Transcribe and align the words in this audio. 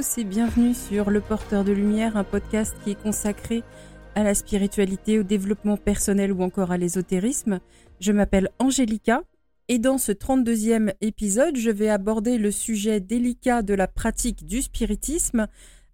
Et 0.00 0.24
bienvenue 0.24 0.72
sur 0.72 1.10
Le 1.10 1.20
Porteur 1.20 1.62
de 1.62 1.72
Lumière, 1.72 2.16
un 2.16 2.24
podcast 2.24 2.74
qui 2.82 2.92
est 2.92 3.02
consacré 3.02 3.62
à 4.14 4.22
la 4.22 4.34
spiritualité, 4.34 5.18
au 5.18 5.22
développement 5.22 5.76
personnel 5.76 6.32
ou 6.32 6.42
encore 6.42 6.70
à 6.70 6.78
l'ésotérisme. 6.78 7.60
Je 8.00 8.10
m'appelle 8.10 8.48
Angélica 8.58 9.22
et 9.68 9.78
dans 9.78 9.98
ce 9.98 10.12
32e 10.12 10.94
épisode, 11.02 11.58
je 11.58 11.68
vais 11.68 11.90
aborder 11.90 12.38
le 12.38 12.50
sujet 12.50 13.00
délicat 13.00 13.60
de 13.60 13.74
la 13.74 13.88
pratique 13.88 14.46
du 14.46 14.62
spiritisme 14.62 15.48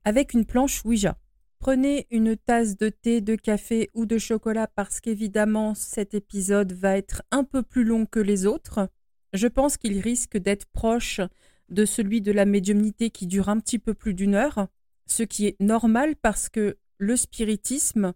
avec 0.05 0.35
une 0.35 0.45
planche 0.45 0.85
Ouija. 0.85 1.19
Prenez 1.59 2.07
une 2.13 2.37
tasse 2.37 2.77
de 2.77 2.91
thé, 2.91 3.21
de 3.21 3.35
café 3.35 3.91
ou 3.93 4.07
de 4.07 4.19
chocolat 4.19 4.69
parce 4.69 5.01
qu'évidemment 5.01 5.75
cet 5.75 6.15
épisode 6.15 6.73
va 6.73 6.97
être 6.97 7.23
un 7.33 7.43
peu 7.43 7.65
plus 7.65 7.83
long 7.83 8.07
que 8.07 8.21
les 8.21 8.47
autres. 8.47 8.89
Je 9.33 9.49
pense 9.49 9.77
qu'il 9.77 9.99
risque 9.99 10.39
d'être 10.39 10.67
proche 10.67 11.21
de 11.69 11.85
celui 11.85 12.21
de 12.21 12.33
la 12.33 12.45
médiumnité 12.45 13.11
qui 13.11 13.27
dure 13.27 13.49
un 13.49 13.59
petit 13.59 13.79
peu 13.79 13.95
plus 13.95 14.15
d'une 14.15 14.35
heure, 14.35 14.69
ce 15.07 15.23
qui 15.23 15.47
est 15.47 15.57
normal 15.61 16.17
parce 16.17 16.49
que 16.49 16.77
le 16.99 17.17
spiritisme, 17.17 18.13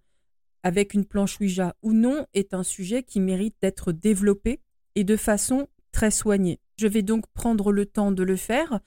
avec 0.62 0.94
une 0.94 1.04
planche 1.04 1.40
Ouija 1.40 1.74
ou 1.82 1.92
non, 1.92 2.26
est 2.34 2.54
un 2.54 2.62
sujet 2.62 3.02
qui 3.02 3.20
mérite 3.20 3.56
d'être 3.62 3.92
développé 3.92 4.60
et 4.94 5.04
de 5.04 5.16
façon 5.16 5.68
très 5.92 6.10
soignée. 6.10 6.60
Je 6.76 6.86
vais 6.86 7.02
donc 7.02 7.26
prendre 7.34 7.72
le 7.72 7.86
temps 7.86 8.12
de 8.12 8.22
le 8.22 8.36
faire, 8.36 8.80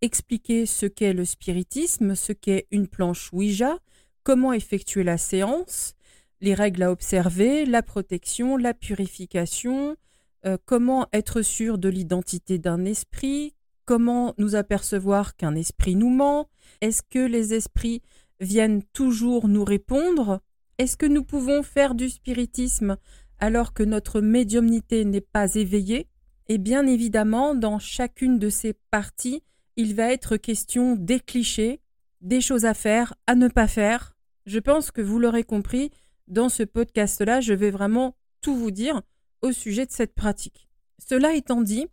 expliquer 0.00 0.66
ce 0.66 0.86
qu'est 0.86 1.12
le 1.12 1.24
spiritisme, 1.24 2.14
ce 2.14 2.32
qu'est 2.32 2.66
une 2.70 2.88
planche 2.88 3.32
Ouija, 3.32 3.78
comment 4.22 4.52
effectuer 4.52 5.04
la 5.04 5.18
séance, 5.18 5.94
les 6.40 6.54
règles 6.54 6.82
à 6.82 6.90
observer, 6.90 7.64
la 7.66 7.82
protection, 7.82 8.56
la 8.56 8.74
purification, 8.74 9.96
euh, 10.46 10.58
comment 10.66 11.06
être 11.12 11.42
sûr 11.42 11.78
de 11.78 11.88
l'identité 11.88 12.58
d'un 12.58 12.84
esprit, 12.84 13.54
comment 13.84 14.34
nous 14.38 14.54
apercevoir 14.54 15.36
qu'un 15.36 15.54
esprit 15.54 15.96
nous 15.96 16.10
ment, 16.10 16.48
est-ce 16.80 17.02
que 17.02 17.18
les 17.18 17.54
esprits 17.54 18.02
viennent 18.40 18.82
toujours 18.92 19.48
nous 19.48 19.64
répondre, 19.64 20.40
est-ce 20.78 20.96
que 20.96 21.06
nous 21.06 21.24
pouvons 21.24 21.62
faire 21.62 21.94
du 21.94 22.10
spiritisme 22.10 22.96
alors 23.38 23.72
que 23.72 23.82
notre 23.82 24.20
médiumnité 24.20 25.04
n'est 25.04 25.20
pas 25.20 25.54
éveillée? 25.54 26.08
Et 26.48 26.58
bien 26.58 26.86
évidemment, 26.86 27.54
dans 27.54 27.78
chacune 27.78 28.38
de 28.38 28.50
ces 28.50 28.74
parties, 28.90 29.42
il 29.76 29.94
va 29.94 30.12
être 30.12 30.36
question 30.36 30.96
des 30.96 31.20
clichés, 31.20 31.80
des 32.20 32.40
choses 32.40 32.64
à 32.64 32.74
faire, 32.74 33.14
à 33.26 33.34
ne 33.34 33.48
pas 33.48 33.68
faire. 33.68 34.14
Je 34.46 34.58
pense 34.58 34.90
que 34.90 35.00
vous 35.00 35.18
l'aurez 35.18 35.44
compris, 35.44 35.90
dans 36.26 36.48
ce 36.48 36.62
podcast-là, 36.62 37.40
je 37.40 37.54
vais 37.54 37.70
vraiment 37.70 38.16
tout 38.40 38.56
vous 38.56 38.70
dire 38.70 39.02
au 39.42 39.52
sujet 39.52 39.86
de 39.86 39.92
cette 39.92 40.14
pratique. 40.14 40.68
Cela 40.98 41.34
étant 41.34 41.60
dit, 41.60 41.86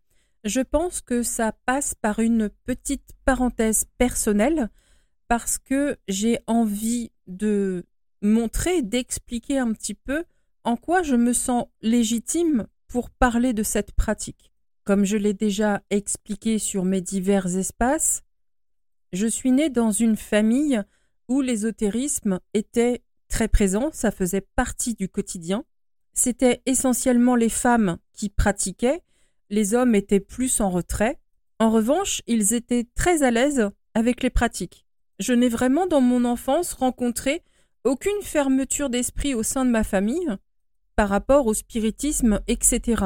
je 0.43 0.61
pense 0.61 1.01
que 1.01 1.23
ça 1.23 1.53
passe 1.65 1.95
par 1.95 2.19
une 2.19 2.49
petite 2.65 3.11
parenthèse 3.25 3.85
personnelle 3.97 4.69
parce 5.27 5.57
que 5.57 5.97
j'ai 6.07 6.39
envie 6.47 7.11
de 7.27 7.85
montrer, 8.21 8.81
d'expliquer 8.81 9.59
un 9.59 9.71
petit 9.73 9.93
peu 9.93 10.25
en 10.63 10.75
quoi 10.75 11.03
je 11.03 11.15
me 11.15 11.33
sens 11.33 11.65
légitime 11.81 12.67
pour 12.87 13.09
parler 13.09 13.53
de 13.53 13.63
cette 13.63 13.93
pratique. 13.93 14.51
Comme 14.83 15.05
je 15.05 15.17
l'ai 15.17 15.33
déjà 15.33 15.81
expliqué 15.89 16.59
sur 16.59 16.85
mes 16.85 17.01
divers 17.01 17.55
espaces, 17.57 18.23
je 19.13 19.27
suis 19.27 19.51
née 19.51 19.69
dans 19.69 19.91
une 19.91 20.17
famille 20.17 20.81
où 21.27 21.41
l'ésotérisme 21.41 22.39
était 22.53 23.03
très 23.27 23.47
présent, 23.47 23.89
ça 23.93 24.11
faisait 24.11 24.45
partie 24.55 24.95
du 24.95 25.07
quotidien. 25.07 25.63
C'était 26.13 26.61
essentiellement 26.65 27.35
les 27.35 27.49
femmes 27.49 27.97
qui 28.13 28.29
pratiquaient, 28.29 29.01
les 29.51 29.75
hommes 29.75 29.93
étaient 29.93 30.19
plus 30.19 30.61
en 30.61 30.71
retrait. 30.71 31.19
En 31.59 31.69
revanche, 31.69 32.23
ils 32.25 32.55
étaient 32.55 32.87
très 32.95 33.21
à 33.21 33.29
l'aise 33.29 33.69
avec 33.93 34.23
les 34.23 34.31
pratiques. 34.31 34.85
Je 35.19 35.33
n'ai 35.33 35.49
vraiment 35.49 35.85
dans 35.85 36.01
mon 36.01 36.25
enfance 36.25 36.73
rencontré 36.73 37.43
aucune 37.83 38.21
fermeture 38.23 38.89
d'esprit 38.89 39.35
au 39.35 39.43
sein 39.43 39.65
de 39.65 39.69
ma 39.69 39.83
famille 39.83 40.29
par 40.95 41.09
rapport 41.09 41.45
au 41.45 41.53
spiritisme, 41.53 42.39
etc. 42.47 43.03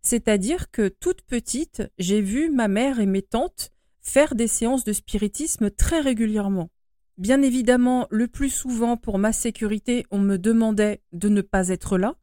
C'est-à-dire 0.00 0.70
que 0.70 0.88
toute 0.88 1.22
petite, 1.22 1.82
j'ai 1.98 2.20
vu 2.20 2.50
ma 2.50 2.68
mère 2.68 3.00
et 3.00 3.06
mes 3.06 3.22
tantes 3.22 3.72
faire 4.00 4.34
des 4.34 4.46
séances 4.46 4.84
de 4.84 4.92
spiritisme 4.92 5.70
très 5.70 6.00
régulièrement. 6.00 6.70
Bien 7.18 7.42
évidemment, 7.42 8.06
le 8.10 8.28
plus 8.28 8.50
souvent 8.50 8.96
pour 8.96 9.18
ma 9.18 9.32
sécurité, 9.32 10.06
on 10.10 10.18
me 10.18 10.38
demandait 10.38 11.02
de 11.12 11.28
ne 11.28 11.40
pas 11.40 11.68
être 11.68 11.98
là. 11.98 12.14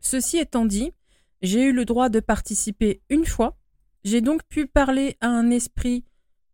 Ceci 0.00 0.38
étant 0.38 0.64
dit, 0.64 0.92
j'ai 1.42 1.62
eu 1.62 1.72
le 1.72 1.84
droit 1.84 2.08
de 2.08 2.20
participer 2.20 3.00
une 3.08 3.26
fois. 3.26 3.56
J'ai 4.04 4.20
donc 4.20 4.42
pu 4.44 4.66
parler 4.66 5.16
à 5.20 5.28
un 5.28 5.50
esprit 5.50 6.04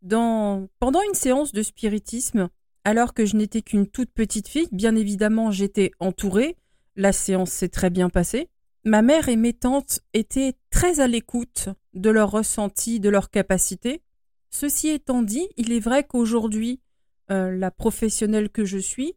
dans... 0.02 0.69
pendant 0.78 1.00
une 1.02 1.14
séance 1.14 1.52
de 1.52 1.62
spiritisme, 1.62 2.48
alors 2.84 3.14
que 3.14 3.25
je 3.25 3.36
n'étais 3.36 3.62
qu'une 3.62 3.86
toute 3.86 4.10
petite 4.10 4.48
fille. 4.48 4.69
Bien 4.72 4.94
évidemment, 4.96 5.50
j'étais 5.50 5.91
entourée. 6.00 6.56
La 6.94 7.12
séance 7.12 7.50
s'est 7.50 7.69
très 7.69 7.91
bien 7.91 8.08
passée. 8.08 8.48
Ma 8.84 9.02
mère 9.02 9.28
et 9.28 9.36
mes 9.36 9.52
tantes 9.52 10.00
étaient 10.14 10.54
très 10.70 11.00
à 11.00 11.08
l'écoute 11.08 11.69
de 11.94 12.10
leurs 12.10 12.30
ressentis, 12.30 13.00
de 13.00 13.08
leurs 13.08 13.30
capacités. 13.30 14.02
Ceci 14.50 14.88
étant 14.88 15.22
dit, 15.22 15.48
il 15.56 15.72
est 15.72 15.80
vrai 15.80 16.04
qu'aujourd'hui, 16.04 16.80
euh, 17.30 17.50
la 17.56 17.72
professionnelle 17.72 18.48
que 18.48 18.64
je 18.64 18.78
suis 18.78 19.14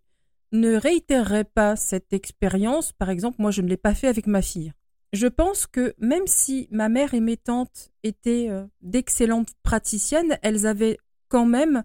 ne 0.52 0.76
réitérerait 0.76 1.44
pas 1.44 1.76
cette 1.76 2.14
expérience. 2.14 2.92
Par 2.94 3.12
exemple, 3.12 3.38
moi, 3.40 3.52
je 3.52 3.62
ne 3.62 3.68
l'ai 3.68 3.78
pas 3.78 3.94
fait 3.94 4.08
avec 4.08 4.26
ma 4.26 4.42
fille. 4.42 4.74
Je 5.12 5.28
pense 5.28 5.66
que 5.66 5.96
même 5.98 6.28
si 6.28 6.68
ma 6.72 6.90
mère 6.90 7.14
et 7.14 7.20
mes 7.20 7.38
tantes 7.38 7.92
étaient 8.04 8.48
euh, 8.50 8.66
d'excellentes 8.82 9.54
praticiennes, 9.64 10.38
elles 10.44 10.68
avaient 10.68 10.98
quand 11.30 11.46
même 11.46 11.84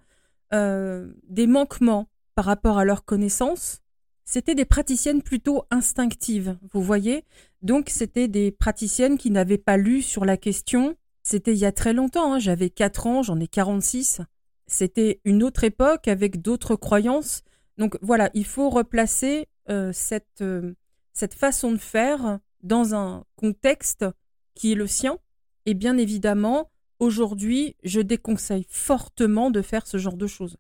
euh, 0.53 1.13
des 1.29 1.47
manquements 1.47 2.09
par 2.35 2.45
rapport 2.45 2.79
à 2.79 2.85
leurs 2.85 3.05
connaissances. 3.05 3.81
C'était 4.25 4.55
des 4.55 4.65
praticiennes 4.65 5.23
plutôt 5.23 5.65
instinctives, 5.71 6.59
vous 6.73 6.83
voyez. 6.83 7.25
Donc 7.63 7.91
c'était 7.91 8.29
des 8.29 8.51
praticiennes 8.51 9.19
qui 9.19 9.31
n'avaient 9.31 9.59
pas 9.59 9.77
lu 9.77 10.03
sur 10.03 10.25
la 10.25 10.37
question. 10.37 10.97
C'était 11.23 11.53
il 11.53 11.59
y 11.59 11.67
a 11.67 11.73
très 11.73 11.93
longtemps, 11.93 12.35
hein. 12.35 12.39
j'avais 12.39 12.71
4 12.71 13.07
ans, 13.07 13.23
j'en 13.23 13.39
ai 13.41 13.49
46. 13.49 14.21
C'était 14.67 15.21
une 15.25 15.43
autre 15.43 15.65
époque 15.65 16.09
avec 16.09 16.41
d'autres 16.41 16.77
croyances. 16.77 17.43
Donc 17.77 17.99
voilà, 18.01 18.31
il 18.35 18.47
faut 18.47 18.71
replacer 18.71 19.49
euh, 19.69 19.93
cette, 19.93 20.41
euh, 20.41 20.75
cette 21.13 21.35
façon 21.35 21.73
de 21.73 21.79
faire 21.79 22.39
dans 22.65 22.95
un 22.95 23.25
contexte 23.37 24.05
qui 24.55 24.73
est 24.73 24.75
le 24.75 24.89
sien. 24.89 25.19
Et 25.67 25.75
bien 25.75 25.97
évidemment, 25.97 26.71
aujourd'hui, 26.99 27.77
je 27.85 28.01
déconseille 28.01 28.67
fortement 28.69 29.53
de 29.53 29.63
faire 29.63 29.87
ce 29.87 29.97
genre 29.97 30.17
de 30.17 30.27
choses. 30.27 30.57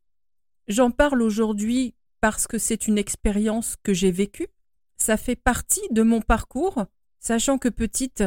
J'en 0.69 0.93
parle 0.93 1.20
aujourd'hui 1.20 1.94
parce 2.20 2.47
que 2.47 2.59
c'est 2.59 2.87
une 2.87 2.98
expérience 2.98 3.75
que 3.82 3.93
j'ai 3.93 4.12
vécue. 4.12 4.47
Ça 4.97 5.16
fait 5.16 5.37
partie 5.37 5.87
de 5.91 6.03
mon 6.03 6.20
parcours, 6.20 6.84
sachant 7.19 7.59
que 7.59 7.69
petite, 7.69 8.22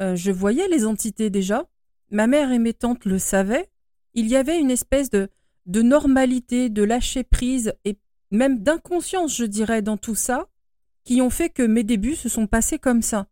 euh, 0.00 0.14
je 0.14 0.30
voyais 0.30 0.68
les 0.68 0.86
entités 0.86 1.28
déjà. 1.28 1.66
Ma 2.10 2.28
mère 2.28 2.52
et 2.52 2.60
mes 2.60 2.72
tantes 2.72 3.04
le 3.04 3.18
savaient 3.18 3.68
il 4.14 4.28
y 4.28 4.36
avait 4.36 4.60
une 4.60 4.70
espèce 4.70 5.10
de, 5.10 5.28
de 5.66 5.82
normalité, 5.82 6.68
de 6.68 6.82
lâcher 6.82 7.24
prise 7.24 7.74
et 7.84 7.98
même 8.30 8.62
d'inconscience, 8.62 9.36
je 9.36 9.44
dirais, 9.44 9.82
dans 9.82 9.96
tout 9.96 10.14
ça, 10.14 10.48
qui 11.04 11.20
ont 11.20 11.30
fait 11.30 11.50
que 11.50 11.62
mes 11.62 11.84
débuts 11.84 12.16
se 12.16 12.28
sont 12.28 12.46
passés 12.46 12.78
comme 12.78 13.02
ça. 13.02 13.26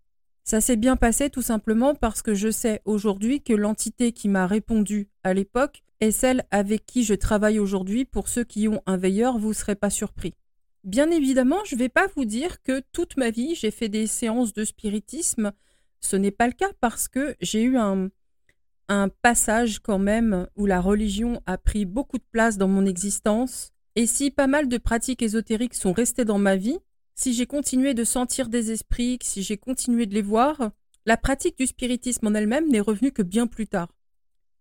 Ça 0.44 0.60
s'est 0.60 0.76
bien 0.76 0.96
passé 0.96 1.30
tout 1.30 1.42
simplement 1.42 1.94
parce 1.94 2.22
que 2.22 2.34
je 2.34 2.50
sais 2.50 2.80
aujourd'hui 2.84 3.42
que 3.42 3.52
l'entité 3.52 4.12
qui 4.12 4.28
m'a 4.28 4.46
répondu 4.46 5.08
à 5.22 5.34
l'époque 5.34 5.82
est 6.00 6.10
celle 6.10 6.44
avec 6.50 6.86
qui 6.86 7.04
je 7.04 7.14
travaille 7.14 7.58
aujourd'hui. 7.58 8.04
Pour 8.04 8.28
ceux 8.28 8.44
qui 8.44 8.66
ont 8.68 8.82
un 8.86 8.96
veilleur, 8.96 9.38
vous 9.38 9.48
ne 9.48 9.54
serez 9.54 9.76
pas 9.76 9.90
surpris. 9.90 10.34
Bien 10.82 11.10
évidemment, 11.10 11.58
je 11.66 11.74
ne 11.74 11.78
vais 11.78 11.90
pas 11.90 12.06
vous 12.16 12.24
dire 12.24 12.62
que 12.62 12.82
toute 12.92 13.18
ma 13.18 13.30
vie 13.30 13.54
j'ai 13.54 13.70
fait 13.70 13.90
des 13.90 14.06
séances 14.06 14.54
de 14.54 14.64
spiritisme. 14.64 15.52
Ce 16.00 16.16
n'est 16.16 16.30
pas 16.30 16.46
le 16.46 16.54
cas 16.54 16.70
parce 16.80 17.06
que 17.06 17.36
j'ai 17.40 17.62
eu 17.62 17.76
un, 17.76 18.10
passage 19.22 19.78
quand 19.78 20.00
même 20.00 20.48
où 20.56 20.66
la 20.66 20.80
religion 20.80 21.40
a 21.46 21.58
pris 21.58 21.84
beaucoup 21.84 22.18
de 22.18 22.24
place 22.32 22.58
dans 22.58 22.66
mon 22.66 22.86
existence. 22.86 23.70
Et 23.94 24.06
si 24.06 24.32
pas 24.32 24.48
mal 24.48 24.68
de 24.68 24.78
pratiques 24.78 25.22
ésotériques 25.22 25.74
sont 25.74 25.92
restées 25.92 26.24
dans 26.24 26.38
ma 26.38 26.56
vie, 26.56 26.78
si 27.20 27.34
j'ai 27.34 27.44
continué 27.44 27.92
de 27.92 28.02
sentir 28.02 28.48
des 28.48 28.72
esprits, 28.72 29.18
si 29.20 29.42
j'ai 29.42 29.58
continué 29.58 30.06
de 30.06 30.14
les 30.14 30.22
voir, 30.22 30.70
la 31.04 31.18
pratique 31.18 31.58
du 31.58 31.66
spiritisme 31.66 32.28
en 32.28 32.32
elle-même 32.32 32.70
n'est 32.70 32.80
revenue 32.80 33.12
que 33.12 33.20
bien 33.20 33.46
plus 33.46 33.66
tard. 33.66 33.88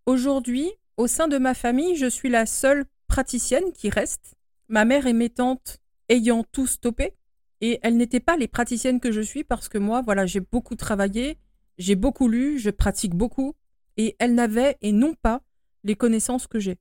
Aujourd'hui, 0.05 0.69
au 0.97 1.07
sein 1.07 1.29
de 1.29 1.37
ma 1.37 1.53
famille, 1.53 1.95
je 1.95 2.07
suis 2.07 2.27
la 2.27 2.45
seule 2.45 2.83
praticienne 3.07 3.71
qui 3.71 3.89
reste, 3.89 4.35
ma 4.67 4.83
mère 4.83 5.07
et 5.07 5.13
mes 5.13 5.29
tantes 5.29 5.79
ayant 6.09 6.43
tout 6.51 6.67
stoppé, 6.67 7.13
et 7.61 7.79
elles 7.81 7.95
n'étaient 7.95 8.19
pas 8.19 8.35
les 8.35 8.49
praticiennes 8.49 8.99
que 8.99 9.13
je 9.13 9.21
suis 9.21 9.45
parce 9.45 9.69
que 9.69 9.77
moi, 9.77 10.01
voilà, 10.01 10.25
j'ai 10.25 10.41
beaucoup 10.41 10.75
travaillé, 10.75 11.37
j'ai 11.77 11.95
beaucoup 11.95 12.27
lu, 12.27 12.59
je 12.59 12.71
pratique 12.71 13.15
beaucoup, 13.15 13.55
et 13.95 14.17
elles 14.19 14.35
n'avaient 14.35 14.77
et 14.81 14.91
n'ont 14.91 15.15
pas 15.15 15.43
les 15.85 15.95
connaissances 15.95 16.45
que 16.45 16.59
j'ai. 16.59 16.77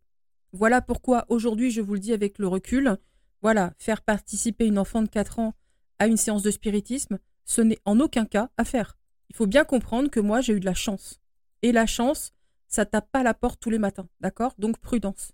Voilà 0.51 0.83
pourquoi 0.83 1.25
aujourd'hui 1.29 1.71
je 1.71 1.83
vous 1.83 1.95
le 1.95 2.01
dis 2.01 2.13
avec 2.13 2.41
le 2.41 2.49
recul, 2.49 2.97
voilà, 3.43 3.75
faire 3.79 4.03
participer 4.03 4.67
une 4.67 4.81
enfant 4.81 5.03
de 5.03 5.09
4 5.09 5.39
ans 5.39 5.55
à 5.99 6.07
une 6.07 6.17
séance 6.17 6.43
de 6.43 6.51
spiritisme, 6.51 7.19
ce 7.45 7.61
n'est 7.61 7.79
en 7.85 8.01
aucun 8.01 8.25
cas 8.25 8.51
à 8.57 8.65
faire. 8.65 8.97
Il 9.31 9.37
faut 9.37 9.47
bien 9.47 9.65
comprendre 9.65 10.11
que 10.11 10.21
moi 10.21 10.41
j'ai 10.41 10.55
eu 10.55 10.61
de 10.61 10.67
la 10.67 10.75
chance. 10.75 11.21
Et 11.63 11.73
la 11.73 11.87
chance, 11.87 12.33
ça 12.69 12.85
tape 12.85 13.11
pas 13.11 13.21
à 13.21 13.25
la 13.25 13.35
porte 13.35 13.61
tous 13.61 13.71
les 13.71 13.79
matins, 13.79 14.09
d'accord? 14.21 14.55
Donc 14.59 14.79
prudence. 14.79 15.33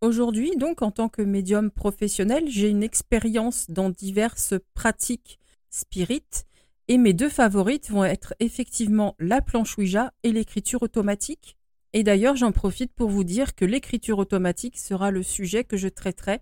Aujourd'hui, 0.00 0.56
donc, 0.56 0.80
en 0.80 0.90
tant 0.90 1.10
que 1.10 1.20
médium 1.20 1.70
professionnel, 1.70 2.48
j'ai 2.48 2.70
une 2.70 2.82
expérience 2.82 3.70
dans 3.70 3.90
diverses 3.90 4.54
pratiques 4.72 5.38
spirites 5.68 6.46
et 6.88 6.96
mes 6.96 7.12
deux 7.12 7.28
favorites 7.28 7.90
vont 7.90 8.04
être 8.04 8.34
effectivement 8.40 9.14
la 9.18 9.42
planche 9.42 9.76
Ouija 9.76 10.12
et 10.22 10.32
l'écriture 10.32 10.82
automatique. 10.82 11.58
Et 11.92 12.02
d'ailleurs, 12.02 12.36
j'en 12.36 12.50
profite 12.50 12.92
pour 12.94 13.10
vous 13.10 13.24
dire 13.24 13.54
que 13.54 13.66
l'écriture 13.66 14.18
automatique 14.18 14.78
sera 14.78 15.10
le 15.10 15.22
sujet 15.22 15.64
que 15.64 15.76
je 15.76 15.88
traiterai 15.88 16.40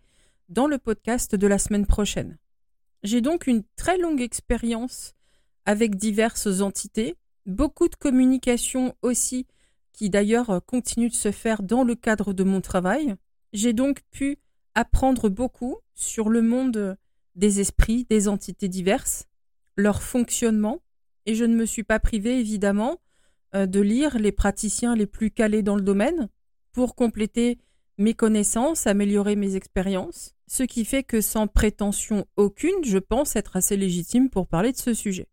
dans 0.49 0.69
le 0.69 0.79
podcast 0.79 1.35
de 1.35 1.47
la 1.47 1.59
semaine 1.59 1.87
prochaine. 1.87 2.39
J'ai 3.03 3.21
donc 3.21 3.47
une 3.47 3.63
très 3.77 3.99
longue 3.99 4.21
expérience 4.21 5.15
avec 5.65 5.97
diverses 5.97 6.61
entités, 6.61 7.17
beaucoup 7.47 7.89
de 7.89 7.95
communication 7.95 8.95
aussi, 9.03 9.47
qui 9.93 10.11
d'ailleurs 10.11 10.61
continue 10.67 11.09
de 11.09 11.15
se 11.15 11.33
faire 11.33 11.63
dans 11.63 11.85
le 11.85 11.95
cadre 11.95 12.33
de 12.33 12.45
mon 12.45 12.61
travail. 12.61 13.17
J'ai 13.53 13.73
donc 13.73 14.03
pu 14.11 14.39
apprendre 14.75 15.29
beaucoup 15.29 15.79
sur 15.95 16.29
le 16.29 16.43
monde 16.43 16.97
des 17.35 17.61
esprits, 17.61 18.07
des 18.09 18.29
entités 18.29 18.69
diverses, 18.69 19.27
leur 19.77 20.03
fonctionnement, 20.03 20.81
et 21.27 21.35
je 21.35 21.45
ne 21.45 21.55
me 21.55 21.67
suis 21.67 21.85
pas 21.85 22.01
privée 22.01 22.39
évidemment 22.41 22.99
euh, 23.55 23.67
de 23.67 23.81
lire 23.81 24.19
les 24.19 24.33
praticiens 24.33 24.95
les 24.95 25.07
plus 25.07 25.31
calés 25.31 25.63
dans 25.63 25.77
le 25.77 25.83
domaine 25.83 26.29
pour 26.73 26.95
compléter 26.95 27.59
mes 27.97 28.15
connaissances, 28.15 28.87
améliorer 28.87 29.37
mes 29.37 29.57
expériences, 29.57 30.35
ce 30.51 30.63
qui 30.63 30.85
fait 30.85 31.03
que 31.03 31.21
sans 31.21 31.47
prétention 31.47 32.27
aucune, 32.37 32.85
je 32.85 32.99
pense 32.99 33.37
être 33.37 33.57
assez 33.57 33.77
légitime 33.77 34.31
pour 34.31 34.47
parler 34.47 34.73
de 34.73 34.79
ce 34.79 34.95
sujet. 34.95 35.29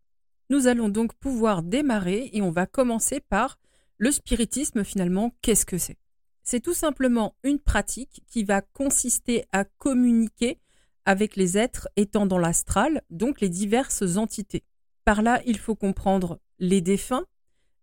Nous 0.50 0.66
allons 0.66 0.88
donc 0.88 1.14
pouvoir 1.14 1.62
démarrer 1.62 2.30
et 2.32 2.42
on 2.42 2.50
va 2.50 2.66
commencer 2.66 3.20
par 3.20 3.58
le 3.98 4.10
spiritisme 4.10 4.84
finalement, 4.84 5.34
qu'est-ce 5.42 5.66
que 5.66 5.78
c'est? 5.78 5.98
C'est 6.42 6.60
tout 6.60 6.74
simplement 6.74 7.34
une 7.42 7.58
pratique 7.58 8.22
qui 8.28 8.44
va 8.44 8.60
consister 8.60 9.46
à 9.52 9.64
communiquer 9.64 10.60
avec 11.04 11.34
les 11.34 11.58
êtres 11.58 11.88
étant 11.96 12.26
dans 12.26 12.38
l'astral, 12.38 13.02
donc 13.10 13.40
les 13.40 13.48
diverses 13.48 14.16
entités. 14.16 14.64
Par 15.04 15.22
là, 15.22 15.40
il 15.46 15.58
faut 15.58 15.74
comprendre 15.74 16.40
les 16.58 16.80
défunts, 16.80 17.26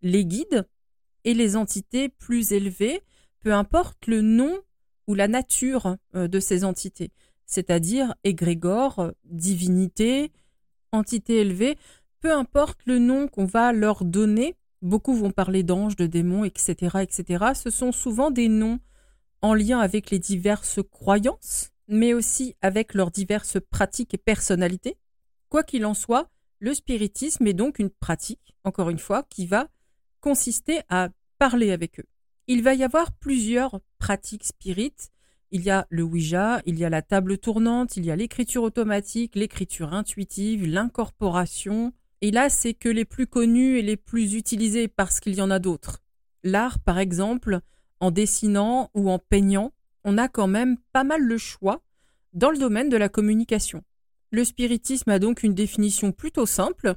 les 0.01 0.25
guides 0.25 0.67
et 1.23 1.33
les 1.33 1.55
entités 1.55 2.09
plus 2.09 2.51
élevées, 2.51 3.01
peu 3.39 3.53
importe 3.53 4.07
le 4.07 4.21
nom 4.21 4.61
ou 5.07 5.15
la 5.15 5.27
nature 5.27 5.97
euh, 6.15 6.27
de 6.27 6.39
ces 6.39 6.63
entités, 6.63 7.11
c'est-à-dire 7.45 8.13
égrégore, 8.23 9.11
divinité, 9.25 10.31
entité 10.91 11.37
élevée, 11.37 11.77
peu 12.19 12.31
importe 12.31 12.79
le 12.85 12.99
nom 12.99 13.27
qu'on 13.27 13.45
va 13.45 13.73
leur 13.73 14.05
donner, 14.05 14.55
beaucoup 14.81 15.13
vont 15.13 15.31
parler 15.31 15.63
d'anges, 15.63 15.95
de 15.95 16.07
démons, 16.07 16.45
etc., 16.45 16.99
etc., 17.01 17.45
ce 17.55 17.69
sont 17.69 17.91
souvent 17.91 18.31
des 18.31 18.47
noms 18.47 18.79
en 19.41 19.53
lien 19.53 19.79
avec 19.79 20.09
les 20.09 20.19
diverses 20.19 20.79
croyances, 20.91 21.71
mais 21.87 22.13
aussi 22.13 22.55
avec 22.61 22.93
leurs 22.93 23.11
diverses 23.11 23.57
pratiques 23.69 24.13
et 24.13 24.17
personnalités. 24.17 24.97
Quoi 25.49 25.63
qu'il 25.63 25.85
en 25.85 25.93
soit, 25.93 26.29
le 26.59 26.73
spiritisme 26.73 27.45
est 27.45 27.53
donc 27.53 27.77
une 27.77 27.89
pratique, 27.89 28.55
encore 28.63 28.89
une 28.89 28.99
fois, 28.99 29.23
qui 29.29 29.45
va 29.45 29.67
consister 30.21 30.79
à 30.87 31.09
parler 31.37 31.71
avec 31.71 31.99
eux. 31.99 32.05
Il 32.47 32.63
va 32.63 32.73
y 32.73 32.83
avoir 32.83 33.11
plusieurs 33.11 33.79
pratiques 33.99 34.45
spirites. 34.45 35.11
Il 35.55 35.61
y 35.61 35.69
a 35.69 35.85
le 35.91 36.01
Ouija, 36.01 36.63
il 36.65 36.79
y 36.79 36.83
a 36.83 36.89
la 36.89 37.03
table 37.03 37.37
tournante, 37.37 37.95
il 37.95 38.05
y 38.05 38.09
a 38.09 38.15
l'écriture 38.15 38.63
automatique, 38.63 39.35
l'écriture 39.35 39.93
intuitive, 39.93 40.65
l'incorporation. 40.65 41.93
Et 42.21 42.31
là, 42.31 42.49
c'est 42.49 42.73
que 42.73 42.89
les 42.89 43.05
plus 43.05 43.27
connus 43.27 43.77
et 43.77 43.83
les 43.83 43.95
plus 43.95 44.33
utilisés 44.33 44.87
parce 44.87 45.19
qu'il 45.19 45.35
y 45.35 45.41
en 45.43 45.51
a 45.51 45.59
d'autres. 45.59 45.99
L'art, 46.43 46.79
par 46.79 46.97
exemple, 46.97 47.59
en 47.99 48.09
dessinant 48.09 48.89
ou 48.95 49.11
en 49.11 49.19
peignant, 49.19 49.73
on 50.03 50.17
a 50.17 50.27
quand 50.27 50.47
même 50.47 50.77
pas 50.91 51.03
mal 51.03 51.21
le 51.21 51.37
choix 51.37 51.83
dans 52.33 52.49
le 52.49 52.57
domaine 52.57 52.89
de 52.89 52.97
la 52.97 53.07
communication. 53.07 53.83
Le 54.31 54.43
spiritisme 54.45 55.11
a 55.11 55.19
donc 55.19 55.43
une 55.43 55.53
définition 55.53 56.11
plutôt 56.11 56.47
simple. 56.47 56.95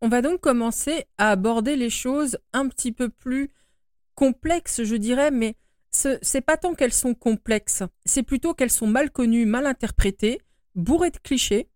On 0.00 0.08
va 0.08 0.22
donc 0.22 0.40
commencer 0.40 1.06
à 1.18 1.32
aborder 1.32 1.74
les 1.74 1.90
choses 1.90 2.38
un 2.52 2.68
petit 2.68 2.92
peu 2.92 3.08
plus 3.08 3.50
complexes, 4.14 4.84
je 4.84 4.94
dirais, 4.94 5.32
mais 5.32 5.56
c'est 6.22 6.40
pas 6.40 6.56
tant 6.56 6.74
qu'elles 6.74 6.92
sont 6.92 7.14
complexes, 7.14 7.82
c'est 8.04 8.22
plutôt 8.22 8.54
qu'elles 8.54 8.70
sont 8.70 8.86
mal 8.86 9.10
connues, 9.10 9.46
mal 9.46 9.66
interprétées, 9.66 10.40
bourrées 10.74 11.10
de 11.10 11.18
clichés. 11.18 11.68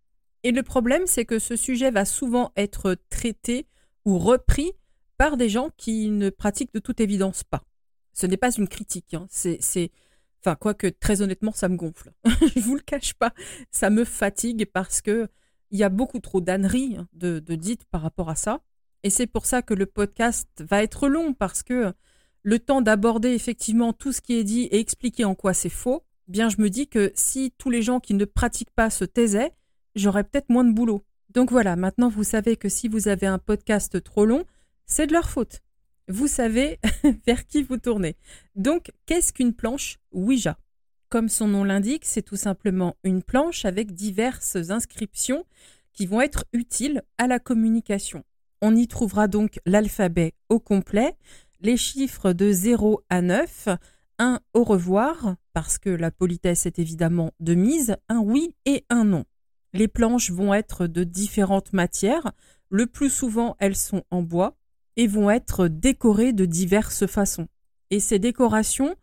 Et 0.43 0.51
le 0.51 0.63
problème, 0.63 1.05
c'est 1.05 1.25
que 1.25 1.39
ce 1.39 1.55
sujet 1.55 1.91
va 1.91 2.05
souvent 2.05 2.51
être 2.55 2.97
traité 3.09 3.67
ou 4.05 4.17
repris 4.17 4.71
par 5.17 5.37
des 5.37 5.49
gens 5.49 5.69
qui 5.77 6.09
ne 6.09 6.29
pratiquent 6.29 6.73
de 6.73 6.79
toute 6.79 6.99
évidence 6.99 7.43
pas. 7.43 7.63
Ce 8.13 8.25
n'est 8.25 8.37
pas 8.37 8.51
une 8.51 8.67
critique, 8.67 9.13
hein. 9.13 9.27
c'est, 9.29 9.91
enfin, 10.41 10.55
quoique 10.55 10.87
très 10.87 11.21
honnêtement, 11.21 11.51
ça 11.51 11.69
me 11.69 11.75
gonfle. 11.75 12.11
Je 12.55 12.59
vous 12.59 12.75
le 12.75 12.81
cache 12.81 13.13
pas, 13.13 13.33
ça 13.71 13.89
me 13.89 14.03
fatigue 14.03 14.65
parce 14.65 15.01
que 15.01 15.29
il 15.69 15.79
y 15.79 15.83
a 15.83 15.89
beaucoup 15.89 16.19
trop 16.19 16.41
d'âneries 16.41 16.97
hein, 16.97 17.07
de, 17.13 17.39
de 17.39 17.55
dites 17.55 17.85
par 17.85 18.01
rapport 18.01 18.29
à 18.29 18.35
ça. 18.35 18.61
Et 19.03 19.09
c'est 19.09 19.27
pour 19.27 19.45
ça 19.45 19.61
que 19.61 19.73
le 19.73 19.85
podcast 19.85 20.49
va 20.59 20.83
être 20.83 21.07
long 21.07 21.33
parce 21.33 21.63
que 21.63 21.93
le 22.43 22.59
temps 22.59 22.81
d'aborder 22.81 23.29
effectivement 23.29 23.93
tout 23.93 24.11
ce 24.11 24.21
qui 24.21 24.33
est 24.33 24.43
dit 24.43 24.63
et 24.63 24.79
expliquer 24.79 25.25
en 25.25 25.35
quoi 25.35 25.53
c'est 25.53 25.69
faux, 25.69 26.03
bien 26.27 26.49
je 26.49 26.59
me 26.59 26.69
dis 26.69 26.87
que 26.87 27.11
si 27.15 27.53
tous 27.57 27.69
les 27.69 27.81
gens 27.81 27.99
qui 27.99 28.13
ne 28.13 28.25
pratiquent 28.25 28.75
pas 28.75 28.89
se 28.89 29.05
taisaient, 29.05 29.51
j'aurais 29.95 30.23
peut-être 30.23 30.49
moins 30.49 30.63
de 30.63 30.73
boulot. 30.73 31.03
Donc 31.29 31.51
voilà, 31.51 31.75
maintenant 31.75 32.09
vous 32.09 32.23
savez 32.23 32.57
que 32.57 32.69
si 32.69 32.87
vous 32.87 33.07
avez 33.07 33.27
un 33.27 33.39
podcast 33.39 34.03
trop 34.03 34.25
long, 34.25 34.45
c'est 34.85 35.07
de 35.07 35.13
leur 35.13 35.29
faute. 35.29 35.61
Vous 36.07 36.27
savez 36.27 36.79
vers 37.25 37.45
qui 37.45 37.63
vous 37.63 37.77
tournez. 37.77 38.17
Donc, 38.55 38.91
qu'est-ce 39.05 39.31
qu'une 39.31 39.53
planche? 39.53 39.97
Ouija 40.11 40.57
Comme 41.09 41.29
son 41.29 41.47
nom 41.47 41.63
l'indique, 41.63 42.05
c'est 42.05 42.21
tout 42.21 42.35
simplement 42.35 42.97
une 43.03 43.23
planche 43.23 43.63
avec 43.63 43.93
diverses 43.93 44.57
inscriptions 44.69 45.45
qui 45.93 46.05
vont 46.05 46.21
être 46.21 46.45
utiles 46.51 47.03
à 47.17 47.27
la 47.27 47.39
communication. 47.39 48.23
On 48.61 48.75
y 48.75 48.87
trouvera 48.87 49.27
donc 49.27 49.59
l'alphabet 49.65 50.33
au 50.49 50.59
complet, 50.59 51.15
les 51.61 51.77
chiffres 51.77 52.33
de 52.33 52.51
0 52.51 53.01
à 53.09 53.21
9, 53.21 53.69
un 54.19 54.39
au 54.53 54.63
revoir, 54.63 55.35
parce 55.53 55.77
que 55.77 55.89
la 55.89 56.11
politesse 56.11 56.65
est 56.65 56.79
évidemment 56.79 57.31
de 57.39 57.53
mise, 57.53 57.95
un 58.09 58.19
oui 58.19 58.55
et 58.65 58.85
un 58.89 59.05
non. 59.05 59.25
Les 59.73 59.87
planches 59.87 60.31
vont 60.31 60.53
être 60.53 60.87
de 60.87 61.03
différentes 61.03 61.73
matières, 61.73 62.31
le 62.69 62.87
plus 62.87 63.09
souvent 63.09 63.55
elles 63.59 63.75
sont 63.75 64.03
en 64.11 64.21
bois 64.21 64.57
et 64.97 65.07
vont 65.07 65.29
être 65.29 65.67
décorées 65.67 66.33
de 66.33 66.45
diverses 66.45 67.05
façons. 67.05 67.47
Et 67.89 67.99
ces 67.99 68.19
décorations 68.19 68.95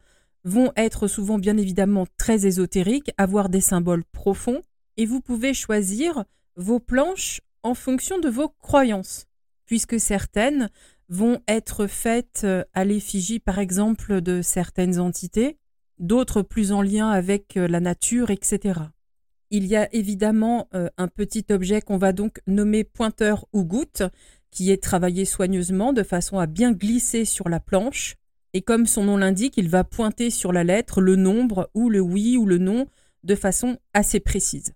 vont 0.44 0.72
être 0.76 1.06
souvent 1.06 1.38
bien 1.38 1.56
évidemment 1.56 2.06
très 2.16 2.46
ésotériques, 2.46 3.12
avoir 3.18 3.48
des 3.48 3.60
symboles 3.60 4.04
profonds, 4.04 4.62
et 4.96 5.06
vous 5.06 5.20
pouvez 5.20 5.54
choisir 5.54 6.24
vos 6.56 6.80
planches 6.80 7.40
en 7.62 7.74
fonction 7.74 8.18
de 8.18 8.28
vos 8.28 8.48
croyances, 8.48 9.26
puisque 9.64 10.00
certaines 10.00 10.70
vont 11.08 11.40
être 11.48 11.86
faites 11.86 12.42
euh, 12.44 12.64
à 12.74 12.84
l'effigie, 12.84 13.38
par 13.38 13.58
exemple, 13.58 14.20
de 14.20 14.42
certaines 14.42 14.98
entités, 14.98 15.56
d'autres 15.98 16.42
plus 16.42 16.72
en 16.72 16.82
lien 16.82 17.08
avec 17.08 17.56
euh, 17.56 17.66
la 17.66 17.80
nature, 17.80 18.30
etc. 18.30 18.80
Il 19.50 19.66
y 19.66 19.76
a 19.76 19.92
évidemment 19.94 20.68
euh, 20.74 20.88
un 20.98 21.08
petit 21.08 21.46
objet 21.50 21.80
qu'on 21.80 21.96
va 21.96 22.12
donc 22.12 22.40
nommer 22.46 22.84
pointeur 22.84 23.46
ou 23.52 23.64
goutte, 23.64 24.02
qui 24.50 24.70
est 24.70 24.82
travaillé 24.82 25.24
soigneusement 25.24 25.92
de 25.92 26.02
façon 26.02 26.38
à 26.38 26.46
bien 26.46 26.72
glisser 26.72 27.24
sur 27.24 27.48
la 27.48 27.60
planche. 27.60 28.16
Et 28.52 28.62
comme 28.62 28.86
son 28.86 29.04
nom 29.04 29.16
l'indique, 29.16 29.56
il 29.56 29.68
va 29.68 29.84
pointer 29.84 30.30
sur 30.30 30.52
la 30.52 30.64
lettre 30.64 31.00
le 31.00 31.16
nombre 31.16 31.70
ou 31.74 31.90
le 31.90 32.00
oui 32.00 32.36
ou 32.36 32.46
le 32.46 32.58
non 32.58 32.86
de 33.24 33.34
façon 33.34 33.78
assez 33.94 34.20
précise. 34.20 34.72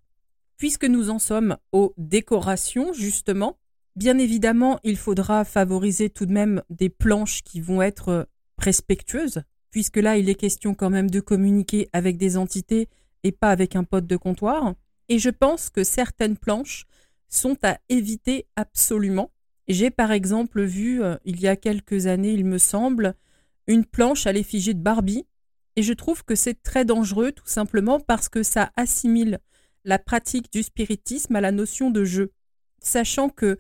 Puisque 0.56 0.84
nous 0.84 1.10
en 1.10 1.18
sommes 1.18 1.56
aux 1.72 1.94
décorations, 1.96 2.92
justement, 2.92 3.58
Bien 3.94 4.16
évidemment, 4.18 4.80
il 4.84 4.96
faudra 4.96 5.44
favoriser 5.44 6.08
tout 6.08 6.24
de 6.24 6.32
même 6.32 6.62
des 6.70 6.88
planches 6.88 7.42
qui 7.42 7.60
vont 7.60 7.82
être 7.82 8.08
euh, 8.08 8.24
respectueuses, 8.56 9.42
puisque 9.70 9.98
là, 9.98 10.16
il 10.16 10.30
est 10.30 10.34
question 10.34 10.74
quand 10.74 10.88
même 10.88 11.10
de 11.10 11.20
communiquer 11.20 11.88
avec 11.92 12.16
des 12.16 12.38
entités 12.38 12.88
et 13.22 13.32
pas 13.32 13.50
avec 13.50 13.76
un 13.76 13.84
pote 13.84 14.06
de 14.06 14.16
comptoir. 14.16 14.74
Et 15.08 15.18
je 15.18 15.28
pense 15.28 15.68
que 15.68 15.84
certaines 15.84 16.38
planches 16.38 16.86
sont 17.28 17.58
à 17.62 17.78
éviter 17.90 18.46
absolument. 18.56 19.30
J'ai 19.68 19.90
par 19.90 20.10
exemple 20.10 20.62
vu, 20.62 21.02
euh, 21.02 21.16
il 21.24 21.40
y 21.40 21.46
a 21.46 21.56
quelques 21.56 22.06
années, 22.06 22.32
il 22.32 22.46
me 22.46 22.58
semble, 22.58 23.14
une 23.66 23.84
planche 23.84 24.26
à 24.26 24.32
l'effigie 24.32 24.74
de 24.74 24.82
Barbie, 24.82 25.26
et 25.76 25.82
je 25.82 25.92
trouve 25.92 26.24
que 26.24 26.34
c'est 26.34 26.62
très 26.62 26.84
dangereux 26.84 27.32
tout 27.32 27.46
simplement 27.46 28.00
parce 28.00 28.28
que 28.28 28.42
ça 28.42 28.72
assimile 28.76 29.38
la 29.84 29.98
pratique 29.98 30.50
du 30.52 30.62
spiritisme 30.62 31.36
à 31.36 31.40
la 31.40 31.52
notion 31.52 31.90
de 31.90 32.04
jeu, 32.04 32.32
sachant 32.80 33.28
que 33.28 33.58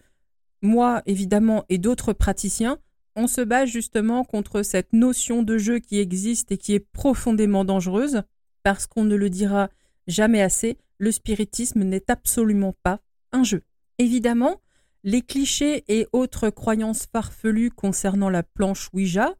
moi 0.62 1.02
évidemment 1.06 1.64
et 1.68 1.78
d'autres 1.78 2.12
praticiens, 2.12 2.78
on 3.16 3.26
se 3.26 3.40
bat 3.40 3.66
justement 3.66 4.24
contre 4.24 4.62
cette 4.62 4.92
notion 4.92 5.42
de 5.42 5.58
jeu 5.58 5.78
qui 5.80 5.98
existe 5.98 6.52
et 6.52 6.58
qui 6.58 6.72
est 6.72 6.80
profondément 6.92 7.64
dangereuse, 7.64 8.22
parce 8.62 8.86
qu'on 8.86 9.04
ne 9.04 9.16
le 9.16 9.28
dira 9.28 9.68
jamais 10.06 10.40
assez, 10.40 10.78
le 10.98 11.12
spiritisme 11.12 11.82
n'est 11.82 12.10
absolument 12.10 12.74
pas 12.82 13.00
un 13.32 13.44
jeu. 13.44 13.62
Évidemment, 13.98 14.60
les 15.04 15.22
clichés 15.22 15.84
et 15.88 16.06
autres 16.12 16.48
croyances 16.50 17.06
farfelues 17.12 17.70
concernant 17.70 18.30
la 18.30 18.42
planche 18.42 18.88
Ouija 18.92 19.34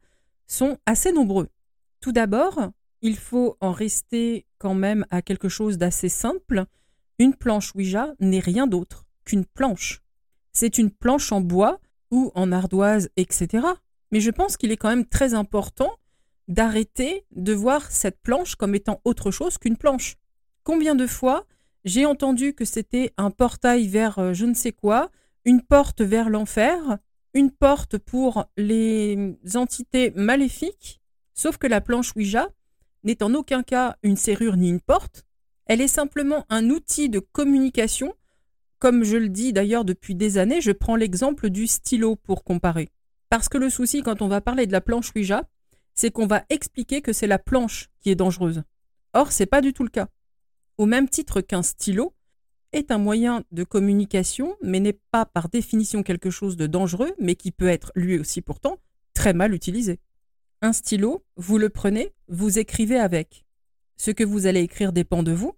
sont 0.47 0.77
assez 0.87 1.13
nombreux. 1.13 1.49
Tout 2.01 2.13
d'abord, 2.13 2.73
il 3.01 3.17
faut 3.17 3.57
en 3.61 3.73
rester 3.73 4.47
quand 4.59 4.75
même 4.75 5.07
à 5.11 5.23
quelque 5.23 5.49
chose 5.49 5.79
d'assez 5.79 6.09
simple. 6.09 6.65
Une 7.19 7.35
planche 7.35 7.75
Ouija 7.75 8.15
n'est 8.19 8.41
rien 8.41 8.67
d'autre 8.67 9.07
qu'une 9.25 9.45
planche. 9.45 10.03
C'est 10.53 10.79
une 10.79 10.91
planche 10.91 11.33
en 11.33 11.41
bois 11.41 11.81
ou 12.11 12.31
en 12.35 12.53
ardoise, 12.53 13.11
etc. 13.17 13.67
Mais 14.11 14.21
je 14.21 14.31
pense 14.31 14.57
qu'il 14.57 14.73
est 14.73 14.77
quand 14.77 14.91
même 14.91 15.07
très 15.07 15.35
important 15.35 15.91
d'arrêter 16.49 17.25
de 17.31 17.53
voir 17.53 17.91
cette 17.91 18.21
planche 18.21 18.57
comme 18.57 18.75
étant 18.75 19.01
autre 19.05 19.31
chose 19.31 19.59
qu'une 19.59 19.77
planche. 19.77 20.17
Combien 20.65 20.95
de 20.95 21.07
fois 21.07 21.47
j'ai 21.85 22.07
entendu 22.07 22.55
que 22.55 22.65
c'était 22.65 23.13
un 23.17 23.31
portail 23.31 23.89
vers 23.89 24.19
euh, 24.19 24.33
je 24.35 24.47
ne 24.47 24.55
sais 24.55 24.73
quoi, 24.73 25.11
une 25.45 25.63
porte 25.63 26.01
vers 26.01 26.31
l'enfer, 26.31 26.99
une 27.35 27.51
porte 27.51 27.99
pour 27.99 28.45
les 28.57 29.37
entités 29.55 30.13
maléfiques, 30.15 31.01
sauf 31.35 31.57
que 31.57 31.67
la 31.67 31.81
planche 31.81 32.15
Ouija 32.15 32.51
n'est 33.03 33.23
en 33.23 33.35
aucun 33.35 33.63
cas 33.63 33.97
une 34.03 34.17
serrure 34.17 34.57
ni 34.57 34.69
une 34.69 34.81
porte, 34.81 35.25
elle 35.67 35.81
est 35.81 35.89
simplement 35.89 36.45
un 36.49 36.71
outil 36.71 37.09
de 37.09 37.19
communication. 37.19 38.15
Comme 38.83 39.05
je 39.05 39.17
le 39.17 39.29
dis 39.29 39.53
d'ailleurs 39.53 39.85
depuis 39.85 40.17
des 40.17 40.39
années, 40.39 40.61
je 40.61 40.73
prends 40.73 40.97
l'exemple 40.97 41.51
du 41.51 41.69
stylo 41.69 42.17
pour 42.17 42.43
comparer. 42.43 42.89
Parce 43.29 43.49
que 43.49 43.57
le 43.57 43.71
souci 43.71 44.03
quand 44.03 44.23
on 44.23 44.27
va 44.27 44.41
parler 44.41 44.67
de 44.67 44.73
la 44.73 44.81
planche 44.81 45.13
Ouija, 45.15 45.45
c'est 45.95 46.11
qu'on 46.11 46.27
va 46.27 46.43
expliquer 46.51 47.01
que 47.01 47.13
c'est 47.13 47.29
la 47.29 47.39
planche 47.39 47.91
qui 48.01 48.11
est 48.11 48.17
dangereuse. 48.17 48.65
Or, 49.13 49.31
c'est 49.31 49.47
pas 49.47 49.61
du 49.61 49.73
tout 49.73 49.85
le 49.85 49.89
cas. 49.89 50.09
Au 50.79 50.87
même 50.87 51.09
titre 51.09 51.43
qu'un 51.43 51.63
stylo 51.63 52.13
est 52.73 52.91
un 52.91 52.99
moyen 52.99 53.45
de 53.53 53.63
communication, 53.63 54.57
mais 54.63 54.81
n'est 54.81 54.99
pas 55.13 55.27
par 55.27 55.49
définition 55.49 56.03
quelque 56.03 56.31
chose 56.31 56.57
de 56.57 56.67
dangereux, 56.67 57.13
mais 57.21 57.37
qui 57.37 57.53
peut 57.53 57.69
être 57.69 57.93
lui 57.95 58.19
aussi 58.19 58.43
pourtant 58.43 58.81
très 59.15 59.33
mal 59.33 59.55
utilisé. 59.55 60.01
Un 60.61 60.73
stylo, 60.73 61.25
vous 61.37 61.57
le 61.57 61.69
prenez, 61.69 62.11
vous 62.27 62.59
écrivez 62.59 62.99
avec. 62.99 63.45
Ce 63.97 64.11
que 64.11 64.25
vous 64.25 64.47
allez 64.47 64.63
écrire 64.63 64.93
dépend 64.93 65.23
de 65.23 65.31
vous, 65.31 65.53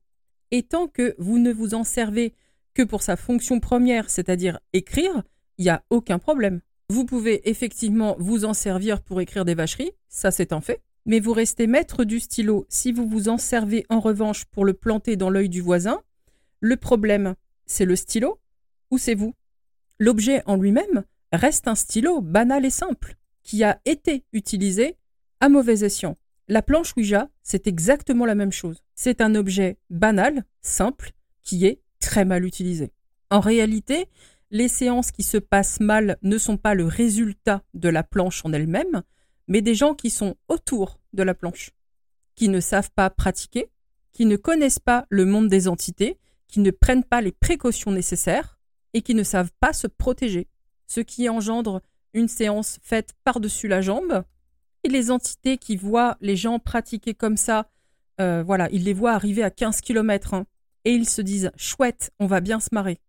et 0.51 0.63
tant 0.63 0.89
que 0.89 1.15
vous 1.17 1.39
ne 1.39 1.55
vous 1.55 1.73
en 1.73 1.85
servez 1.85 2.35
que 2.75 2.83
pour 2.83 3.03
sa 3.03 3.17
fonction 3.17 3.61
première, 3.61 4.11
c'est-à-dire 4.11 4.59
écrire, 4.73 5.23
il 5.59 5.65
n'y 5.65 5.71
a 5.71 5.85
aucun 5.91 6.19
problème. 6.19 6.61
Vous 6.91 7.07
pouvez 7.07 7.49
effectivement 7.49 8.17
vous 8.19 8.45
en 8.45 8.53
servir 8.53 9.01
pour 9.01 9.21
écrire 9.21 9.45
des 9.45 9.55
vacheries, 9.55 9.93
ça 10.09 10.31
c'est 10.31 10.53
un 10.53 10.61
fait, 10.61 10.83
mais 11.07 11.21
vous 11.21 11.33
restez 11.33 11.67
maître 11.67 12.05
du 12.05 12.21
stylo 12.21 12.67
si 12.69 12.93
vous 12.93 13.07
vous 13.07 13.29
en 13.29 13.39
servez 13.39 13.87
en 13.89 14.01
revanche 14.01 14.45
pour 14.47 14.65
le 14.65 14.75
planter 14.75 15.17
dans 15.17 15.31
l'œil 15.31 15.49
du 15.49 15.61
voisin. 15.61 16.03
Le 16.61 16.77
problème, 16.77 17.35
c'est 17.67 17.85
le 17.85 17.97
stylo 17.97 18.39
ou 18.91 18.99
c'est 18.99 19.15
vous? 19.15 19.35
L'objet 19.99 20.43
en 20.47 20.57
lui-même 20.57 21.05
reste 21.33 21.69
un 21.69 21.75
stylo 21.75 22.21
banal 22.21 22.65
et 22.65 22.71
simple, 22.71 23.17
qui 23.43 23.65
a 23.65 23.81
été 23.85 24.25
utilisé 24.33 24.97
à 25.41 25.49
mauvais 25.49 25.85
escient. 25.85 26.17
La 26.49 26.63
planche 26.63 26.95
Ouija, 26.97 27.31
c'est 27.43 27.67
exactement 27.67 28.27
la 28.27 28.35
même 28.35 28.53
chose. 28.53 28.83
C'est 28.95 29.21
un 29.21 29.35
objet 29.35 29.79
banal, 29.89 30.45
simple, 30.61 31.13
qui 31.43 31.65
est 31.67 31.81
très 32.05 32.27
mal 32.27 32.45
utilisé. 32.45 32.93
En 33.31 33.41
réalité, 33.41 34.09
les 34.51 34.69
séances 34.69 35.11
qui 35.11 35.23
se 35.23 35.39
passent 35.39 35.81
mal 35.81 36.19
ne 36.23 36.37
sont 36.37 36.59
pas 36.59 36.75
le 36.75 36.85
résultat 36.85 37.63
de 37.73 37.89
la 37.89 38.03
planche 38.03 38.45
en 38.45 38.53
elle-même, 38.53 39.03
mais 39.49 39.63
des 39.63 39.75
gens 39.75 39.95
qui 39.95 40.11
sont 40.11 40.37
autour 40.49 41.01
de 41.15 41.23
la 41.23 41.35
planche, 41.35 41.71
qui 42.35 42.49
ne 42.51 42.61
savent 42.61 42.91
pas 42.95 43.09
pratiquer, 43.09 43.71
qui 44.13 44.27
ne 44.27 44.37
connaissent 44.37 44.79
pas 44.79 45.07
le 45.09 45.25
monde 45.25 45.49
des 45.49 45.67
entités, 45.67 46.19
qui 46.47 46.61
ne 46.61 46.71
prennent 46.71 47.05
pas 47.05 47.23
les 47.23 47.33
précautions 47.33 47.91
nécessaires 47.91 48.59
et 48.93 49.01
qui 49.01 49.15
ne 49.15 49.23
savent 49.23 49.53
pas 49.59 49.73
se 49.73 49.87
protéger, 49.87 50.47
ce 50.87 51.01
qui 51.01 51.29
engendre 51.31 51.81
une 52.13 52.29
séance 52.29 52.79
faite 52.83 53.15
par-dessus 53.25 53.67
la 53.67 53.81
jambe. 53.81 54.23
Et 54.85 54.89
les 54.89 55.11
entités 55.11 55.57
qui 55.57 55.77
voient 55.77 56.19
les 56.21 56.37
gens 56.37 56.59
pratiquer 56.59 57.15
comme 57.15 57.39
ça, 57.39 57.71
euh, 58.21 58.43
voilà, 58.43 58.69
ils 58.71 58.85
les 58.85 58.93
voient 58.93 59.15
arriver 59.15 59.43
à 59.43 59.51
15 59.51 59.81
km 59.81 60.45
et 60.85 60.93
ils 60.93 61.09
se 61.09 61.23
disent 61.23 61.51
chouette, 61.57 62.13
on 62.19 62.27
va 62.27 62.41
bien 62.41 62.61
se 62.61 62.69
marrer. 62.73 63.01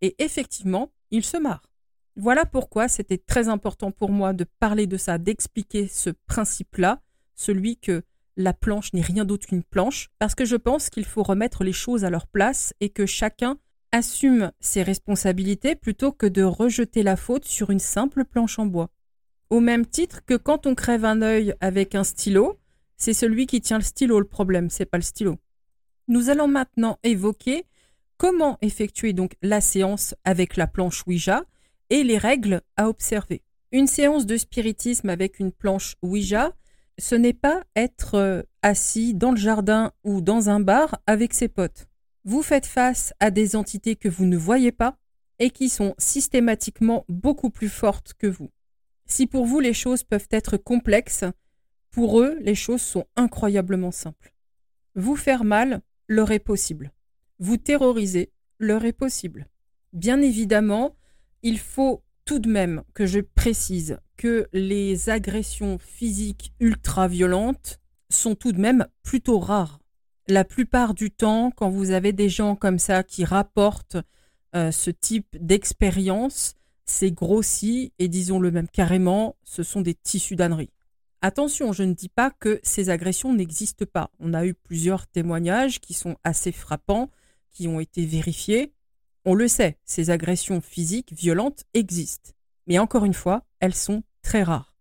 Et 0.00 0.14
effectivement, 0.22 0.92
il 1.10 1.24
se 1.24 1.36
marre. 1.36 1.70
Voilà 2.16 2.46
pourquoi 2.46 2.88
c'était 2.88 3.18
très 3.18 3.48
important 3.48 3.90
pour 3.90 4.10
moi 4.10 4.32
de 4.32 4.44
parler 4.60 4.86
de 4.86 4.96
ça, 4.96 5.18
d'expliquer 5.18 5.88
ce 5.88 6.10
principe-là, 6.26 7.00
celui 7.34 7.76
que 7.76 8.02
la 8.36 8.52
planche 8.52 8.92
n'est 8.92 9.00
rien 9.00 9.24
d'autre 9.24 9.46
qu'une 9.46 9.64
planche, 9.64 10.10
parce 10.18 10.34
que 10.34 10.44
je 10.44 10.56
pense 10.56 10.90
qu'il 10.90 11.04
faut 11.04 11.22
remettre 11.22 11.64
les 11.64 11.72
choses 11.72 12.04
à 12.04 12.10
leur 12.10 12.26
place 12.26 12.72
et 12.80 12.88
que 12.88 13.06
chacun 13.06 13.58
assume 13.92 14.50
ses 14.60 14.82
responsabilités 14.82 15.76
plutôt 15.76 16.12
que 16.12 16.26
de 16.26 16.42
rejeter 16.42 17.02
la 17.02 17.16
faute 17.16 17.44
sur 17.44 17.70
une 17.70 17.78
simple 17.78 18.24
planche 18.24 18.58
en 18.58 18.66
bois. 18.66 18.90
Au 19.50 19.60
même 19.60 19.86
titre 19.86 20.24
que 20.24 20.34
quand 20.34 20.66
on 20.66 20.74
crève 20.74 21.04
un 21.04 21.22
œil 21.22 21.54
avec 21.60 21.94
un 21.94 22.02
stylo, 22.02 22.58
c'est 22.96 23.12
celui 23.12 23.46
qui 23.46 23.60
tient 23.60 23.78
le 23.78 23.84
stylo 23.84 24.18
le 24.18 24.26
problème, 24.26 24.70
c'est 24.70 24.86
pas 24.86 24.98
le 24.98 25.02
stylo. 25.02 25.38
Nous 26.06 26.28
allons 26.28 26.48
maintenant 26.48 26.98
évoquer 27.02 27.64
comment 28.18 28.58
effectuer 28.60 29.12
donc 29.14 29.36
la 29.40 29.60
séance 29.60 30.14
avec 30.24 30.56
la 30.56 30.66
planche 30.66 31.06
Ouija 31.06 31.44
et 31.88 32.04
les 32.04 32.18
règles 32.18 32.60
à 32.76 32.88
observer. 32.88 33.42
Une 33.72 33.86
séance 33.86 34.26
de 34.26 34.36
spiritisme 34.36 35.08
avec 35.08 35.40
une 35.40 35.50
planche 35.50 35.96
Ouija, 36.02 36.52
ce 36.98 37.14
n'est 37.14 37.32
pas 37.32 37.64
être 37.74 38.14
euh, 38.16 38.42
assis 38.62 39.14
dans 39.14 39.30
le 39.30 39.36
jardin 39.36 39.92
ou 40.04 40.20
dans 40.20 40.50
un 40.50 40.60
bar 40.60 41.00
avec 41.06 41.32
ses 41.34 41.48
potes. 41.48 41.86
Vous 42.24 42.42
faites 42.42 42.66
face 42.66 43.12
à 43.18 43.30
des 43.30 43.56
entités 43.56 43.96
que 43.96 44.08
vous 44.08 44.26
ne 44.26 44.36
voyez 44.36 44.72
pas 44.72 44.98
et 45.38 45.50
qui 45.50 45.68
sont 45.68 45.94
systématiquement 45.98 47.04
beaucoup 47.08 47.50
plus 47.50 47.68
fortes 47.68 48.12
que 48.14 48.26
vous. 48.26 48.50
Si 49.06 49.26
pour 49.26 49.46
vous 49.46 49.60
les 49.60 49.74
choses 49.74 50.04
peuvent 50.04 50.28
être 50.30 50.56
complexes, 50.56 51.24
pour 51.90 52.20
eux 52.20 52.36
les 52.40 52.54
choses 52.54 52.82
sont 52.82 53.06
incroyablement 53.16 53.90
simples. 53.90 54.34
Vous 54.94 55.16
faire 55.16 55.44
mal 55.44 55.80
leur 56.08 56.30
est 56.32 56.38
possible 56.38 56.92
vous 57.38 57.56
terroriser 57.56 58.32
leur 58.58 58.84
est 58.84 58.92
possible. 58.92 59.48
Bien 59.92 60.20
évidemment, 60.20 60.96
il 61.42 61.58
faut 61.58 62.02
tout 62.24 62.38
de 62.38 62.48
même 62.48 62.82
que 62.94 63.06
je 63.06 63.20
précise 63.20 63.98
que 64.16 64.48
les 64.52 65.10
agressions 65.10 65.78
physiques 65.78 66.52
ultra 66.60 67.08
violentes 67.08 67.80
sont 68.08 68.34
tout 68.34 68.52
de 68.52 68.60
même 68.60 68.86
plutôt 69.02 69.38
rares. 69.38 69.80
La 70.26 70.44
plupart 70.44 70.94
du 70.94 71.10
temps, 71.10 71.50
quand 71.50 71.68
vous 71.68 71.90
avez 71.90 72.12
des 72.12 72.28
gens 72.28 72.56
comme 72.56 72.78
ça 72.78 73.02
qui 73.02 73.24
rapportent 73.24 73.98
euh, 74.56 74.70
ce 74.70 74.90
type 74.90 75.36
d'expérience, 75.38 76.54
c'est 76.86 77.10
grossi 77.10 77.92
et 77.98 78.08
disons-le 78.08 78.50
même 78.50 78.68
carrément, 78.68 79.36
ce 79.42 79.62
sont 79.62 79.80
des 79.80 79.94
tissus 79.94 80.36
d'ânerie. 80.36 80.70
Attention, 81.26 81.72
je 81.72 81.84
ne 81.84 81.94
dis 81.94 82.10
pas 82.10 82.30
que 82.30 82.60
ces 82.62 82.90
agressions 82.90 83.32
n'existent 83.32 83.86
pas. 83.90 84.10
On 84.20 84.34
a 84.34 84.44
eu 84.44 84.52
plusieurs 84.52 85.06
témoignages 85.06 85.80
qui 85.80 85.94
sont 85.94 86.16
assez 86.22 86.52
frappants 86.52 87.10
qui 87.50 87.66
ont 87.66 87.80
été 87.80 88.04
vérifiées, 88.04 88.74
on 89.24 89.32
le 89.32 89.48
sait, 89.48 89.78
ces 89.86 90.10
agressions 90.10 90.60
physiques 90.60 91.14
violentes 91.14 91.64
existent. 91.72 92.32
Mais 92.66 92.78
encore 92.78 93.06
une 93.06 93.14
fois, 93.14 93.46
elles 93.60 93.74
sont 93.74 94.02
très 94.20 94.42
rares. 94.42 94.76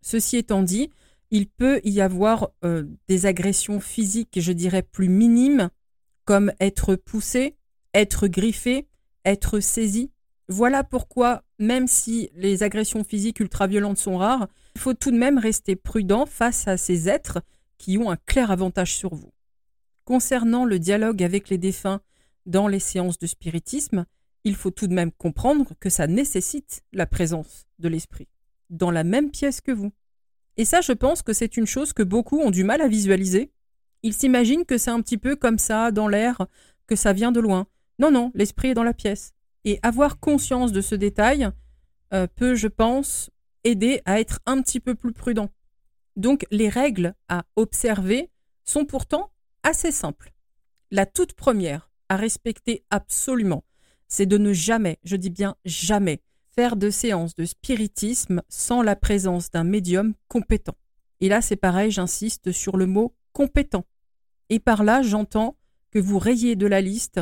Ceci 0.00 0.36
étant 0.36 0.62
dit, 0.62 0.90
il 1.32 1.48
peut 1.48 1.80
y 1.82 2.00
avoir 2.00 2.50
euh, 2.64 2.84
des 3.08 3.26
agressions 3.26 3.80
physiques, 3.80 4.38
je 4.40 4.52
dirais, 4.52 4.82
plus 4.82 5.08
minimes, 5.08 5.68
comme 6.24 6.52
être 6.60 6.94
poussé, 6.94 7.56
être 7.92 8.28
griffé, 8.28 8.86
être 9.24 9.58
saisi. 9.58 10.12
Voilà 10.46 10.84
pourquoi, 10.84 11.42
même 11.58 11.88
si 11.88 12.30
les 12.36 12.62
agressions 12.62 13.02
physiques 13.02 13.40
ultra-violentes 13.40 13.98
sont 13.98 14.16
rares, 14.16 14.46
il 14.78 14.80
faut 14.80 14.94
tout 14.94 15.10
de 15.10 15.18
même 15.18 15.38
rester 15.38 15.74
prudent 15.74 16.24
face 16.24 16.68
à 16.68 16.76
ces 16.76 17.08
êtres 17.08 17.42
qui 17.78 17.98
ont 17.98 18.12
un 18.12 18.16
clair 18.16 18.52
avantage 18.52 18.94
sur 18.94 19.12
vous. 19.12 19.32
Concernant 20.04 20.64
le 20.64 20.78
dialogue 20.78 21.20
avec 21.24 21.48
les 21.48 21.58
défunts, 21.58 22.00
dans 22.46 22.68
les 22.68 22.78
séances 22.78 23.18
de 23.18 23.26
spiritisme, 23.26 24.06
il 24.44 24.54
faut 24.54 24.70
tout 24.70 24.86
de 24.86 24.94
même 24.94 25.10
comprendre 25.10 25.72
que 25.80 25.90
ça 25.90 26.06
nécessite 26.06 26.82
la 26.92 27.06
présence 27.06 27.66
de 27.80 27.88
l'esprit 27.88 28.28
dans 28.70 28.92
la 28.92 29.02
même 29.02 29.32
pièce 29.32 29.60
que 29.60 29.72
vous. 29.72 29.90
Et 30.56 30.64
ça, 30.64 30.80
je 30.80 30.92
pense 30.92 31.22
que 31.22 31.32
c'est 31.32 31.56
une 31.56 31.66
chose 31.66 31.92
que 31.92 32.04
beaucoup 32.04 32.38
ont 32.38 32.52
du 32.52 32.62
mal 32.62 32.80
à 32.80 32.86
visualiser. 32.86 33.50
Ils 34.04 34.14
s'imaginent 34.14 34.64
que 34.64 34.78
c'est 34.78 34.92
un 34.92 35.02
petit 35.02 35.18
peu 35.18 35.34
comme 35.34 35.58
ça, 35.58 35.90
dans 35.90 36.06
l'air, 36.06 36.46
que 36.86 36.94
ça 36.94 37.12
vient 37.12 37.32
de 37.32 37.40
loin. 37.40 37.66
Non, 37.98 38.12
non, 38.12 38.30
l'esprit 38.36 38.68
est 38.68 38.74
dans 38.74 38.84
la 38.84 38.94
pièce. 38.94 39.32
Et 39.64 39.80
avoir 39.82 40.20
conscience 40.20 40.70
de 40.70 40.82
ce 40.82 40.94
détail 40.94 41.50
euh, 42.14 42.28
peut, 42.36 42.54
je 42.54 42.68
pense, 42.68 43.28
aider 43.64 44.00
à 44.04 44.20
être 44.20 44.40
un 44.46 44.62
petit 44.62 44.80
peu 44.80 44.94
plus 44.94 45.12
prudent. 45.12 45.50
Donc 46.16 46.46
les 46.50 46.68
règles 46.68 47.14
à 47.28 47.44
observer 47.56 48.30
sont 48.64 48.84
pourtant 48.84 49.30
assez 49.62 49.92
simples. 49.92 50.32
La 50.90 51.06
toute 51.06 51.34
première, 51.34 51.90
à 52.08 52.16
respecter 52.16 52.84
absolument, 52.90 53.64
c'est 54.08 54.26
de 54.26 54.38
ne 54.38 54.52
jamais, 54.52 54.98
je 55.04 55.16
dis 55.16 55.30
bien 55.30 55.56
jamais, 55.64 56.22
faire 56.54 56.76
de 56.76 56.90
séances 56.90 57.34
de 57.34 57.44
spiritisme 57.44 58.42
sans 58.48 58.82
la 58.82 58.96
présence 58.96 59.50
d'un 59.50 59.64
médium 59.64 60.14
compétent. 60.28 60.76
Et 61.20 61.28
là, 61.28 61.40
c'est 61.40 61.56
pareil, 61.56 61.90
j'insiste 61.90 62.52
sur 62.52 62.76
le 62.76 62.86
mot 62.86 63.14
compétent. 63.32 63.84
Et 64.48 64.58
par 64.58 64.82
là, 64.82 65.02
j'entends 65.02 65.56
que 65.90 65.98
vous 65.98 66.18
rayez 66.18 66.56
de 66.56 66.66
la 66.66 66.80
liste 66.80 67.20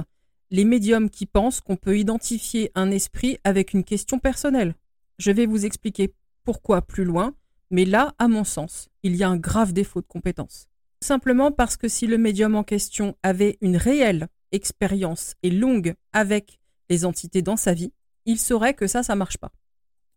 les 0.50 0.64
médiums 0.64 1.10
qui 1.10 1.26
pensent 1.26 1.60
qu'on 1.60 1.76
peut 1.76 1.98
identifier 1.98 2.70
un 2.74 2.90
esprit 2.90 3.38
avec 3.44 3.72
une 3.72 3.84
question 3.84 4.18
personnelle. 4.18 4.74
Je 5.18 5.32
vais 5.32 5.46
vous 5.46 5.66
expliquer 5.66 6.14
pourquoi 6.46 6.80
plus 6.80 7.04
loin, 7.04 7.34
mais 7.70 7.84
là, 7.84 8.14
à 8.18 8.28
mon 8.28 8.44
sens, 8.44 8.88
il 9.02 9.16
y 9.16 9.24
a 9.24 9.28
un 9.28 9.36
grave 9.36 9.72
défaut 9.72 10.00
de 10.00 10.06
compétence. 10.06 10.68
Simplement 11.02 11.50
parce 11.50 11.76
que 11.76 11.88
si 11.88 12.06
le 12.06 12.18
médium 12.18 12.54
en 12.54 12.62
question 12.62 13.16
avait 13.24 13.58
une 13.60 13.76
réelle 13.76 14.28
expérience 14.52 15.34
et 15.42 15.50
longue 15.50 15.94
avec 16.12 16.60
les 16.88 17.04
entités 17.04 17.42
dans 17.42 17.56
sa 17.56 17.74
vie, 17.74 17.92
il 18.26 18.38
saurait 18.38 18.74
que 18.74 18.86
ça, 18.86 19.02
ça 19.02 19.16
marche 19.16 19.38
pas. 19.38 19.50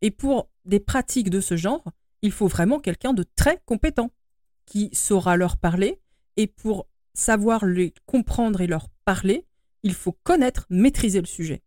Et 0.03 0.11
pour 0.11 0.51
des 0.65 0.79
pratiques 0.79 1.31
de 1.31 1.41
ce 1.41 1.57
genre, 1.57 1.83
il 2.21 2.31
faut 2.31 2.47
vraiment 2.47 2.79
quelqu'un 2.79 3.13
de 3.13 3.25
très 3.35 3.59
compétent 3.65 4.11
qui 4.67 4.89
saura 4.93 5.35
leur 5.35 5.57
parler. 5.57 5.99
Et 6.37 6.45
pour 6.45 6.87
savoir 7.15 7.65
les 7.65 7.93
comprendre 8.05 8.61
et 8.61 8.67
leur 8.67 8.87
parler, 9.03 9.47
il 9.81 9.95
faut 9.95 10.15
connaître, 10.23 10.67
maîtriser 10.69 11.21
le 11.21 11.25
sujet. 11.25 11.63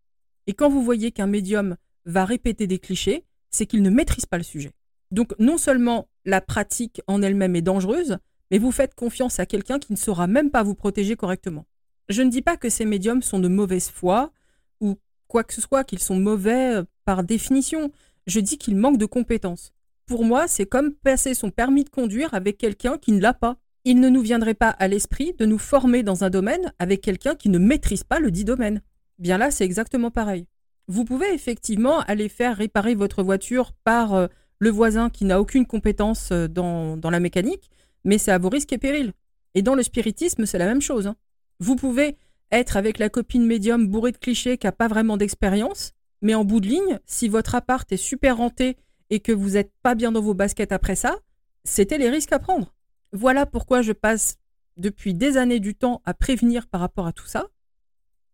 Et 0.46 0.54
quand 0.54 0.70
vous 0.70 0.84
voyez 0.84 1.10
qu'un 1.10 1.26
médium 1.26 1.76
va 2.04 2.24
répéter 2.24 2.68
des 2.68 2.78
clichés, 2.78 3.26
c'est 3.52 3.66
qu'il 3.66 3.82
ne 3.82 3.90
maîtrise 3.90 4.26
pas 4.26 4.38
le 4.38 4.42
sujet. 4.42 4.72
Donc 5.10 5.34
non 5.38 5.58
seulement 5.58 6.08
la 6.24 6.40
pratique 6.40 7.00
en 7.06 7.22
elle-même 7.22 7.54
est 7.54 7.62
dangereuse, 7.62 8.18
mais 8.50 8.58
vous 8.58 8.72
faites 8.72 8.94
confiance 8.94 9.38
à 9.38 9.46
quelqu'un 9.46 9.78
qui 9.78 9.92
ne 9.92 9.98
saura 9.98 10.26
même 10.26 10.50
pas 10.50 10.62
vous 10.62 10.74
protéger 10.74 11.16
correctement. 11.16 11.66
Je 12.08 12.22
ne 12.22 12.30
dis 12.30 12.42
pas 12.42 12.56
que 12.56 12.68
ces 12.68 12.84
médiums 12.84 13.22
sont 13.22 13.38
de 13.38 13.48
mauvaise 13.48 13.88
foi 13.88 14.32
ou 14.80 14.98
quoi 15.28 15.44
que 15.44 15.54
ce 15.54 15.60
soit, 15.60 15.84
qu'ils 15.84 16.00
sont 16.00 16.18
mauvais 16.18 16.76
euh, 16.76 16.84
par 17.04 17.24
définition. 17.24 17.90
Je 18.26 18.40
dis 18.40 18.58
qu'ils 18.58 18.76
manquent 18.76 18.98
de 18.98 19.06
compétences. 19.06 19.72
Pour 20.06 20.24
moi, 20.24 20.48
c'est 20.48 20.66
comme 20.66 20.92
passer 20.92 21.34
son 21.34 21.50
permis 21.50 21.84
de 21.84 21.88
conduire 21.88 22.34
avec 22.34 22.58
quelqu'un 22.58 22.98
qui 22.98 23.12
ne 23.12 23.20
l'a 23.20 23.32
pas. 23.32 23.56
Il 23.84 24.00
ne 24.00 24.08
nous 24.08 24.20
viendrait 24.20 24.54
pas 24.54 24.70
à 24.70 24.88
l'esprit 24.88 25.34
de 25.38 25.46
nous 25.46 25.58
former 25.58 26.02
dans 26.02 26.24
un 26.24 26.30
domaine 26.30 26.72
avec 26.78 27.00
quelqu'un 27.00 27.34
qui 27.34 27.48
ne 27.48 27.58
maîtrise 27.58 28.04
pas 28.04 28.20
le 28.20 28.30
dit 28.30 28.44
domaine. 28.44 28.82
Bien 29.18 29.38
là, 29.38 29.50
c'est 29.50 29.64
exactement 29.64 30.10
pareil. 30.10 30.46
Vous 30.88 31.04
pouvez 31.04 31.32
effectivement 31.32 32.00
aller 32.00 32.28
faire 32.28 32.56
réparer 32.56 32.94
votre 32.94 33.22
voiture 33.22 33.72
par 33.84 34.14
euh, 34.14 34.26
le 34.58 34.70
voisin 34.70 35.10
qui 35.10 35.24
n'a 35.24 35.40
aucune 35.40 35.66
compétence 35.66 36.30
euh, 36.32 36.48
dans, 36.48 36.98
la 37.02 37.20
mécanique, 37.20 37.70
mais 38.04 38.18
c'est 38.18 38.32
à 38.32 38.38
vos 38.38 38.48
risques 38.48 38.72
et 38.72 38.78
périls. 38.78 39.12
Et 39.54 39.62
dans 39.62 39.74
le 39.74 39.82
spiritisme, 39.82 40.46
c'est 40.46 40.58
la 40.58 40.66
même 40.66 40.80
chose. 40.80 41.06
Hein. 41.06 41.16
Vous 41.60 41.76
pouvez 41.76 42.16
être 42.50 42.76
avec 42.76 42.98
la 42.98 43.08
copine 43.08 43.46
médium 43.46 43.86
bourrée 43.86 44.12
de 44.12 44.18
clichés 44.18 44.58
qui 44.58 44.66
n'a 44.66 44.72
pas 44.72 44.88
vraiment 44.88 45.16
d'expérience, 45.16 45.92
mais 46.20 46.34
en 46.34 46.44
bout 46.44 46.60
de 46.60 46.68
ligne, 46.68 46.98
si 47.06 47.28
votre 47.28 47.54
appart 47.54 47.90
est 47.90 47.96
super 47.96 48.40
hanté 48.40 48.76
et 49.10 49.20
que 49.20 49.32
vous 49.32 49.50
n'êtes 49.50 49.72
pas 49.82 49.94
bien 49.94 50.12
dans 50.12 50.20
vos 50.20 50.34
baskets 50.34 50.72
après 50.72 50.96
ça, 50.96 51.18
c'était 51.64 51.98
les 51.98 52.10
risques 52.10 52.32
à 52.32 52.38
prendre. 52.38 52.74
Voilà 53.12 53.46
pourquoi 53.46 53.82
je 53.82 53.92
passe 53.92 54.36
depuis 54.76 55.14
des 55.14 55.36
années 55.36 55.60
du 55.60 55.74
temps 55.74 56.02
à 56.04 56.14
prévenir 56.14 56.66
par 56.66 56.80
rapport 56.80 57.06
à 57.06 57.12
tout 57.12 57.26
ça, 57.26 57.48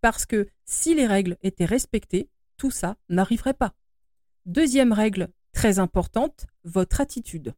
parce 0.00 0.26
que 0.26 0.48
si 0.64 0.94
les 0.94 1.06
règles 1.06 1.36
étaient 1.42 1.64
respectées, 1.64 2.28
tout 2.58 2.70
ça 2.70 2.96
n'arriverait 3.08 3.54
pas. 3.54 3.72
Deuxième 4.44 4.92
règle 4.92 5.28
très 5.52 5.78
importante, 5.78 6.46
votre 6.64 7.00
attitude. 7.00 7.54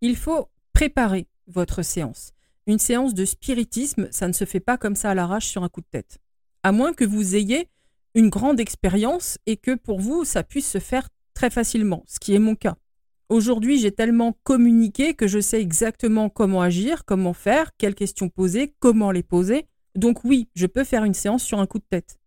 Il 0.00 0.16
faut 0.16 0.48
préparer 0.72 1.28
votre 1.46 1.82
séance. 1.82 2.32
Une 2.66 2.78
séance 2.78 3.14
de 3.14 3.24
spiritisme, 3.24 4.08
ça 4.10 4.28
ne 4.28 4.32
se 4.32 4.44
fait 4.44 4.60
pas 4.60 4.76
comme 4.76 4.96
ça 4.96 5.10
à 5.10 5.14
l'arrache 5.14 5.46
sur 5.46 5.62
un 5.62 5.68
coup 5.68 5.80
de 5.80 5.86
tête. 5.90 6.18
À 6.62 6.72
moins 6.72 6.92
que 6.92 7.04
vous 7.04 7.36
ayez 7.36 7.68
une 8.14 8.28
grande 8.28 8.60
expérience 8.60 9.38
et 9.46 9.56
que 9.56 9.74
pour 9.74 10.00
vous, 10.00 10.24
ça 10.24 10.42
puisse 10.42 10.68
se 10.68 10.78
faire 10.78 11.08
très 11.34 11.50
facilement, 11.50 12.04
ce 12.06 12.18
qui 12.18 12.34
est 12.34 12.40
mon 12.40 12.56
cas. 12.56 12.76
Aujourd'hui, 13.28 13.78
j'ai 13.78 13.92
tellement 13.92 14.36
communiqué 14.42 15.14
que 15.14 15.26
je 15.26 15.38
sais 15.38 15.60
exactement 15.60 16.28
comment 16.28 16.62
agir, 16.62 17.04
comment 17.04 17.34
faire, 17.34 17.70
quelles 17.76 17.94
questions 17.94 18.28
poser, 18.28 18.74
comment 18.80 19.10
les 19.10 19.22
poser. 19.22 19.66
Donc 19.94 20.24
oui, 20.24 20.48
je 20.54 20.66
peux 20.66 20.84
faire 20.84 21.04
une 21.04 21.14
séance 21.14 21.42
sur 21.42 21.60
un 21.60 21.66
coup 21.66 21.78
de 21.78 21.84
tête. 21.88 22.18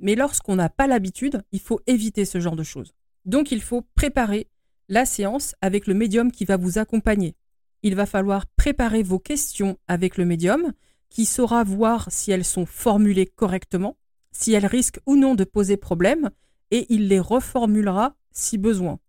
Mais 0.00 0.14
lorsqu'on 0.14 0.56
n'a 0.56 0.68
pas 0.68 0.86
l'habitude, 0.86 1.42
il 1.52 1.60
faut 1.60 1.80
éviter 1.86 2.24
ce 2.24 2.40
genre 2.40 2.56
de 2.56 2.62
choses. 2.62 2.92
Donc 3.24 3.52
il 3.52 3.60
faut 3.60 3.86
préparer 3.94 4.48
la 4.88 5.04
séance 5.04 5.54
avec 5.60 5.86
le 5.86 5.94
médium 5.94 6.32
qui 6.32 6.44
va 6.44 6.56
vous 6.56 6.78
accompagner 6.78 7.36
il 7.82 7.94
va 7.94 8.06
falloir 8.06 8.46
préparer 8.46 9.02
vos 9.02 9.18
questions 9.18 9.78
avec 9.88 10.16
le 10.16 10.24
médium, 10.24 10.72
qui 11.08 11.24
saura 11.24 11.64
voir 11.64 12.10
si 12.10 12.30
elles 12.30 12.44
sont 12.44 12.66
formulées 12.66 13.26
correctement, 13.26 13.96
si 14.32 14.52
elles 14.52 14.66
risquent 14.66 15.00
ou 15.06 15.16
non 15.16 15.34
de 15.34 15.44
poser 15.44 15.76
problème, 15.76 16.30
et 16.70 16.86
il 16.88 17.08
les 17.08 17.20
reformulera 17.20 18.16
si 18.32 18.58
besoin. 18.58 19.00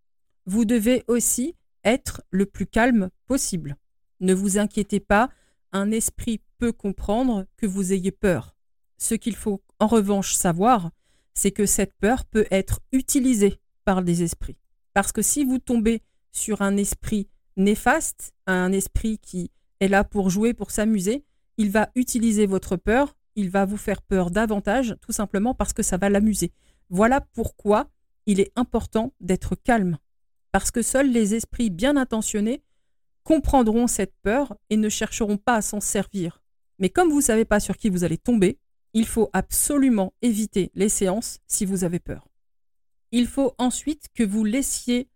Vous 0.46 0.66
devez 0.66 1.04
aussi 1.08 1.56
être 1.84 2.24
le 2.32 2.46
plus 2.46 2.66
calme 2.66 3.10
possible. 3.28 3.76
Ne 4.20 4.34
vous 4.34 4.58
inquiétez 4.58 5.00
pas, 5.00 5.30
un 5.72 5.92
esprit 5.92 6.42
peut 6.58 6.72
comprendre 6.72 7.46
que 7.58 7.68
vous 7.68 7.94
ayez 7.94 8.12
peur. 8.12 8.56
Ce 8.98 9.16
qu'il 9.16 9.36
faut 9.36 9.62
en 9.82 9.88
revanche 9.88 10.36
savoir, 10.36 10.92
c'est 11.34 11.52
que 11.52 11.66
cette 11.66 11.94
peur 11.96 12.24
peut 12.26 12.46
être 12.52 12.80
utilisée 12.92 13.60
par 13.84 14.04
des 14.04 14.22
esprits. 14.22 14.58
Parce 14.94 15.12
que 15.12 15.24
si 15.24 15.44
vous 15.44 15.58
tombez 15.58 16.04
sur 16.32 16.62
un 16.62 16.78
esprit 16.78 17.28
néfaste, 17.58 18.32
un 18.46 18.72
esprit 18.72 19.18
qui 19.18 19.52
est 19.80 19.88
là 19.88 20.04
pour 20.04 20.30
jouer, 20.30 20.54
pour 20.54 20.70
s'amuser, 20.70 21.26
il 21.58 21.72
va 21.72 21.90
utiliser 21.96 22.46
votre 22.46 22.76
peur, 22.76 23.16
il 23.36 23.50
va 23.50 23.66
vous 23.66 23.78
faire 23.78 24.04
peur 24.04 24.30
davantage, 24.30 24.96
tout 25.02 25.12
simplement 25.12 25.56
parce 25.56 25.74
que 25.74 25.84
ça 25.84 25.98
va 25.98 26.10
l'amuser. 26.10 26.54
Voilà 26.90 27.20
pourquoi 27.20 27.90
il 28.28 28.40
est 28.40 28.52
important 28.56 29.14
d'être 29.20 29.56
calme, 29.56 29.98
parce 30.52 30.70
que 30.70 30.84
seuls 30.84 31.12
les 31.12 31.34
esprits 31.34 31.72
bien 31.72 31.98
intentionnés 31.98 32.62
comprendront 33.24 33.88
cette 33.88 34.14
peur 34.22 34.56
et 34.70 34.78
ne 34.78 34.90
chercheront 34.90 35.38
pas 35.38 35.56
à 35.56 35.62
s'en 35.62 35.80
servir. 35.80 36.44
Mais 36.78 36.90
comme 36.90 37.10
vous 37.10 37.18
ne 37.18 37.22
savez 37.24 37.46
pas 37.46 37.60
sur 37.60 37.78
qui 37.78 37.90
vous 37.90 38.04
allez 38.04 38.18
tomber, 38.18 38.60
il 38.94 39.06
faut 39.06 39.30
absolument 39.34 40.14
éviter 40.22 40.72
les 40.76 40.90
séances 40.90 41.40
si 41.48 41.66
vous 41.66 41.84
avez 41.84 42.00
peur. 42.00 42.28
Il 43.12 43.28
faut 43.28 43.54
ensuite 43.58 44.08
que 44.14 44.24
vous 44.24 44.44
laissiez 44.44 45.10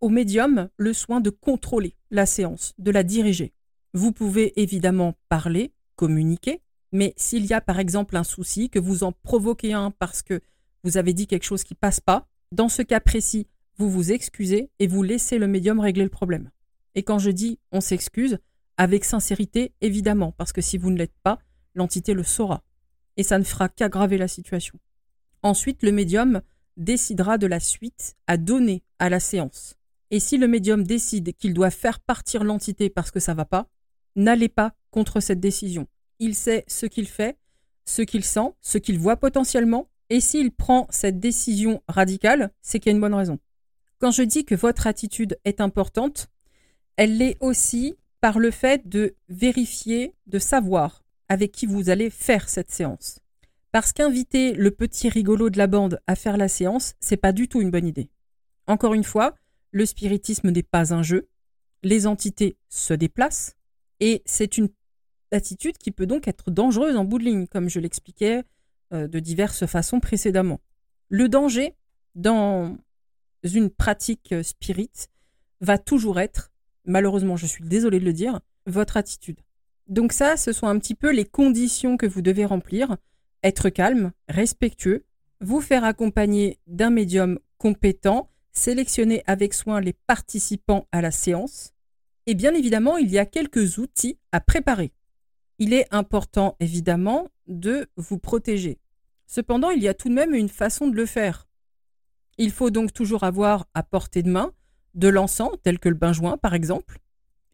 au 0.00 0.08
médium 0.08 0.68
le 0.76 0.92
soin 0.92 1.20
de 1.20 1.30
contrôler 1.30 1.94
la 2.10 2.26
séance, 2.26 2.74
de 2.78 2.90
la 2.90 3.02
diriger. 3.02 3.54
Vous 3.94 4.12
pouvez 4.12 4.60
évidemment 4.60 5.14
parler, 5.28 5.72
communiquer, 5.96 6.60
mais 6.92 7.14
s'il 7.16 7.46
y 7.46 7.52
a 7.52 7.60
par 7.60 7.78
exemple 7.78 8.16
un 8.16 8.24
souci, 8.24 8.68
que 8.68 8.78
vous 8.78 9.04
en 9.04 9.12
provoquez 9.12 9.72
un 9.72 9.90
parce 9.90 10.22
que 10.22 10.40
vous 10.82 10.96
avez 10.96 11.12
dit 11.12 11.26
quelque 11.26 11.44
chose 11.44 11.64
qui 11.64 11.74
passe 11.74 12.00
pas, 12.00 12.28
dans 12.50 12.68
ce 12.68 12.82
cas 12.82 13.00
précis, 13.00 13.46
vous 13.76 13.88
vous 13.90 14.12
excusez 14.12 14.70
et 14.78 14.86
vous 14.86 15.02
laissez 15.02 15.38
le 15.38 15.46
médium 15.46 15.80
régler 15.80 16.04
le 16.04 16.10
problème. 16.10 16.50
Et 16.94 17.02
quand 17.02 17.18
je 17.18 17.30
dis 17.30 17.58
on 17.70 17.80
s'excuse, 17.80 18.38
avec 18.76 19.04
sincérité, 19.04 19.72
évidemment, 19.80 20.32
parce 20.32 20.52
que 20.52 20.60
si 20.60 20.78
vous 20.78 20.90
ne 20.90 20.98
l'êtes 20.98 21.16
pas, 21.22 21.38
l'entité 21.74 22.14
le 22.14 22.24
saura. 22.24 22.62
Et 23.16 23.22
ça 23.22 23.38
ne 23.38 23.44
fera 23.44 23.68
qu'aggraver 23.68 24.18
la 24.18 24.28
situation. 24.28 24.78
Ensuite, 25.42 25.82
le 25.82 25.92
médium 25.92 26.40
décidera 26.76 27.38
de 27.38 27.46
la 27.46 27.60
suite 27.60 28.14
à 28.26 28.36
donner 28.36 28.82
à 28.98 29.08
la 29.08 29.20
séance. 29.20 29.76
Et 30.10 30.20
si 30.20 30.38
le 30.38 30.48
médium 30.48 30.84
décide 30.84 31.34
qu'il 31.36 31.54
doit 31.54 31.70
faire 31.70 32.00
partir 32.00 32.44
l'entité 32.44 32.90
parce 32.90 33.10
que 33.10 33.20
ça 33.20 33.34
va 33.34 33.44
pas, 33.44 33.68
n'allez 34.16 34.48
pas 34.48 34.74
contre 34.90 35.20
cette 35.20 35.40
décision. 35.40 35.86
Il 36.18 36.34
sait 36.34 36.64
ce 36.68 36.86
qu'il 36.86 37.08
fait, 37.08 37.38
ce 37.84 38.02
qu'il 38.02 38.24
sent, 38.24 38.52
ce 38.60 38.78
qu'il 38.78 38.98
voit 38.98 39.16
potentiellement, 39.16 39.88
et 40.10 40.20
s'il 40.20 40.52
prend 40.52 40.86
cette 40.90 41.18
décision 41.18 41.82
radicale, 41.88 42.52
c'est 42.60 42.78
qu'il 42.78 42.90
y 42.90 42.92
a 42.92 42.96
une 42.96 43.00
bonne 43.00 43.14
raison. 43.14 43.38
Quand 43.98 44.10
je 44.10 44.22
dis 44.22 44.44
que 44.44 44.54
votre 44.54 44.86
attitude 44.86 45.38
est 45.44 45.60
importante, 45.60 46.28
elle 46.96 47.16
l'est 47.16 47.38
aussi 47.40 47.94
par 48.20 48.38
le 48.38 48.50
fait 48.50 48.88
de 48.88 49.16
vérifier, 49.28 50.14
de 50.26 50.38
savoir 50.38 51.01
avec 51.32 51.50
qui 51.50 51.64
vous 51.64 51.88
allez 51.88 52.10
faire 52.10 52.50
cette 52.50 52.70
séance. 52.70 53.18
Parce 53.70 53.94
qu'inviter 53.94 54.52
le 54.52 54.70
petit 54.70 55.08
rigolo 55.08 55.48
de 55.48 55.56
la 55.56 55.66
bande 55.66 55.98
à 56.06 56.14
faire 56.14 56.36
la 56.36 56.46
séance, 56.46 56.92
c'est 57.00 57.16
pas 57.16 57.32
du 57.32 57.48
tout 57.48 57.62
une 57.62 57.70
bonne 57.70 57.86
idée. 57.86 58.10
Encore 58.66 58.92
une 58.92 59.02
fois, 59.02 59.34
le 59.70 59.86
spiritisme 59.86 60.50
n'est 60.50 60.62
pas 60.62 60.92
un 60.92 61.02
jeu, 61.02 61.30
les 61.82 62.06
entités 62.06 62.58
se 62.68 62.92
déplacent, 62.92 63.56
et 63.98 64.22
c'est 64.26 64.58
une 64.58 64.68
attitude 65.30 65.78
qui 65.78 65.90
peut 65.90 66.04
donc 66.04 66.28
être 66.28 66.50
dangereuse 66.50 66.96
en 66.96 67.06
bout 67.06 67.18
de 67.18 67.24
ligne, 67.24 67.46
comme 67.46 67.70
je 67.70 67.80
l'expliquais 67.80 68.42
euh, 68.92 69.08
de 69.08 69.18
diverses 69.18 69.64
façons 69.64 70.00
précédemment. 70.00 70.60
Le 71.08 71.30
danger 71.30 71.74
dans 72.14 72.76
une 73.42 73.70
pratique 73.70 74.34
spirit 74.42 74.90
va 75.62 75.78
toujours 75.78 76.20
être, 76.20 76.52
malheureusement 76.84 77.38
je 77.38 77.46
suis 77.46 77.64
désolée 77.64 78.00
de 78.00 78.04
le 78.04 78.12
dire, 78.12 78.40
votre 78.66 78.98
attitude. 78.98 79.40
Donc 79.92 80.14
ça, 80.14 80.38
ce 80.38 80.52
sont 80.52 80.68
un 80.68 80.78
petit 80.78 80.94
peu 80.94 81.12
les 81.12 81.26
conditions 81.26 81.98
que 81.98 82.06
vous 82.06 82.22
devez 82.22 82.46
remplir. 82.46 82.96
Être 83.42 83.68
calme, 83.68 84.12
respectueux, 84.26 85.04
vous 85.42 85.60
faire 85.60 85.84
accompagner 85.84 86.58
d'un 86.66 86.88
médium 86.88 87.38
compétent 87.58 88.30
sélectionner 88.52 89.22
avec 89.26 89.52
soin 89.52 89.82
les 89.82 89.92
participants 89.92 90.86
à 90.92 91.02
la 91.02 91.10
séance. 91.10 91.74
Et 92.24 92.34
bien 92.34 92.54
évidemment, 92.54 92.96
il 92.96 93.10
y 93.10 93.18
a 93.18 93.26
quelques 93.26 93.76
outils 93.76 94.18
à 94.32 94.40
préparer. 94.40 94.94
Il 95.58 95.74
est 95.74 95.86
important, 95.90 96.56
évidemment, 96.58 97.28
de 97.46 97.86
vous 97.96 98.18
protéger. 98.18 98.78
Cependant, 99.26 99.68
il 99.68 99.82
y 99.82 99.88
a 99.88 99.94
tout 99.94 100.08
de 100.08 100.14
même 100.14 100.32
une 100.32 100.48
façon 100.48 100.88
de 100.88 100.96
le 100.96 101.04
faire. 101.04 101.46
Il 102.38 102.50
faut 102.50 102.70
donc 102.70 102.94
toujours 102.94 103.24
avoir 103.24 103.66
à 103.74 103.82
portée 103.82 104.22
de 104.22 104.30
main 104.30 104.52
de 104.94 105.08
l'encens, 105.08 105.52
tel 105.62 105.78
que 105.78 105.90
le 105.90 105.96
bain-joint, 105.96 106.38
par 106.38 106.54
exemple. 106.54 106.98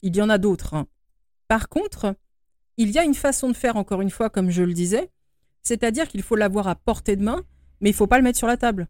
Il 0.03 0.15
y 0.15 0.23
en 0.23 0.29
a 0.29 0.39
d'autres. 0.39 0.75
Hein. 0.75 0.87
Par 1.49 1.69
contre, 1.69 2.15
il 2.79 2.91
y 2.91 2.99
a 2.99 3.05
une 3.05 3.15
façon 3.15 3.49
de 3.49 3.57
faire, 3.57 3.77
encore 3.77 4.01
une 4.01 4.11
fois, 4.11 4.31
comme 4.31 4.51
je 4.51 4.63
le 4.63 4.73
disais, 4.73 5.11
c'est-à-dire 5.63 6.09
qu'il 6.09 6.23
faut 6.23 6.37
l'avoir 6.37 6.69
à 6.69 6.77
portée 6.77 7.17
de 7.17 7.25
main, 7.25 7.45
mais 7.81 7.91
il 7.91 7.93
ne 7.93 7.97
faut 7.97 8.07
pas 8.07 8.19
le 8.19 8.25
mettre 8.25 8.39
sur 8.39 8.47
la 8.47 8.57
table. 8.57 8.89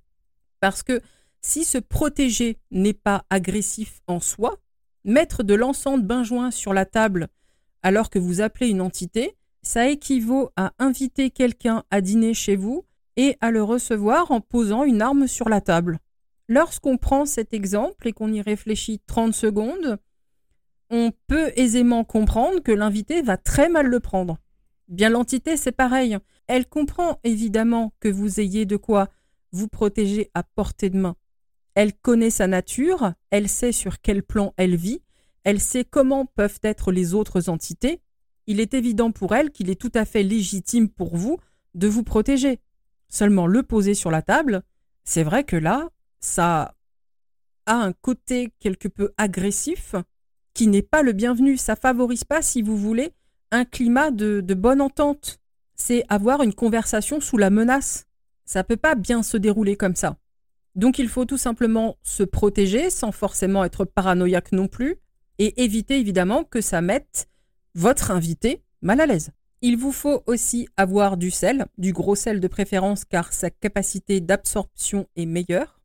Parce 0.60 0.82
que 0.82 1.00
si 1.40 1.64
se 1.64 1.78
protéger 1.78 2.58
n'est 2.70 2.92
pas 2.92 3.24
agressif 3.30 4.00
en 4.06 4.20
soi, 4.20 4.58
mettre 5.04 5.42
de 5.42 5.54
l'encens 5.54 6.00
de 6.00 6.06
bain 6.06 6.22
sur 6.50 6.72
la 6.72 6.84
table 6.84 7.28
alors 7.82 8.10
que 8.10 8.18
vous 8.18 8.40
appelez 8.40 8.68
une 8.68 8.80
entité, 8.80 9.36
ça 9.62 9.88
équivaut 9.88 10.50
à 10.56 10.72
inviter 10.78 11.30
quelqu'un 11.30 11.84
à 11.90 12.00
dîner 12.00 12.34
chez 12.34 12.56
vous 12.56 12.84
et 13.16 13.36
à 13.40 13.50
le 13.50 13.62
recevoir 13.62 14.30
en 14.30 14.40
posant 14.40 14.84
une 14.84 15.02
arme 15.02 15.26
sur 15.26 15.48
la 15.48 15.60
table. 15.60 15.98
Lorsqu'on 16.48 16.96
prend 16.96 17.26
cet 17.26 17.52
exemple 17.54 18.08
et 18.08 18.12
qu'on 18.12 18.32
y 18.32 18.40
réfléchit 18.40 19.00
30 19.06 19.34
secondes, 19.34 19.98
on 20.90 21.12
peut 21.26 21.52
aisément 21.56 22.04
comprendre 22.04 22.60
que 22.60 22.72
l'invité 22.72 23.22
va 23.22 23.36
très 23.36 23.68
mal 23.68 23.86
le 23.86 24.00
prendre. 24.00 24.38
Bien 24.88 25.10
l'entité, 25.10 25.56
c'est 25.56 25.72
pareil. 25.72 26.16
Elle 26.46 26.66
comprend 26.66 27.20
évidemment 27.24 27.92
que 28.00 28.08
vous 28.08 28.40
ayez 28.40 28.64
de 28.64 28.76
quoi 28.76 29.08
vous 29.52 29.68
protéger 29.68 30.30
à 30.34 30.42
portée 30.42 30.90
de 30.90 30.98
main. 30.98 31.16
Elle 31.74 31.94
connaît 31.94 32.30
sa 32.30 32.46
nature, 32.46 33.12
elle 33.30 33.48
sait 33.48 33.72
sur 33.72 34.00
quel 34.00 34.22
plan 34.22 34.54
elle 34.56 34.76
vit, 34.76 35.02
elle 35.44 35.60
sait 35.60 35.84
comment 35.84 36.26
peuvent 36.26 36.58
être 36.62 36.90
les 36.90 37.14
autres 37.14 37.48
entités. 37.48 38.00
Il 38.46 38.60
est 38.60 38.74
évident 38.74 39.12
pour 39.12 39.34
elle 39.34 39.50
qu'il 39.50 39.70
est 39.70 39.80
tout 39.80 39.92
à 39.94 40.04
fait 40.04 40.22
légitime 40.22 40.88
pour 40.88 41.16
vous 41.16 41.38
de 41.74 41.86
vous 41.86 42.02
protéger. 42.02 42.60
Seulement 43.08 43.46
le 43.46 43.62
poser 43.62 43.94
sur 43.94 44.10
la 44.10 44.22
table, 44.22 44.62
c'est 45.04 45.22
vrai 45.22 45.44
que 45.44 45.56
là, 45.56 45.88
ça 46.20 46.74
a 47.66 47.74
un 47.74 47.92
côté 47.92 48.52
quelque 48.58 48.88
peu 48.88 49.12
agressif 49.16 49.94
n'est 50.66 50.82
pas 50.82 51.02
le 51.02 51.12
bienvenu. 51.12 51.56
Ça 51.56 51.76
favorise 51.76 52.24
pas, 52.24 52.42
si 52.42 52.62
vous 52.62 52.76
voulez, 52.76 53.12
un 53.50 53.64
climat 53.64 54.10
de, 54.10 54.40
de 54.40 54.54
bonne 54.54 54.80
entente. 54.80 55.38
C'est 55.74 56.04
avoir 56.08 56.42
une 56.42 56.54
conversation 56.54 57.20
sous 57.20 57.36
la 57.36 57.50
menace. 57.50 58.06
Ça 58.44 58.64
peut 58.64 58.76
pas 58.76 58.94
bien 58.94 59.22
se 59.22 59.36
dérouler 59.36 59.76
comme 59.76 59.94
ça. 59.94 60.16
Donc 60.74 60.98
il 60.98 61.08
faut 61.08 61.24
tout 61.24 61.38
simplement 61.38 61.96
se 62.02 62.22
protéger 62.22 62.90
sans 62.90 63.12
forcément 63.12 63.64
être 63.64 63.84
paranoïaque 63.84 64.52
non 64.52 64.68
plus 64.68 64.96
et 65.38 65.62
éviter 65.62 65.98
évidemment 65.98 66.44
que 66.44 66.60
ça 66.60 66.80
mette 66.80 67.28
votre 67.74 68.10
invité 68.10 68.62
mal 68.82 69.00
à 69.00 69.06
l'aise. 69.06 69.30
Il 69.60 69.76
vous 69.76 69.92
faut 69.92 70.22
aussi 70.26 70.68
avoir 70.76 71.16
du 71.16 71.30
sel, 71.32 71.66
du 71.78 71.92
gros 71.92 72.14
sel 72.14 72.38
de 72.38 72.46
préférence 72.48 73.04
car 73.04 73.32
sa 73.32 73.50
capacité 73.50 74.20
d'absorption 74.20 75.08
est 75.16 75.26
meilleure 75.26 75.80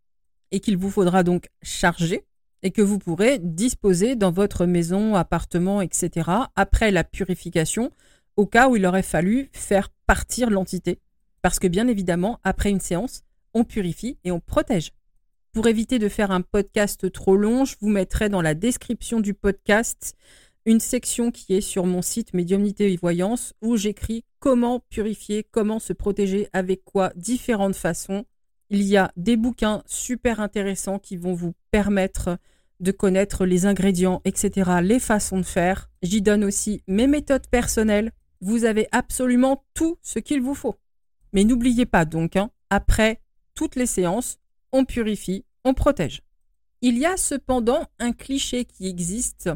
et 0.51 0.59
qu'il 0.59 0.77
vous 0.77 0.91
faudra 0.91 1.23
donc 1.23 1.49
charger 1.63 2.23
et 2.63 2.71
que 2.71 2.81
vous 2.81 2.97
pourrez 2.97 3.39
disposer 3.39 4.15
dans 4.15 4.31
votre 4.31 4.65
maison, 4.65 5.15
appartement, 5.15 5.81
etc. 5.81 6.29
après 6.55 6.91
la 6.91 7.03
purification 7.03 7.91
au 8.35 8.47
cas 8.47 8.67
où 8.67 8.75
il 8.75 8.85
aurait 8.85 9.03
fallu 9.03 9.49
faire 9.53 9.89
partir 10.07 10.49
l'entité. 10.49 10.99
Parce 11.41 11.59
que 11.59 11.67
bien 11.67 11.87
évidemment, 11.87 12.39
après 12.43 12.71
une 12.71 12.79
séance, 12.79 13.21
on 13.53 13.63
purifie 13.63 14.17
et 14.23 14.31
on 14.31 14.39
protège. 14.39 14.91
Pour 15.51 15.67
éviter 15.67 15.99
de 15.99 16.09
faire 16.09 16.31
un 16.31 16.41
podcast 16.41 17.11
trop 17.11 17.35
long, 17.35 17.65
je 17.65 17.75
vous 17.79 17.89
mettrai 17.89 18.29
dans 18.29 18.41
la 18.41 18.55
description 18.55 19.19
du 19.19 19.35
podcast 19.35 20.15
une 20.65 20.79
section 20.79 21.29
qui 21.29 21.53
est 21.53 21.61
sur 21.61 21.85
mon 21.85 22.01
site 22.01 22.33
Médiumnité 22.33 22.91
et 22.91 22.97
Voyance 22.97 23.53
où 23.61 23.75
j'écris 23.75 24.23
comment 24.39 24.79
purifier, 24.89 25.43
comment 25.43 25.79
se 25.79 25.93
protéger, 25.93 26.47
avec 26.53 26.83
quoi, 26.85 27.11
différentes 27.15 27.75
façons. 27.75 28.25
Il 28.69 28.81
y 28.83 28.97
a 28.97 29.11
des 29.17 29.37
bouquins 29.37 29.83
super 29.85 30.39
intéressants 30.39 30.99
qui 30.99 31.17
vont 31.17 31.33
vous 31.33 31.53
permettre 31.69 32.37
de 32.79 32.91
connaître 32.91 33.45
les 33.45 33.65
ingrédients, 33.65 34.21
etc., 34.25 34.71
les 34.81 34.99
façons 34.99 35.37
de 35.37 35.45
faire. 35.45 35.89
J'y 36.01 36.21
donne 36.21 36.43
aussi 36.43 36.83
mes 36.87 37.07
méthodes 37.07 37.47
personnelles. 37.47 38.11
Vous 38.41 38.65
avez 38.65 38.87
absolument 38.91 39.63
tout 39.73 39.97
ce 40.01 40.19
qu'il 40.19 40.41
vous 40.41 40.55
faut. 40.55 40.75
Mais 41.31 41.43
n'oubliez 41.43 41.85
pas 41.85 42.05
donc, 42.05 42.35
hein, 42.35 42.51
après 42.69 43.21
toutes 43.55 43.75
les 43.75 43.85
séances, 43.85 44.37
on 44.71 44.85
purifie, 44.85 45.45
on 45.63 45.73
protège. 45.73 46.21
Il 46.81 46.97
y 46.97 47.05
a 47.05 47.17
cependant 47.17 47.87
un 47.99 48.11
cliché 48.11 48.65
qui 48.65 48.87
existe 48.87 49.49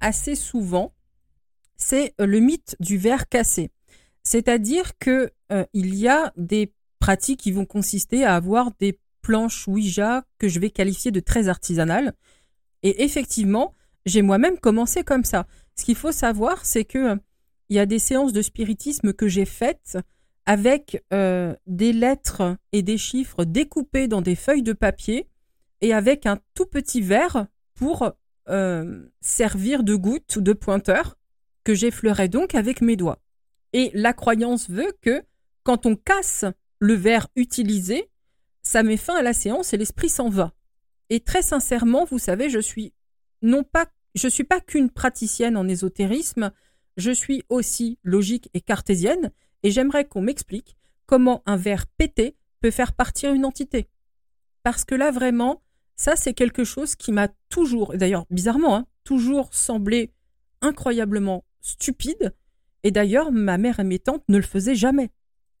assez 0.00 0.34
souvent, 0.34 0.94
c'est 1.76 2.14
le 2.18 2.40
mythe 2.40 2.76
du 2.80 2.98
verre 2.98 3.28
cassé. 3.28 3.70
C'est-à-dire 4.22 4.98
que 4.98 5.30
euh, 5.52 5.64
il 5.72 5.94
y 5.94 6.08
a 6.08 6.32
des 6.36 6.74
pratiques 6.98 7.40
qui 7.40 7.52
vont 7.52 7.64
consister 7.64 8.24
à 8.24 8.34
avoir 8.34 8.72
des 8.80 8.98
planches 9.22 9.68
Ouija 9.68 10.24
que 10.38 10.48
je 10.48 10.58
vais 10.58 10.70
qualifier 10.70 11.10
de 11.10 11.20
très 11.20 11.48
artisanales. 11.48 12.14
Et 12.82 13.04
effectivement, 13.04 13.74
j'ai 14.06 14.22
moi-même 14.22 14.58
commencé 14.58 15.02
comme 15.04 15.24
ça. 15.24 15.46
Ce 15.76 15.84
qu'il 15.84 15.96
faut 15.96 16.12
savoir, 16.12 16.64
c'est 16.64 16.84
que 16.84 16.98
euh, 16.98 17.16
il 17.68 17.76
y 17.76 17.80
a 17.80 17.86
des 17.86 17.98
séances 17.98 18.32
de 18.32 18.42
spiritisme 18.42 19.12
que 19.12 19.28
j'ai 19.28 19.44
faites 19.44 19.98
avec 20.46 21.04
des 21.10 21.92
lettres 21.92 22.56
et 22.72 22.80
des 22.80 22.96
chiffres 22.96 23.44
découpés 23.44 24.08
dans 24.08 24.22
des 24.22 24.34
feuilles 24.34 24.62
de 24.62 24.72
papier 24.72 25.28
et 25.82 25.92
avec 25.92 26.24
un 26.24 26.38
tout 26.54 26.64
petit 26.64 27.02
verre 27.02 27.46
pour 27.74 28.10
euh, 28.48 29.06
servir 29.20 29.82
de 29.82 29.94
goutte 29.94 30.36
ou 30.36 30.40
de 30.40 30.54
pointeur 30.54 31.18
que 31.64 31.74
j'effleurais 31.74 32.28
donc 32.28 32.54
avec 32.54 32.80
mes 32.80 32.96
doigts. 32.96 33.18
Et 33.74 33.90
la 33.92 34.14
croyance 34.14 34.70
veut 34.70 34.92
que 35.02 35.22
quand 35.64 35.84
on 35.84 35.96
casse 35.96 36.46
le 36.78 36.94
verre 36.94 37.28
utilisé, 37.36 38.10
ça 38.62 38.82
met 38.82 38.96
fin 38.96 39.16
à 39.16 39.22
la 39.22 39.34
séance 39.34 39.74
et 39.74 39.76
l'esprit 39.76 40.08
s'en 40.08 40.30
va. 40.30 40.54
Et 41.10 41.20
très 41.20 41.42
sincèrement, 41.42 42.04
vous 42.04 42.18
savez, 42.18 42.50
je 42.50 42.58
suis 42.58 42.92
non 43.42 43.64
pas 43.64 43.86
je 44.14 44.28
suis 44.28 44.44
pas 44.44 44.60
qu'une 44.60 44.90
praticienne 44.90 45.56
en 45.56 45.68
ésotérisme, 45.68 46.50
je 46.96 47.10
suis 47.10 47.44
aussi 47.48 47.98
logique 48.02 48.50
et 48.54 48.60
cartésienne 48.60 49.30
et 49.62 49.70
j'aimerais 49.70 50.06
qu'on 50.06 50.22
m'explique 50.22 50.76
comment 51.06 51.42
un 51.46 51.56
verre 51.56 51.86
pété 51.86 52.36
peut 52.60 52.70
faire 52.70 52.92
partir 52.92 53.32
une 53.32 53.44
entité. 53.44 53.88
Parce 54.62 54.84
que 54.84 54.94
là 54.94 55.10
vraiment, 55.10 55.62
ça, 55.96 56.16
c'est 56.16 56.34
quelque 56.34 56.64
chose 56.64 56.94
qui 56.94 57.12
m'a 57.12 57.28
toujours, 57.48 57.96
d'ailleurs 57.96 58.26
bizarrement, 58.30 58.76
hein, 58.76 58.86
toujours 59.04 59.52
semblé 59.52 60.12
incroyablement 60.60 61.44
stupide. 61.60 62.34
Et 62.82 62.90
d'ailleurs, 62.90 63.32
ma 63.32 63.58
mère 63.58 63.80
et 63.80 63.84
mes 63.84 63.98
tantes 63.98 64.24
ne 64.28 64.36
le 64.36 64.42
faisaient 64.42 64.74
jamais. 64.74 65.10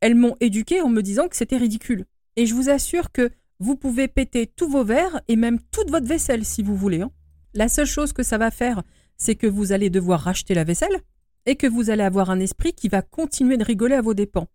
Elles 0.00 0.14
m'ont 0.14 0.36
éduqué 0.40 0.80
en 0.80 0.88
me 0.88 1.02
disant 1.02 1.28
que 1.28 1.36
c'était 1.36 1.56
ridicule. 1.56 2.06
Et 2.36 2.46
je 2.46 2.54
vous 2.54 2.70
assure 2.70 3.10
que 3.10 3.30
vous 3.60 3.76
pouvez 3.76 4.08
péter 4.08 4.46
tous 4.46 4.68
vos 4.68 4.84
verres 4.84 5.20
et 5.28 5.36
même 5.36 5.60
toute 5.70 5.90
votre 5.90 6.06
vaisselle 6.06 6.44
si 6.44 6.62
vous 6.62 6.76
voulez. 6.76 7.00
Hein. 7.00 7.10
La 7.54 7.68
seule 7.68 7.86
chose 7.86 8.12
que 8.12 8.22
ça 8.22 8.38
va 8.38 8.50
faire, 8.50 8.82
c'est 9.16 9.34
que 9.34 9.46
vous 9.46 9.72
allez 9.72 9.90
devoir 9.90 10.20
racheter 10.20 10.54
la 10.54 10.64
vaisselle 10.64 11.00
et 11.46 11.56
que 11.56 11.66
vous 11.66 11.90
allez 11.90 12.02
avoir 12.02 12.30
un 12.30 12.40
esprit 12.40 12.72
qui 12.72 12.88
va 12.88 13.02
continuer 13.02 13.56
de 13.56 13.64
rigoler 13.64 13.94
à 13.94 14.02
vos 14.02 14.14
dépens. 14.14 14.46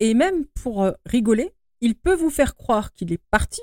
Et 0.00 0.14
même 0.14 0.44
pour 0.46 0.82
euh, 0.82 0.92
rigoler, 1.04 1.52
il 1.80 1.94
peut 1.94 2.14
vous 2.14 2.30
faire 2.30 2.56
croire 2.56 2.92
qu'il 2.92 3.12
est 3.12 3.22
parti 3.30 3.60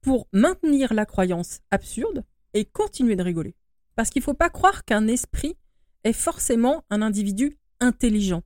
pour 0.00 0.28
maintenir 0.32 0.94
la 0.94 1.06
croyance 1.06 1.60
absurde 1.70 2.24
et 2.54 2.64
continuer 2.64 3.16
de 3.16 3.22
rigoler. 3.22 3.54
Parce 3.96 4.10
qu'il 4.10 4.20
ne 4.20 4.24
faut 4.24 4.34
pas 4.34 4.50
croire 4.50 4.84
qu'un 4.84 5.06
esprit 5.06 5.56
est 6.04 6.12
forcément 6.12 6.84
un 6.90 7.02
individu 7.02 7.58
intelligent. 7.80 8.42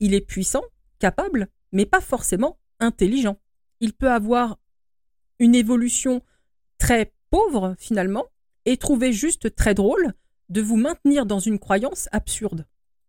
Il 0.00 0.14
est 0.14 0.20
puissant, 0.20 0.62
capable, 0.98 1.48
mais 1.72 1.86
pas 1.86 2.00
forcément 2.00 2.58
intelligent. 2.80 3.36
Il 3.80 3.92
peut 3.92 4.10
avoir 4.10 4.58
une 5.40 5.56
évolution 5.56 6.22
très 6.78 7.12
pauvre 7.30 7.74
finalement 7.78 8.26
et 8.66 8.76
trouver 8.76 9.12
juste 9.12 9.56
très 9.56 9.74
drôle 9.74 10.12
de 10.48 10.60
vous 10.60 10.76
maintenir 10.76 11.26
dans 11.26 11.40
une 11.40 11.58
croyance 11.58 12.08
absurde. 12.12 12.66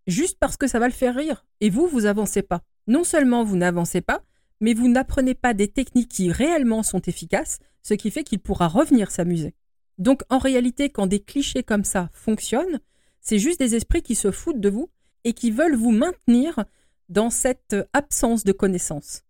Juste 0.07 0.39
parce 0.39 0.57
que 0.57 0.67
ça 0.67 0.79
va 0.79 0.87
le 0.87 0.93
faire 0.93 1.15
rire. 1.15 1.45
Et 1.59 1.69
vous, 1.69 1.87
vous 1.87 2.05
avancez 2.05 2.41
pas. 2.41 2.61
Non 2.87 3.03
seulement 3.03 3.43
vous 3.43 3.57
n'avancez 3.57 4.01
pas, 4.01 4.23
mais 4.59 4.73
vous 4.73 4.87
n'apprenez 4.87 5.35
pas 5.35 5.53
des 5.53 5.67
techniques 5.67 6.09
qui 6.09 6.31
réellement 6.31 6.83
sont 6.83 7.01
efficaces, 7.01 7.59
ce 7.83 7.93
qui 7.93 8.09
fait 8.09 8.23
qu'il 8.23 8.39
pourra 8.39 8.67
revenir 8.67 9.11
s'amuser. 9.11 9.53
Donc 9.97 10.23
en 10.29 10.37
réalité, 10.37 10.89
quand 10.89 11.07
des 11.07 11.19
clichés 11.19 11.63
comme 11.63 11.83
ça 11.83 12.09
fonctionnent, 12.13 12.79
c'est 13.19 13.39
juste 13.39 13.59
des 13.59 13.75
esprits 13.75 14.01
qui 14.01 14.15
se 14.15 14.31
foutent 14.31 14.59
de 14.59 14.69
vous 14.69 14.89
et 15.23 15.33
qui 15.33 15.51
veulent 15.51 15.75
vous 15.75 15.91
maintenir 15.91 16.65
dans 17.09 17.29
cette 17.29 17.75
absence 17.93 18.43
de 18.43 18.51
connaissance. 18.51 19.23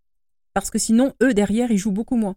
Parce 0.53 0.69
que 0.69 0.79
sinon, 0.79 1.13
eux, 1.21 1.33
derrière, 1.33 1.71
ils 1.71 1.77
jouent 1.77 1.91
beaucoup 1.91 2.15
moins. 2.15 2.35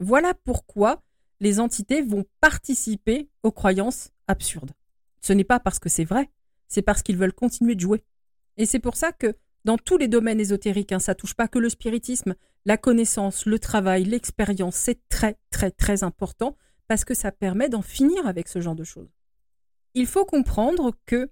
Voilà 0.00 0.34
pourquoi 0.34 1.02
les 1.40 1.60
entités 1.60 2.02
vont 2.02 2.24
participer 2.40 3.28
aux 3.42 3.52
croyances 3.52 4.10
absurdes. 4.26 4.72
Ce 5.20 5.32
n'est 5.32 5.44
pas 5.44 5.60
parce 5.60 5.78
que 5.78 5.88
c'est 5.88 6.04
vrai, 6.04 6.30
c'est 6.68 6.82
parce 6.82 7.02
qu'ils 7.02 7.16
veulent 7.16 7.32
continuer 7.32 7.74
de 7.74 7.80
jouer. 7.80 8.04
Et 8.56 8.66
c'est 8.66 8.78
pour 8.78 8.96
ça 8.96 9.12
que 9.12 9.34
dans 9.64 9.78
tous 9.78 9.96
les 9.96 10.08
domaines 10.08 10.40
ésotériques, 10.40 10.92
hein, 10.92 10.98
ça 10.98 11.14
touche 11.14 11.34
pas 11.34 11.48
que 11.48 11.58
le 11.58 11.68
spiritisme, 11.68 12.34
la 12.64 12.76
connaissance, 12.76 13.46
le 13.46 13.58
travail, 13.58 14.04
l'expérience, 14.04 14.76
c'est 14.76 15.00
très 15.08 15.36
très 15.50 15.70
très 15.70 16.04
important 16.04 16.56
parce 16.88 17.04
que 17.04 17.14
ça 17.14 17.32
permet 17.32 17.68
d'en 17.68 17.82
finir 17.82 18.26
avec 18.26 18.48
ce 18.48 18.60
genre 18.60 18.74
de 18.74 18.84
choses. 18.84 19.10
Il 19.94 20.06
faut 20.06 20.24
comprendre 20.24 20.92
que 21.06 21.30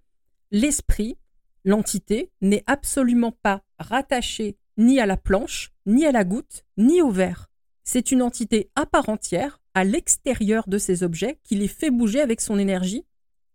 l'esprit, 0.51 1.17
l'entité, 1.65 2.33
n'est 2.41 2.65
absolument 2.67 3.33
pas 3.33 3.63
rattaché 3.79 4.57
ni 4.77 4.99
à 5.01 5.07
la 5.07 5.17
planche, 5.17 5.73
ni 5.87 6.05
à 6.07 6.13
la 6.13 6.25
goutte, 6.25 6.65
ni 6.77 7.01
au 7.01 7.11
verre. 7.11 7.51
C'est 7.85 8.11
une 8.11 8.23
entité 8.23 8.71
à 8.75 8.87
part 8.87 9.09
entière, 9.09 9.61
à 9.75 9.85
l'extérieur 9.85 10.65
de 10.67 10.79
ces 10.79 11.03
objets, 11.03 11.39
qui 11.45 11.55
les 11.55 11.69
fait 11.69 11.91
bouger 11.91 12.21
avec 12.21 12.41
son 12.41 12.59
énergie 12.59 13.05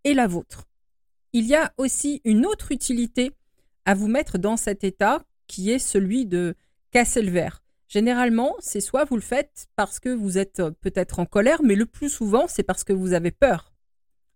et 0.04 0.14
la 0.14 0.28
vôtre. 0.28 0.68
Il 1.32 1.46
y 1.46 1.54
a 1.54 1.72
aussi 1.76 2.20
une 2.24 2.46
autre 2.46 2.72
utilité 2.72 3.32
à 3.84 3.94
vous 3.94 4.08
mettre 4.08 4.38
dans 4.38 4.56
cet 4.56 4.84
état 4.84 5.24
qui 5.46 5.70
est 5.70 5.78
celui 5.80 6.26
de 6.26 6.54
casser 6.92 7.22
le 7.22 7.30
verre. 7.30 7.62
Généralement, 7.88 8.54
c'est 8.60 8.80
soit 8.80 9.04
vous 9.04 9.16
le 9.16 9.22
faites 9.22 9.66
parce 9.74 9.98
que 9.98 10.10
vous 10.10 10.38
êtes 10.38 10.60
euh, 10.60 10.70
peut-être 10.80 11.18
en 11.18 11.26
colère, 11.26 11.60
mais 11.64 11.74
le 11.74 11.86
plus 11.86 12.08
souvent, 12.08 12.46
c'est 12.46 12.62
parce 12.62 12.84
que 12.84 12.92
vous 12.92 13.14
avez 13.14 13.32
peur. 13.32 13.74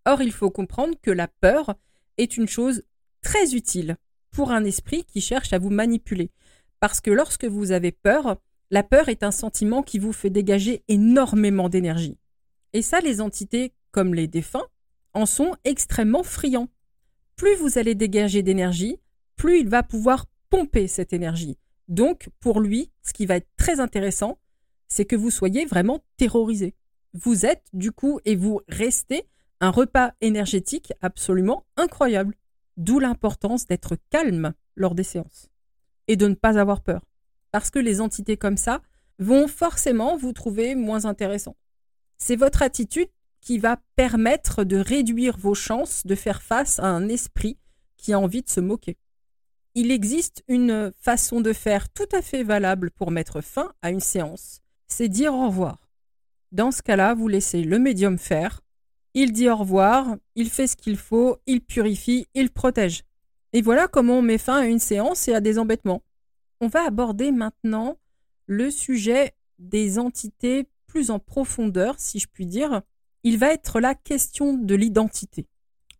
Or, 0.07 0.23
il 0.23 0.33
faut 0.33 0.51
comprendre 0.51 0.95
que 1.01 1.13
la 1.13 1.29
peur 1.29 1.77
est 2.19 2.37
une 2.37 2.49
chose 2.49 2.83
très 3.23 3.55
utile 3.55 3.97
pour 4.33 4.51
un 4.51 4.65
esprit 4.65 5.05
qui 5.05 5.21
cherche 5.21 5.53
à 5.53 5.59
vous 5.59 5.71
manipuler. 5.71 6.33
Parce 6.81 7.01
que 7.01 7.13
lorsque 7.13 7.45
vous 7.45 7.71
avez 7.71 7.93
peur, 7.93 8.39
la 8.71 8.83
peur 8.83 9.09
est 9.09 9.23
un 9.23 9.31
sentiment 9.31 9.83
qui 9.83 9.99
vous 9.99 10.13
fait 10.13 10.31
dégager 10.31 10.83
énormément 10.89 11.69
d'énergie. 11.69 12.19
Et 12.73 12.83
ça, 12.83 13.01
les 13.01 13.21
entités, 13.21 13.73
comme 13.93 14.15
les 14.15 14.27
défunts, 14.27 14.67
en 15.13 15.27
sont 15.27 15.55
extrêmement 15.65 16.23
friands. 16.23 16.69
Plus 17.37 17.55
vous 17.57 17.79
allez 17.79 17.95
dégager 17.95 18.43
d'énergie, 18.43 18.99
plus 19.37 19.61
il 19.61 19.69
va 19.69 19.83
pouvoir 19.83 20.27
pomper 20.51 20.89
cette 20.89 21.13
énergie. 21.13 21.59
Donc, 21.89 22.29
pour 22.41 22.61
lui, 22.61 22.91
ce 23.03 23.13
qui 23.13 23.27
va 23.27 23.37
être 23.37 23.49
très 23.57 23.81
intéressant, 23.81 24.39
c'est 24.89 25.05
que 25.05 25.17
vous 25.17 25.31
soyez 25.31 25.65
vraiment 25.65 26.01
terrorisé. 26.17 26.75
Vous 27.13 27.47
êtes, 27.47 27.65
du 27.73 27.93
coup, 27.93 28.21
et 28.25 28.37
vous 28.37 28.61
restez 28.69 29.25
un 29.61 29.71
repas 29.71 30.13
énergétique 30.21 30.93
absolument 31.01 31.65
incroyable. 31.77 32.35
D'où 32.77 32.99
l'importance 32.99 33.67
d'être 33.67 33.97
calme 34.11 34.53
lors 34.75 34.95
des 34.95 35.05
séances 35.05 35.49
et 36.09 36.17
de 36.17 36.27
ne 36.27 36.35
pas 36.35 36.59
avoir 36.59 36.83
peur. 36.83 37.03
Parce 37.55 37.71
que 37.71 37.79
les 37.79 38.01
entités 38.01 38.37
comme 38.37 38.57
ça 38.57 38.83
vont 39.21 39.47
forcément 39.47 40.17
vous 40.17 40.33
trouver 40.33 40.75
moins 40.75 41.05
intéressant. 41.05 41.55
C'est 42.19 42.35
votre 42.35 42.63
attitude 42.63 43.07
qui 43.41 43.59
va 43.59 43.79
permettre 43.95 44.65
de 44.65 44.77
réduire 44.77 45.37
vos 45.39 45.55
chances 45.55 46.05
de 46.05 46.17
faire 46.17 46.43
face 46.43 46.81
à 46.81 46.87
un 46.87 47.09
esprit 47.09 47.57
qui 47.97 48.13
a 48.13 48.19
envie 48.19 48.43
de 48.43 48.49
se 48.49 48.59
moquer. 48.59 48.97
Il 49.77 49.93
existe 49.93 50.43
une 50.49 50.93
façon 50.99 51.41
de 51.41 51.53
faire 51.53 51.89
tout 51.91 52.09
à 52.11 52.23
fait 52.23 52.43
valable 52.43 52.91
pour 52.91 53.13
mettre 53.13 53.41
fin 53.41 53.73
à 53.83 53.93
une 53.93 54.01
séance, 54.01 54.61
c'est 54.89 55.09
dire 55.09 55.33
au 55.33 55.47
revoir. 55.47 55.89
Dans 56.51 56.73
ce 56.73 56.83
cas-là, 56.83 57.15
vous 57.15 57.29
laissez 57.29 57.63
le 57.63 57.79
médium 57.79 58.19
faire, 58.19 58.63
il 59.15 59.31
dit 59.31 59.49
au 59.49 59.55
revoir, 59.55 60.17
il 60.35 60.51
fait 60.51 60.67
ce 60.67 60.75
qu'il 60.75 60.97
faut, 60.97 61.37
il 61.47 61.61
purifie, 61.61 62.27
il 62.35 62.51
protège. 62.51 63.05
Et 63.53 63.63
voilà 63.63 63.87
comment 63.87 64.19
on 64.19 64.23
met 64.23 64.39
fin 64.39 64.57
à 64.57 64.67
une 64.67 64.81
séance 64.81 65.29
et 65.29 65.35
à 65.37 65.41
des 65.41 65.61
embêtements. 65.61 66.03
On 66.61 66.69
va 66.69 66.85
aborder 66.87 67.33
maintenant 67.33 67.99
le 68.47 68.71
sujet 68.71 69.35
des 69.59 69.99
entités 69.99 70.69
plus 70.87 71.11
en 71.11 71.19
profondeur, 71.19 71.97
si 71.99 72.19
je 72.19 72.29
puis 72.33 72.47
dire. 72.47 72.83
Il 73.23 73.39
va 73.39 73.53
être 73.53 73.81
la 73.81 73.95
question 73.95 74.55
de 74.55 74.75
l'identité. 74.75 75.47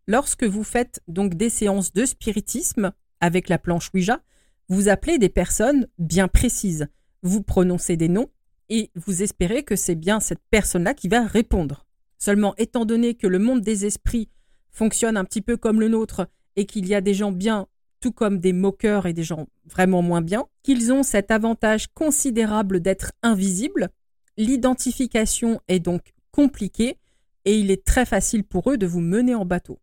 Lorsque 0.07 0.43
vous 0.43 0.63
faites 0.63 1.01
donc 1.07 1.33
des 1.33 1.49
séances 1.49 1.91
de 1.91 2.05
spiritisme 2.05 2.93
avec 3.19 3.49
la 3.49 3.57
planche 3.57 3.89
Ouija, 3.93 4.21
vous 4.69 4.89
appelez 4.89 5.17
des 5.17 5.29
personnes 5.29 5.87
bien 5.97 6.27
précises. 6.27 6.87
Vous 7.23 7.41
prononcez 7.41 7.97
des 7.97 8.09
noms 8.09 8.29
et 8.69 8.91
vous 8.95 9.23
espérez 9.23 9.63
que 9.63 9.75
c'est 9.75 9.95
bien 9.95 10.19
cette 10.19 10.41
personne-là 10.49 10.93
qui 10.93 11.07
va 11.07 11.25
répondre. 11.25 11.85
Seulement, 12.17 12.55
étant 12.57 12.85
donné 12.85 13.15
que 13.15 13.27
le 13.27 13.39
monde 13.39 13.61
des 13.61 13.85
esprits 13.85 14.29
fonctionne 14.71 15.17
un 15.17 15.25
petit 15.25 15.41
peu 15.41 15.57
comme 15.57 15.79
le 15.79 15.89
nôtre 15.89 16.27
et 16.55 16.65
qu'il 16.65 16.87
y 16.87 16.95
a 16.95 17.01
des 17.01 17.13
gens 17.13 17.31
bien 17.31 17.67
tout 18.05 18.11
comme 18.11 18.37
des 18.37 18.53
moqueurs 18.53 19.07
et 19.07 19.13
des 19.13 19.23
gens 19.23 19.47
vraiment 19.65 20.03
moins 20.03 20.21
bien, 20.21 20.45
qu'ils 20.61 20.93
ont 20.93 21.01
cet 21.01 21.31
avantage 21.31 21.87
considérable 21.87 22.79
d'être 22.79 23.13
invisibles, 23.23 23.89
l'identification 24.37 25.59
est 25.67 25.79
donc 25.79 26.13
compliquée 26.29 26.99
et 27.45 27.57
il 27.57 27.71
est 27.71 27.83
très 27.83 28.05
facile 28.05 28.43
pour 28.43 28.69
eux 28.69 28.77
de 28.77 28.85
vous 28.85 29.01
mener 29.01 29.33
en 29.33 29.43
bateau. 29.43 29.79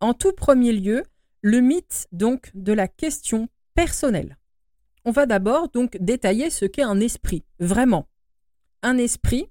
En 0.00 0.14
tout 0.14 0.32
premier 0.32 0.72
lieu, 0.72 1.02
le 1.42 1.60
mythe 1.60 2.06
donc 2.10 2.50
de 2.54 2.72
la 2.72 2.88
question 2.88 3.50
personnelle. 3.74 4.38
On 5.04 5.10
va 5.10 5.26
d'abord 5.26 5.68
donc 5.68 5.98
détailler 6.00 6.48
ce 6.48 6.64
qu'est 6.64 6.80
un 6.80 7.00
esprit, 7.00 7.44
vraiment. 7.60 8.08
Un 8.82 8.96
esprit, 8.96 9.44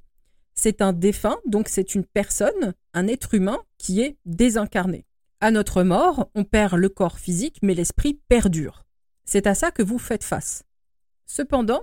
c'est 0.56 0.82
un 0.82 0.92
défunt, 0.92 1.38
donc 1.46 1.70
c'est 1.70 1.94
une 1.94 2.06
personne, 2.06 2.74
un 2.96 3.06
être 3.06 3.36
humain 3.36 3.60
qui 3.78 4.02
est 4.02 4.18
désincarné. 4.26 5.06
À 5.44 5.50
notre 5.50 5.82
mort, 5.82 6.30
on 6.36 6.44
perd 6.44 6.76
le 6.76 6.88
corps 6.88 7.18
physique, 7.18 7.58
mais 7.64 7.74
l'esprit 7.74 8.22
perdure. 8.28 8.86
C'est 9.26 9.48
à 9.48 9.56
ça 9.56 9.72
que 9.72 9.82
vous 9.82 9.98
faites 9.98 10.24
face. 10.24 10.64
Cependant, 11.26 11.82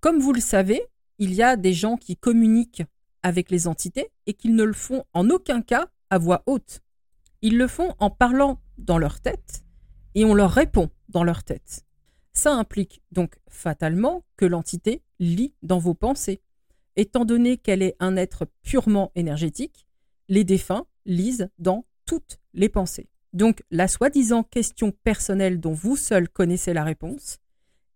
comme 0.00 0.18
vous 0.18 0.34
le 0.34 0.42
savez, 0.42 0.82
il 1.18 1.32
y 1.32 1.42
a 1.42 1.56
des 1.56 1.72
gens 1.72 1.96
qui 1.96 2.18
communiquent 2.18 2.82
avec 3.22 3.50
les 3.50 3.68
entités 3.68 4.10
et 4.26 4.34
qu'ils 4.34 4.54
ne 4.54 4.64
le 4.64 4.74
font 4.74 5.04
en 5.14 5.30
aucun 5.30 5.62
cas 5.62 5.88
à 6.10 6.18
voix 6.18 6.42
haute. 6.44 6.82
Ils 7.40 7.56
le 7.56 7.68
font 7.68 7.94
en 8.00 8.10
parlant 8.10 8.60
dans 8.76 8.98
leur 8.98 9.20
tête 9.20 9.64
et 10.14 10.26
on 10.26 10.34
leur 10.34 10.50
répond 10.50 10.90
dans 11.08 11.24
leur 11.24 11.42
tête. 11.42 11.86
Ça 12.34 12.52
implique 12.52 13.00
donc 13.12 13.36
fatalement 13.48 14.26
que 14.36 14.44
l'entité 14.44 15.02
lit 15.20 15.54
dans 15.62 15.78
vos 15.78 15.94
pensées 15.94 16.42
Étant 16.96 17.24
donné 17.24 17.56
qu'elle 17.56 17.82
est 17.82 17.96
un 17.98 18.16
être 18.16 18.46
purement 18.62 19.10
énergétique, 19.14 19.86
les 20.28 20.44
défunts 20.44 20.86
lisent 21.06 21.48
dans 21.58 21.86
toutes 22.06 22.38
les 22.52 22.68
pensées. 22.68 23.08
Donc 23.32 23.62
la 23.70 23.88
soi-disant 23.88 24.42
question 24.42 24.92
personnelle 24.92 25.60
dont 25.60 25.72
vous 25.72 25.96
seul 25.96 26.28
connaissez 26.28 26.72
la 26.72 26.84
réponse, 26.84 27.38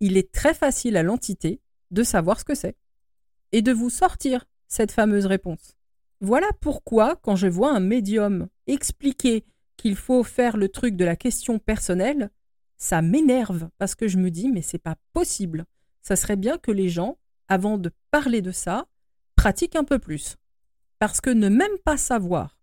il 0.00 0.16
est 0.16 0.32
très 0.32 0.54
facile 0.54 0.96
à 0.96 1.02
l'entité 1.02 1.60
de 1.90 2.02
savoir 2.02 2.40
ce 2.40 2.44
que 2.44 2.54
c'est 2.54 2.76
et 3.52 3.62
de 3.62 3.72
vous 3.72 3.90
sortir 3.90 4.46
cette 4.66 4.92
fameuse 4.92 5.26
réponse. 5.26 5.76
Voilà 6.20 6.48
pourquoi 6.60 7.16
quand 7.16 7.36
je 7.36 7.46
vois 7.46 7.72
un 7.72 7.80
médium 7.80 8.48
expliquer 8.66 9.44
qu'il 9.76 9.96
faut 9.96 10.24
faire 10.24 10.56
le 10.56 10.68
truc 10.68 10.96
de 10.96 11.04
la 11.04 11.16
question 11.16 11.58
personnelle, 11.58 12.30
ça 12.76 13.00
m'énerve 13.00 13.68
parce 13.78 13.94
que 13.94 14.08
je 14.08 14.18
me 14.18 14.30
dis 14.30 14.50
mais 14.50 14.62
c'est 14.62 14.78
pas 14.78 14.96
possible. 15.12 15.64
Ça 16.02 16.16
serait 16.16 16.36
bien 16.36 16.58
que 16.58 16.72
les 16.72 16.88
gens 16.88 17.18
avant 17.48 17.78
de 17.78 17.90
parler 18.10 18.42
de 18.42 18.52
ça, 18.52 18.86
pratique 19.34 19.74
un 19.74 19.84
peu 19.84 19.98
plus. 19.98 20.36
Parce 20.98 21.20
que 21.20 21.30
ne 21.30 21.48
même 21.48 21.78
pas 21.84 21.96
savoir 21.96 22.57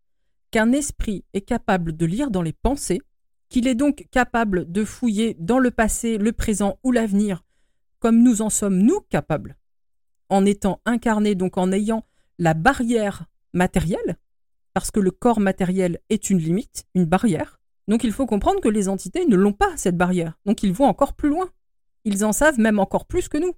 qu'un 0.56 0.72
esprit 0.72 1.26
est 1.34 1.42
capable 1.42 1.98
de 1.98 2.06
lire 2.06 2.32
dans 2.32 2.42
les 2.42 2.54
pensées, 2.54 3.02
qu'il 3.50 3.68
est 3.68 3.76
donc 3.76 4.08
capable 4.10 4.72
de 4.72 4.86
fouiller 4.86 5.36
dans 5.38 5.60
le 5.60 5.70
passé, 5.70 6.18
le 6.18 6.32
présent 6.32 6.80
ou 6.82 6.94
l'avenir, 6.94 7.44
comme 8.00 8.24
nous 8.24 8.42
en 8.42 8.50
sommes 8.50 8.78
nous 8.78 9.02
capables, 9.10 9.58
en 10.30 10.46
étant 10.46 10.80
incarnés, 10.86 11.36
donc 11.36 11.58
en 11.58 11.74
ayant 11.74 12.06
la 12.40 12.54
barrière 12.54 13.26
matérielle, 13.52 14.16
parce 14.74 14.92
que 14.92 15.02
le 15.02 15.12
corps 15.12 15.42
matériel 15.42 16.00
est 16.10 16.30
une 16.30 16.40
limite, 16.40 16.86
une 16.96 17.04
barrière. 17.04 17.60
Donc 17.90 18.06
il 18.06 18.14
faut 18.14 18.26
comprendre 18.26 18.62
que 18.62 18.70
les 18.70 18.88
entités 18.88 19.26
ne 19.26 19.36
l'ont 19.36 19.52
pas, 19.52 19.76
cette 19.76 19.98
barrière. 19.98 20.40
Donc 20.46 20.64
ils 20.64 20.72
vont 20.72 20.86
encore 20.86 21.16
plus 21.16 21.28
loin. 21.28 21.50
Ils 22.06 22.24
en 22.24 22.32
savent 22.32 22.62
même 22.62 22.80
encore 22.80 23.08
plus 23.08 23.28
que 23.28 23.38
nous. 23.38 23.56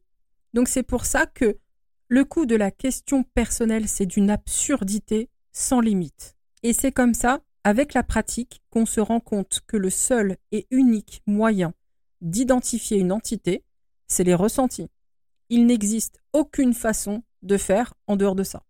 Donc 0.55 0.67
c'est 0.67 0.81
pour 0.81 1.05
ça 1.05 1.27
que 1.27 1.59
le 2.07 2.25
coût 2.25 2.47
de 2.47 2.55
la 2.55 2.71
question 2.71 3.21
personnelle, 3.21 3.87
c'est 3.87 4.07
d'une 4.07 4.31
absurdité 4.31 5.29
sans 5.51 5.79
limite. 5.79 6.36
Et 6.67 6.73
c'est 6.73 6.91
comme 6.91 7.13
ça, 7.13 7.39
avec 7.63 7.93
la 7.93 8.03
pratique, 8.03 8.61
qu'on 8.71 8.85
se 8.85 8.99
rend 8.99 9.21
compte 9.21 9.61
que 9.67 9.77
le 9.77 9.89
seul 9.89 10.35
et 10.51 10.67
unique 10.69 11.21
moyen 11.25 11.73
d'identifier 12.19 12.97
une 12.97 13.13
entité, 13.13 13.63
c'est 14.05 14.25
les 14.25 14.33
ressentis. 14.33 14.89
Il 15.47 15.65
n'existe 15.65 16.19
aucune 16.33 16.73
façon 16.73 17.23
de 17.41 17.55
faire 17.55 17.93
en 18.05 18.17
dehors 18.17 18.35
de 18.35 18.43
ça. 18.43 18.63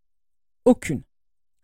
Aucune. 0.63 1.01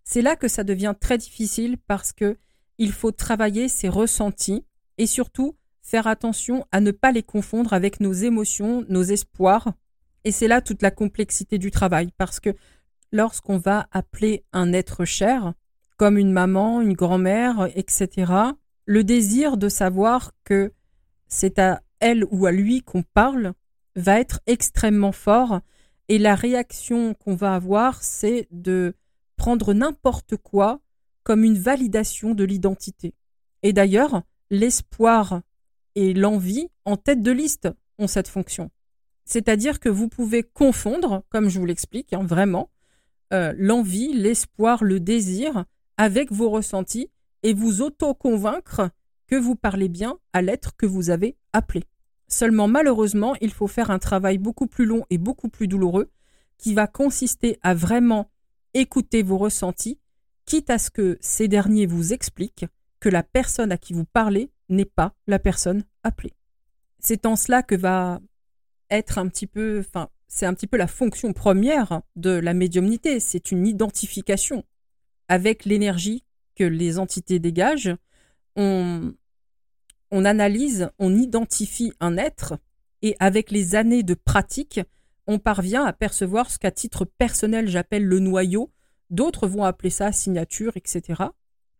C'est 0.06 0.24
là 0.24 0.36
que 0.36 0.48
ça 0.48 0.64
devient 0.64 0.96
très 1.00 1.20
difficile 1.20 1.78
parce 1.78 2.12
que 2.12 2.36
il 2.80 2.94
faut 2.94 3.12
travailler 3.12 3.68
ces 3.68 3.88
ressentis 3.88 4.66
et 4.98 5.06
surtout 5.06 5.56
faire 5.84 6.08
attention 6.08 6.66
à 6.72 6.82
ne 6.82 6.90
pas 6.90 7.12
les 7.12 7.22
confondre 7.22 7.74
avec 7.74 8.00
nos 8.00 8.14
émotions, 8.14 8.84
nos 8.90 9.04
espoirs 9.04 9.74
et 10.24 10.32
c'est 10.32 10.48
là 10.48 10.62
toute 10.62 10.82
la 10.82 10.90
complexité 10.90 11.60
du 11.60 11.70
travail, 11.70 12.10
parce 12.18 12.40
que 12.40 12.56
lorsqu'on 13.12 13.60
va 13.60 13.88
appeler 13.92 14.46
un 14.52 14.74
être 14.74 15.06
cher, 15.06 15.54
comme 15.98 16.18
une 16.18 16.32
maman, 16.32 16.82
une 16.82 16.94
grand-mère, 16.94 17.70
etc., 17.76 18.32
le 18.86 19.04
désir 19.04 19.58
de 19.58 19.70
savoir 19.70 20.34
que 20.44 20.74
c'est 21.28 21.60
à 21.60 21.82
elle 22.00 22.26
ou 22.32 22.46
à 22.46 22.52
lui 22.52 22.82
qu'on 22.82 23.04
parle 23.04 23.54
va 23.96 24.20
être 24.20 24.42
extrêmement 24.46 25.12
fort, 25.12 25.62
et 26.10 26.18
la 26.18 26.36
réaction 26.36 27.14
qu'on 27.14 27.36
va 27.36 27.56
avoir, 27.56 28.04
c'est 28.04 28.48
de 28.52 28.94
prendre 29.38 29.74
n'importe 29.74 30.36
quoi 30.36 30.82
comme 31.24 31.44
une 31.44 31.58
validation 31.58 32.34
de 32.34 32.44
l'identité. 32.44 33.14
Et 33.62 33.72
d'ailleurs, 33.72 34.24
l'espoir 34.50 35.42
et 35.96 36.14
l'envie 36.14 36.68
en 36.86 36.98
tête 36.98 37.22
de 37.22 37.32
liste 37.32 37.70
ont 37.98 38.08
cette 38.08 38.28
fonction. 38.28 38.70
C'est-à-dire 39.26 39.80
que 39.80 39.90
vous 39.90 40.10
pouvez 40.10 40.44
confondre, 40.44 41.24
comme 41.30 41.50
je 41.50 41.60
vous 41.60 41.66
l'explique, 41.66 42.12
hein, 42.12 42.24
vraiment, 42.24 42.70
euh, 43.32 43.54
l'envie, 43.58 44.14
l'espoir, 44.14 44.84
le 44.84 45.00
désir 45.00 45.66
avec 45.98 46.32
vos 46.32 46.50
ressentis 46.50 47.10
et 47.44 47.54
vous 47.54 47.82
auto-convaincre 47.82 48.90
que 49.28 49.36
vous 49.36 49.56
parlez 49.56 49.90
bien 49.90 50.18
à 50.34 50.42
l'être 50.42 50.76
que 50.76 50.86
vous 50.86 51.10
avez 51.10 51.38
appelé. 51.54 51.84
Seulement, 52.28 52.68
malheureusement, 52.68 53.36
il 53.42 53.52
faut 53.52 53.68
faire 53.68 53.92
un 53.92 54.00
travail 54.00 54.38
beaucoup 54.38 54.68
plus 54.68 54.86
long 54.86 55.06
et 55.10 55.18
beaucoup 55.18 55.50
plus 55.50 55.68
douloureux 55.68 56.10
qui 56.58 56.74
va 56.74 56.88
consister 56.88 57.60
à 57.62 57.74
vraiment 57.74 58.32
écouter 58.74 59.22
vos 59.22 59.38
ressentis, 59.38 60.00
quitte 60.46 60.70
à 60.70 60.80
ce 60.80 60.90
que 60.90 61.18
ces 61.22 61.48
derniers 61.48 61.86
vous 61.86 62.14
expliquent 62.14 62.66
que 63.00 63.10
la 63.10 63.24
personne 63.24 63.72
à 63.72 63.78
qui 63.78 63.94
vous 63.94 64.06
parlez 64.06 64.50
n'est 64.70 64.86
pas 64.86 65.14
la 65.28 65.40
personne 65.40 65.84
appelée. 66.04 66.34
C'est 67.00 67.26
en 67.26 67.36
cela 67.36 67.64
que 67.64 67.76
va 67.76 68.22
être 68.90 69.18
un 69.18 69.28
petit 69.28 69.48
peu, 69.48 69.80
enfin, 69.80 70.10
c'est 70.28 70.46
un 70.46 70.54
petit 70.54 70.68
peu 70.68 70.78
la 70.78 70.88
fonction 70.88 71.34
première 71.34 72.02
de 72.16 72.32
la 72.32 72.54
médiumnité, 72.54 73.20
c'est 73.20 73.52
une 73.52 73.68
identification 73.68 74.64
avec 75.28 75.66
l'énergie 75.66 76.24
que 76.56 76.64
les 76.64 77.00
entités 77.00 77.40
dégagent. 77.40 77.96
On, 78.56 79.14
analyse, 80.12 80.90
on 81.00 81.16
identifie 81.16 81.92
un 82.00 82.18
être, 82.18 82.58
et 83.02 83.16
avec 83.20 83.52
les 83.52 83.76
années 83.76 84.04
de 84.04 84.14
pratique, 84.14 84.80
on 85.28 85.40
parvient 85.40 85.86
à 85.86 85.94
percevoir 85.94 86.52
ce 86.52 86.60
qu'à 86.60 86.72
titre 86.72 87.06
personnel 87.06 87.68
j'appelle 87.68 88.06
le 88.06 88.20
noyau, 88.20 88.72
d'autres 89.10 89.48
vont 89.48 89.64
appeler 89.64 89.90
ça 89.90 90.12
signature, 90.12 90.74
etc. 90.76 91.24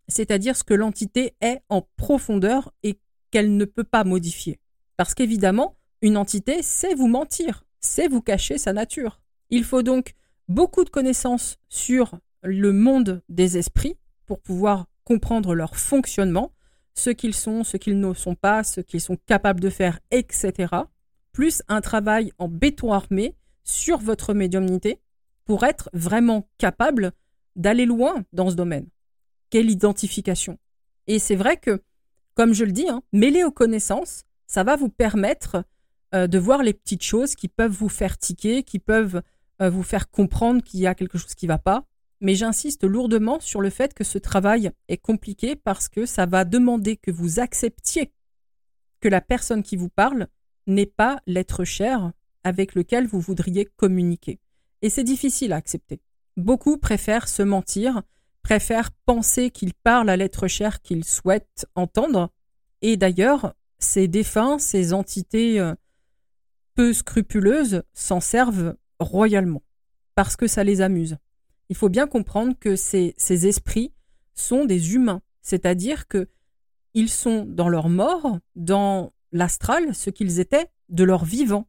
C'est-à-dire 0.08 0.56
ce 0.56 0.64
que 0.64 0.74
l'entité 0.74 1.36
est 1.42 1.62
en 1.70 1.88
profondeur 1.98 2.74
et 2.84 3.00
qu'elle 3.32 3.56
ne 3.56 3.66
peut 3.66 3.84
pas 3.84 4.04
modifier. 4.04 4.60
Parce 4.98 5.14
qu'évidemment, 5.14 5.78
une 6.02 6.18
entité 6.18 6.62
sait 6.62 6.96
vous 6.96 7.08
mentir, 7.08 7.66
sait 7.80 8.08
vous 8.08 8.22
cacher 8.22 8.58
sa 8.58 8.74
nature. 8.74 9.22
Il 9.50 9.64
faut 9.64 9.84
donc 9.84 10.14
beaucoup 10.48 10.84
de 10.84 10.90
connaissances 10.90 11.58
sur 11.70 12.20
le 12.44 12.74
monde 12.74 13.22
des 13.30 13.58
esprits 13.58 13.98
pour 14.26 14.40
pouvoir 14.40 14.88
comprendre 15.04 15.56
leur 15.56 15.76
fonctionnement, 15.76 16.52
ce 16.94 17.10
qu'ils 17.10 17.34
sont, 17.34 17.64
ce 17.64 17.78
qu'ils 17.78 18.00
ne 18.00 18.14
sont 18.14 18.36
pas, 18.36 18.64
ce 18.64 18.82
qu'ils 18.82 19.02
sont 19.02 19.18
capables 19.26 19.60
de 19.60 19.70
faire, 19.70 20.00
etc. 20.12 20.74
Plus 21.32 21.64
un 21.68 21.82
travail 21.82 22.32
en 22.38 22.48
béton 22.48 22.92
armé 22.94 23.36
sur 23.64 23.98
votre 23.98 24.34
médiumnité 24.34 25.00
pour 25.46 25.64
être 25.64 25.90
vraiment 25.94 26.48
capable 26.58 27.12
d'aller 27.56 27.86
loin 27.86 28.24
dans 28.34 28.50
ce 28.50 28.56
domaine. 28.56 28.88
Quelle 29.50 29.70
identification 29.70 30.58
Et 31.08 31.20
c'est 31.20 31.36
vrai 31.36 31.58
que, 31.58 31.82
comme 32.36 32.54
je 32.54 32.66
le 32.66 32.72
dis, 32.72 32.88
hein, 32.90 33.04
mêler 33.12 33.44
aux 33.44 33.52
connaissances, 33.52 34.24
ça 34.48 34.64
va 34.64 34.76
vous 34.76 34.90
permettre 34.90 35.64
euh, 36.14 36.28
de 36.28 36.38
voir 36.38 36.64
les 36.64 36.74
petites 36.74 37.04
choses 37.04 37.36
qui 37.36 37.48
peuvent 37.48 37.72
vous 37.72 37.90
faire 37.90 38.18
tiquer, 38.18 38.64
qui 38.64 38.80
peuvent 38.80 39.22
euh, 39.62 39.70
vous 39.70 39.84
faire 39.84 40.10
comprendre 40.10 40.64
qu'il 40.64 40.80
y 40.80 40.88
a 40.88 40.96
quelque 40.96 41.18
chose 41.18 41.36
qui 41.36 41.46
ne 41.46 41.52
va 41.52 41.58
pas. 41.58 41.86
Mais 42.24 42.36
j'insiste 42.36 42.86
lourdement 42.86 43.42
sur 43.42 43.60
le 43.60 43.70
fait 43.70 43.94
que 43.94 44.06
ce 44.06 44.18
travail 44.18 44.72
est 44.88 44.98
compliqué 44.98 45.58
parce 45.58 45.90
que 45.90 46.06
ça 46.06 46.26
va 46.26 46.46
demander 46.46 46.96
que 46.96 47.12
vous 47.12 47.42
acceptiez 47.42 48.14
que 49.02 49.10
la 49.10 49.20
personne 49.20 49.62
qui 49.62 49.76
vous 49.76 49.90
parle 49.90 50.28
n'est 50.66 50.86
pas 50.86 51.20
l'être 51.28 51.66
cher 51.66 52.14
avec 52.46 52.76
lequel 52.76 53.08
vous 53.08 53.20
voudriez 53.20 53.66
communiquer. 53.66 54.40
Et 54.82 54.90
c'est 54.90 55.04
difficile 55.04 55.52
à 55.52 55.58
accepter. 55.58 56.00
Beaucoup 56.38 56.78
préfèrent 56.78 57.28
se 57.28 57.44
mentir, 57.44 58.04
préfèrent 58.42 58.92
penser 59.06 59.52
qu'ils 59.52 59.74
parlent 59.74 60.10
à 60.10 60.16
l'être 60.16 60.48
cher 60.48 60.82
qu'ils 60.82 61.04
souhaitent 61.04 61.66
entendre. 61.76 62.32
Et 62.82 62.96
d'ailleurs, 62.96 63.54
ces 63.80 64.08
défunts, 64.08 64.60
ces 64.60 64.94
entités 64.94 65.60
euh, 65.60 65.76
peu 66.74 66.94
scrupuleuses 66.94 67.84
s'en 67.94 68.22
servent 68.22 68.78
royalement, 68.98 69.62
parce 70.16 70.38
que 70.38 70.48
ça 70.48 70.64
les 70.64 70.80
amuse. 70.80 71.18
Il 71.70 71.76
faut 71.76 71.90
bien 71.90 72.08
comprendre 72.08 72.54
que 72.60 72.76
ces, 72.76 73.16
esprits 73.48 73.94
sont 74.34 74.66
des 74.66 74.94
humains, 74.94 75.22
c'est-à-dire 75.42 76.08
que 76.08 76.28
ils 76.94 77.10
sont 77.10 77.46
dans 77.46 77.70
leur 77.70 77.90
mort, 77.90 78.38
dans 78.56 79.14
l'astral, 79.32 79.96
ce 79.96 80.10
qu'ils 80.10 80.40
étaient 80.40 80.68
de 80.90 81.04
leur 81.04 81.26
vivant. 81.26 81.68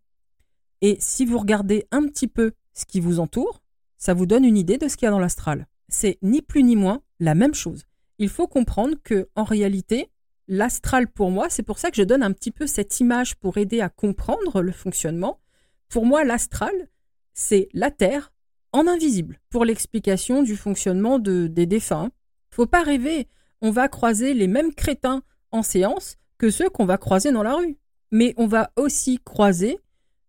Et 0.82 0.98
si 1.00 1.24
vous 1.24 1.38
regardez 1.38 1.86
un 1.90 2.06
petit 2.06 2.28
peu 2.28 2.52
ce 2.74 2.84
qui 2.84 3.00
vous 3.00 3.20
entoure, 3.20 3.62
ça 3.96 4.12
vous 4.12 4.26
donne 4.26 4.44
une 4.44 4.58
idée 4.58 4.76
de 4.76 4.86
ce 4.86 4.96
qu'il 4.96 5.06
y 5.06 5.08
a 5.08 5.12
dans 5.12 5.18
l'astral. 5.18 5.66
C'est 5.88 6.18
ni 6.20 6.42
plus 6.42 6.62
ni 6.62 6.76
moins 6.76 7.00
la 7.20 7.34
même 7.34 7.54
chose. 7.54 7.84
Il 8.18 8.28
faut 8.28 8.46
comprendre 8.46 8.96
que 9.02 9.30
en 9.34 9.44
réalité, 9.44 10.10
l'astral 10.46 11.08
pour 11.08 11.30
moi, 11.30 11.48
c'est 11.48 11.62
pour 11.62 11.78
ça 11.78 11.90
que 11.90 11.96
je 11.96 12.02
donne 12.02 12.22
un 12.22 12.32
petit 12.32 12.50
peu 12.50 12.66
cette 12.66 13.00
image 13.00 13.36
pour 13.36 13.56
aider 13.56 13.80
à 13.80 13.88
comprendre 13.88 14.60
le 14.60 14.72
fonctionnement. 14.72 15.40
Pour 15.88 16.04
moi, 16.04 16.24
l'astral, 16.24 16.88
c'est 17.32 17.68
la 17.72 17.90
Terre 17.90 18.33
en 18.74 18.88
invisible 18.88 19.40
pour 19.50 19.64
l'explication 19.64 20.42
du 20.42 20.56
fonctionnement 20.56 21.18
de, 21.18 21.46
des 21.46 21.64
défunts. 21.64 22.10
Faut 22.50 22.66
pas 22.66 22.82
rêver, 22.82 23.28
on 23.62 23.70
va 23.70 23.88
croiser 23.88 24.34
les 24.34 24.48
mêmes 24.48 24.74
crétins 24.74 25.22
en 25.52 25.62
séance 25.62 26.16
que 26.38 26.50
ceux 26.50 26.68
qu'on 26.68 26.84
va 26.84 26.98
croiser 26.98 27.30
dans 27.30 27.44
la 27.44 27.54
rue. 27.54 27.78
Mais 28.10 28.34
on 28.36 28.48
va 28.48 28.72
aussi 28.76 29.20
croiser 29.24 29.78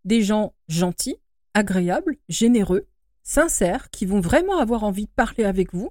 des 0.06 0.22
gens 0.22 0.54
gentils, 0.68 1.18
agréables, 1.56 2.18
généreux, 2.30 2.86
sincères, 3.24 3.90
qui 3.90 4.06
vont 4.06 4.20
vraiment 4.20 4.60
avoir 4.60 4.84
envie 4.84 5.06
de 5.06 5.12
parler 5.16 5.44
avec 5.44 5.74
vous. 5.74 5.90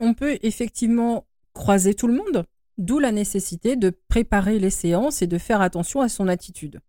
On 0.00 0.14
peut 0.14 0.38
effectivement 0.40 1.26
croiser 1.52 1.92
tout 1.92 2.06
le 2.06 2.14
monde, 2.14 2.46
d'où 2.78 2.98
la 2.98 3.12
nécessité 3.12 3.76
de 3.76 3.90
préparer 4.08 4.58
les 4.58 4.70
séances 4.70 5.20
et 5.20 5.26
de 5.26 5.36
faire 5.36 5.60
attention 5.60 6.00
à 6.00 6.08
son 6.08 6.28
attitude. 6.28 6.80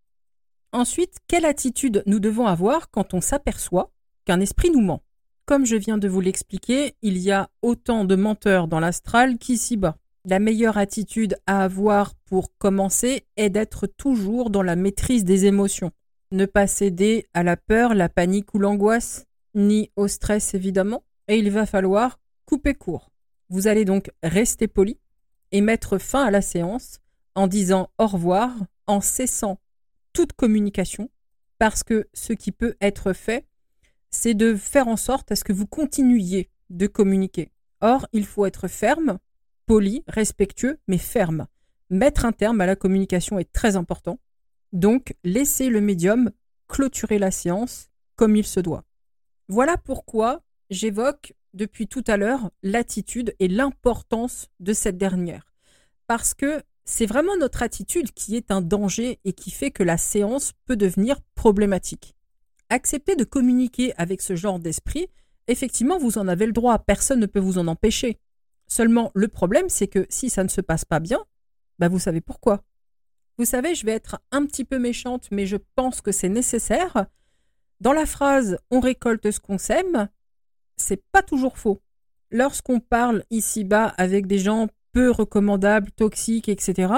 Ensuite, 0.72 1.18
quelle 1.28 1.44
attitude 1.44 2.02
nous 2.06 2.22
devons 2.22 2.48
avoir 2.48 2.90
quand 2.92 3.14
on 3.14 3.20
s'aperçoit 3.20 3.92
qu'un 4.26 4.40
esprit 4.40 4.72
nous 4.72 4.82
ment 4.82 5.04
Comme 5.46 5.66
je 5.66 5.76
viens 5.76 5.98
de 5.98 6.08
vous 6.08 6.22
l'expliquer, 6.22 6.96
il 7.02 7.18
y 7.18 7.32
a 7.32 7.50
autant 7.62 8.06
de 8.06 8.16
menteurs 8.16 8.68
dans 8.68 8.80
l'astral 8.80 9.38
qu'ici-bas. 9.38 9.98
La 10.26 10.40
meilleure 10.40 10.78
attitude 10.78 11.38
à 11.48 11.64
avoir 11.64 12.14
pour 12.26 12.56
commencer 12.58 13.26
est 13.38 13.50
d'être 13.50 13.88
toujours 13.88 14.50
dans 14.52 14.62
la 14.62 14.76
maîtrise 14.76 15.26
des 15.26 15.46
émotions. 15.46 15.92
Ne 16.32 16.46
pas 16.46 16.68
céder 16.68 17.26
à 17.34 17.44
la 17.44 17.58
peur, 17.58 17.96
la 17.96 18.08
panique 18.08 18.54
ou 18.54 18.60
l'angoisse, 18.60 19.26
ni 19.56 19.90
au 19.96 20.08
stress 20.08 20.54
évidemment, 20.54 21.04
et 21.28 21.38
il 21.38 21.50
va 21.50 21.66
falloir 21.66 22.20
couper 22.46 22.74
court. 22.74 23.12
Vous 23.50 23.68
allez 23.68 23.84
donc 23.84 24.12
rester 24.24 24.68
poli 24.68 25.00
et 25.52 25.62
mettre 25.62 25.98
fin 25.98 26.24
à 26.24 26.32
la 26.32 26.42
séance 26.42 27.00
en 27.36 27.48
disant 27.48 27.90
au 27.98 28.08
revoir, 28.08 28.52
en 28.88 29.02
cessant 29.02 29.60
toute 30.14 30.34
communication, 30.34 31.10
parce 31.58 31.84
que 31.84 32.08
ce 32.14 32.34
qui 32.34 32.52
peut 32.52 32.76
être 32.82 33.14
fait, 33.14 33.46
c'est 34.12 34.34
de 34.34 34.56
faire 34.56 34.88
en 34.88 34.98
sorte 34.98 35.32
à 35.32 35.36
ce 35.36 35.44
que 35.44 35.54
vous 35.54 35.66
continuiez 35.66 36.50
de 36.70 36.88
communiquer. 36.88 37.52
Or, 37.82 38.08
il 38.14 38.26
faut 38.26 38.46
être 38.46 38.68
ferme, 38.68 39.18
poli, 39.66 40.04
respectueux, 40.08 40.80
mais 40.88 40.98
ferme. 40.98 41.48
Mettre 41.90 42.26
un 42.26 42.32
terme 42.32 42.62
à 42.62 42.66
la 42.66 42.76
communication 42.76 43.40
est 43.40 43.52
très 43.52 43.76
important. 43.76 44.20
Donc, 44.72 45.16
laissez 45.24 45.70
le 45.70 45.82
médium 45.82 46.32
clôturer 46.68 47.20
la 47.20 47.32
séance 47.32 47.90
comme 48.16 48.36
il 48.36 48.46
se 48.46 48.60
doit. 48.60 48.86
Voilà 49.48 49.78
pourquoi 49.78 50.44
j'évoque 50.70 51.34
depuis 51.54 51.88
tout 51.88 52.04
à 52.08 52.16
l'heure 52.16 52.52
l'attitude 52.64 53.36
et 53.40 53.48
l'importance 53.48 54.50
de 54.60 54.72
cette 54.72 54.98
dernière. 54.98 55.54
Parce 56.08 56.34
que 56.34 56.62
c'est 56.86 57.06
vraiment 57.06 57.36
notre 57.38 57.64
attitude 57.64 58.12
qui 58.12 58.36
est 58.36 58.52
un 58.52 58.62
danger 58.62 59.20
et 59.26 59.34
qui 59.34 59.52
fait 59.52 59.72
que 59.72 59.84
la 59.84 59.98
séance 59.98 60.54
peut 60.66 60.78
devenir 60.78 61.20
problématique. 61.36 62.16
Accepter 62.72 63.18
de 63.18 63.26
communiquer 63.26 63.94
avec 63.98 64.22
ce 64.22 64.38
genre 64.38 64.58
d'esprit, 64.58 65.10
effectivement, 65.48 65.98
vous 66.00 66.18
en 66.18 66.30
avez 66.30 66.46
le 66.46 66.54
droit, 66.54 66.80
personne 66.80 67.20
ne 67.20 67.26
peut 67.26 67.42
vous 67.42 67.58
en 67.58 67.68
empêcher. 67.68 68.18
Seulement, 68.66 69.12
le 69.14 69.28
problème, 69.28 69.68
c'est 69.68 69.90
que 69.90 70.06
si 70.08 70.30
ça 70.30 70.46
ne 70.46 70.48
se 70.48 70.62
passe 70.62 70.86
pas 70.86 71.02
bien, 71.02 71.20
bah 71.80 71.90
vous 71.90 72.00
savez 72.00 72.22
pourquoi. 72.22 72.64
Vous 73.38 73.44
savez, 73.44 73.76
je 73.76 73.86
vais 73.86 73.92
être 73.92 74.22
un 74.32 74.46
petit 74.46 74.64
peu 74.64 74.80
méchante, 74.80 75.28
mais 75.32 75.46
je 75.46 75.58
pense 75.76 76.00
que 76.00 76.14
c'est 76.14 76.30
nécessaire. 76.30 77.08
Dans 77.82 77.92
la 77.92 78.06
phrase 78.06 78.58
on 78.70 78.80
récolte 78.80 79.30
ce 79.30 79.42
qu'on 79.42 79.58
sème, 79.58 80.08
c'est 80.78 81.04
pas 81.12 81.24
toujours 81.24 81.58
faux. 81.58 81.82
Lorsqu'on 82.30 82.80
parle 82.80 83.26
ici-bas 83.32 83.88
avec 83.98 84.28
des 84.28 84.40
gens 84.40 84.70
peu 84.94 85.12
recommandables, 85.12 85.92
toxiques, 85.92 86.48
etc., 86.48 86.94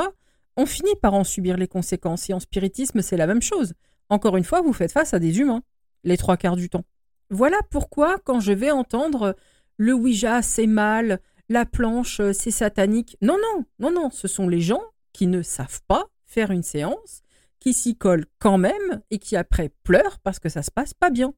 on 0.55 0.67
finit 0.67 0.95
par 1.01 1.15
en 1.15 1.23
subir 1.23 1.57
les 1.57 1.67
conséquences. 1.67 2.29
Et 2.29 2.33
en 2.33 2.39
spiritisme, 2.39 3.01
c'est 3.01 3.17
la 3.17 3.25
même 3.25 3.41
chose. 3.41 3.73
Encore 4.09 4.37
une 4.37 4.43
fois, 4.43 4.61
vous 4.61 4.73
faites 4.73 4.91
face 4.91 5.13
à 5.13 5.19
des 5.19 5.39
humains, 5.39 5.63
les 6.03 6.17
trois 6.17 6.37
quarts 6.37 6.55
du 6.55 6.69
temps. 6.69 6.85
Voilà 7.29 7.57
pourquoi, 7.69 8.19
quand 8.19 8.39
je 8.39 8.51
vais 8.51 8.71
entendre 8.71 9.35
le 9.77 9.93
Ouija, 9.93 10.41
c'est 10.41 10.67
mal, 10.67 11.19
la 11.49 11.65
planche, 11.65 12.21
c'est 12.31 12.51
satanique. 12.51 13.17
Non, 13.21 13.37
non, 13.37 13.65
non, 13.79 13.91
non, 13.91 14.09
ce 14.11 14.27
sont 14.27 14.47
les 14.47 14.61
gens 14.61 14.81
qui 15.13 15.27
ne 15.27 15.41
savent 15.41 15.81
pas 15.87 16.07
faire 16.25 16.51
une 16.51 16.63
séance, 16.63 17.21
qui 17.59 17.73
s'y 17.73 17.95
collent 17.95 18.25
quand 18.39 18.57
même 18.57 19.01
et 19.11 19.19
qui 19.19 19.35
après 19.35 19.69
pleurent 19.83 20.19
parce 20.19 20.39
que 20.39 20.49
ça 20.49 20.63
se 20.63 20.71
passe 20.71 20.93
pas 20.93 21.09
bien. 21.09 21.33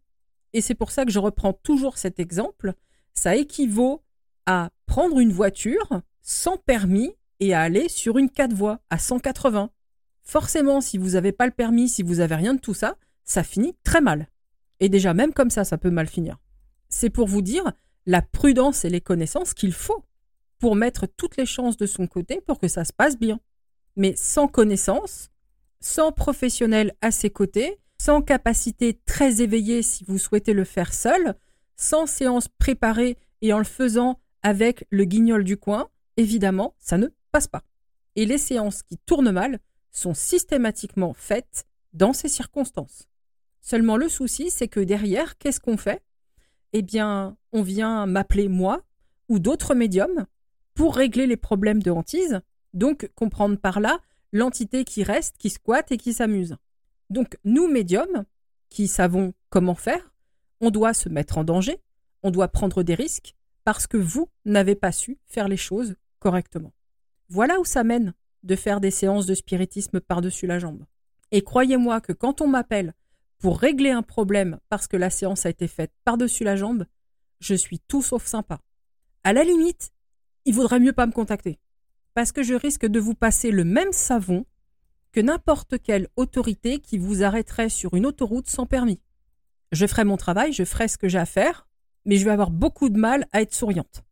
Et 0.53 0.61
c'est 0.61 0.75
pour 0.75 0.91
ça 0.91 1.05
que 1.05 1.11
je 1.11 1.19
reprends 1.19 1.53
toujours 1.53 1.97
cet 1.97 2.19
exemple. 2.19 2.73
Ça 3.13 3.35
équivaut 3.35 4.03
à 4.45 4.69
prendre 4.85 5.19
une 5.19 5.31
voiture 5.31 6.01
sans 6.21 6.57
permis 6.57 7.13
et 7.39 7.53
à 7.53 7.61
aller 7.61 7.89
sur 7.89 8.17
une 8.17 8.29
4 8.29 8.53
voies 8.53 8.79
à 8.89 8.97
180. 8.97 9.69
Forcément, 10.25 10.81
si 10.81 10.97
vous 10.97 11.11
n'avez 11.11 11.31
pas 11.31 11.45
le 11.45 11.51
permis, 11.51 11.87
si 11.87 12.03
vous 12.03 12.15
n'avez 12.15 12.35
rien 12.35 12.55
de 12.55 12.59
tout 12.59 12.73
ça, 12.73 12.97
ça 13.23 13.43
finit 13.43 13.75
très 13.83 14.01
mal. 14.01 14.27
Et 14.79 14.89
déjà, 14.89 15.13
même 15.13 15.33
comme 15.33 15.51
ça, 15.51 15.63
ça 15.63 15.77
peut 15.77 15.91
mal 15.91 16.07
finir. 16.07 16.37
C'est 16.89 17.09
pour 17.09 17.27
vous 17.27 17.41
dire 17.41 17.71
la 18.05 18.21
prudence 18.21 18.85
et 18.85 18.89
les 18.89 19.01
connaissances 19.01 19.53
qu'il 19.53 19.73
faut 19.73 20.03
pour 20.59 20.75
mettre 20.75 21.05
toutes 21.05 21.37
les 21.37 21.45
chances 21.45 21.77
de 21.77 21.85
son 21.85 22.07
côté 22.07 22.41
pour 22.41 22.59
que 22.59 22.67
ça 22.67 22.85
se 22.85 22.93
passe 22.93 23.17
bien. 23.17 23.39
Mais 23.95 24.15
sans 24.15 24.47
connaissance, 24.47 25.29
sans 25.79 26.11
professionnel 26.11 26.93
à 27.01 27.11
ses 27.11 27.29
côtés, 27.29 27.79
sans 27.97 28.21
capacité 28.21 28.99
très 29.05 29.41
éveillée 29.41 29.81
si 29.83 30.03
vous 30.03 30.17
souhaitez 30.17 30.53
le 30.53 30.63
faire 30.63 30.93
seul, 30.93 31.35
sans 31.77 32.07
séance 32.07 32.47
préparée 32.47 33.17
et 33.41 33.53
en 33.53 33.59
le 33.59 33.63
faisant 33.63 34.19
avec 34.43 34.85
le 34.89 35.05
guignol 35.05 35.43
du 35.43 35.57
coin, 35.57 35.89
évidemment, 36.17 36.75
ça 36.79 36.97
ne 36.97 37.07
passe 37.31 37.47
pas. 37.47 37.63
Et 38.15 38.25
les 38.25 38.37
séances 38.37 38.83
qui 38.83 38.97
tournent 38.97 39.31
mal 39.31 39.59
sont 39.95 40.13
systématiquement 40.13 41.13
faites 41.13 41.65
dans 41.93 42.13
ces 42.13 42.27
circonstances. 42.27 43.07
Seulement 43.61 43.97
le 43.97 44.09
souci, 44.09 44.51
c'est 44.51 44.67
que 44.67 44.81
derrière, 44.81 45.37
qu'est-ce 45.37 45.59
qu'on 45.59 45.77
fait? 45.77 46.03
Eh 46.73 46.81
bien, 46.81 47.37
on 47.53 47.61
vient 47.61 48.05
m'appeler 48.05 48.49
moi 48.49 48.83
ou 49.29 49.39
d'autres 49.39 49.73
médiums 49.73 50.25
pour 50.73 50.95
régler 50.95 51.25
les 51.25 51.37
problèmes 51.37 51.81
de 51.81 51.91
hantise, 51.91 52.41
donc 52.73 53.09
comprendre 53.15 53.57
par 53.57 53.79
là 53.79 53.99
l'entité 54.33 54.83
qui 54.83 55.03
reste, 55.03 55.37
qui 55.37 55.49
squatte 55.49 55.91
et 55.93 55.97
qui 55.97 56.13
s'amuse. 56.13 56.57
Donc 57.09 57.37
nous, 57.45 57.67
médiums, 57.67 58.25
qui 58.69 58.89
savons 58.89 59.33
comment 59.49 59.75
faire, 59.75 60.13
on 60.59 60.71
doit 60.71 60.93
se 60.93 61.07
mettre 61.07 61.37
en 61.37 61.45
danger, 61.45 61.79
on 62.21 62.31
doit 62.31 62.49
prendre 62.49 62.83
des 62.83 62.95
risques, 62.95 63.35
parce 63.63 63.87
que 63.87 63.97
vous 63.97 64.29
n'avez 64.43 64.75
pas 64.75 64.91
su 64.91 65.17
faire 65.25 65.47
les 65.47 65.57
choses 65.57 65.95
correctement. 66.19 66.73
Voilà 67.29 67.59
où 67.59 67.65
ça 67.65 67.83
mène 67.85 68.13
de 68.45 68.55
faire 68.55 68.79
des 68.79 68.91
séances 68.91 69.25
de 69.25 69.33
spiritisme 69.33 69.99
par-dessus 69.99 70.47
la 70.47 70.59
jambe. 70.59 70.85
Et 71.31 71.41
croyez-moi 71.41 71.99
que 72.01 72.13
quand 72.13 72.41
on 72.41 72.47
m'appelle 72.47 72.93
pour 73.39 73.59
régler 73.59 73.91
un 73.91 74.03
problème 74.03 74.59
parce 74.69 74.87
que 74.87 74.97
la 74.97 75.09
séance 75.09 75.45
a 75.45 75.49
été 75.49 75.67
faite 75.67 75.91
par-dessus 76.03 76.43
la 76.43 76.55
jambe, 76.55 76.85
je 77.39 77.55
suis 77.55 77.79
tout 77.79 78.01
sauf 78.01 78.25
sympa. 78.25 78.61
À 79.23 79.33
la 79.33 79.43
limite, 79.43 79.91
il 80.45 80.53
vaudrait 80.53 80.79
mieux 80.79 80.93
pas 80.93 81.07
me 81.07 81.11
contacter. 81.11 81.59
Parce 82.13 82.31
que 82.31 82.43
je 82.43 82.53
risque 82.53 82.85
de 82.85 82.99
vous 82.99 83.15
passer 83.15 83.51
le 83.51 83.65
même 83.65 83.91
savon 83.91 84.45
que 85.11 85.19
n'importe 85.19 85.81
quelle 85.81 86.07
autorité 86.15 86.79
qui 86.79 86.97
vous 86.97 87.23
arrêterait 87.23 87.69
sur 87.69 87.93
une 87.95 88.05
autoroute 88.05 88.49
sans 88.49 88.65
permis. 88.65 89.01
Je 89.71 89.87
ferai 89.87 90.03
mon 90.03 90.17
travail, 90.17 90.53
je 90.53 90.63
ferai 90.63 90.87
ce 90.87 90.97
que 90.97 91.09
j'ai 91.09 91.17
à 91.17 91.25
faire, 91.25 91.67
mais 92.05 92.17
je 92.17 92.25
vais 92.25 92.31
avoir 92.31 92.51
beaucoup 92.51 92.89
de 92.89 92.99
mal 92.99 93.27
à 93.31 93.41
être 93.41 93.53
souriante. 93.53 94.03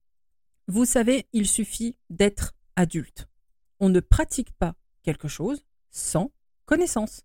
Vous 0.67 0.85
savez, 0.85 1.27
il 1.33 1.47
suffit 1.47 1.95
d'être 2.09 2.53
adulte. 2.75 3.27
On 3.83 3.89
ne 3.89 3.99
pratique 3.99 4.53
pas 4.53 4.75
quelque 5.01 5.27
chose 5.27 5.65
sans 5.91 6.31
connaissance. 6.63 7.23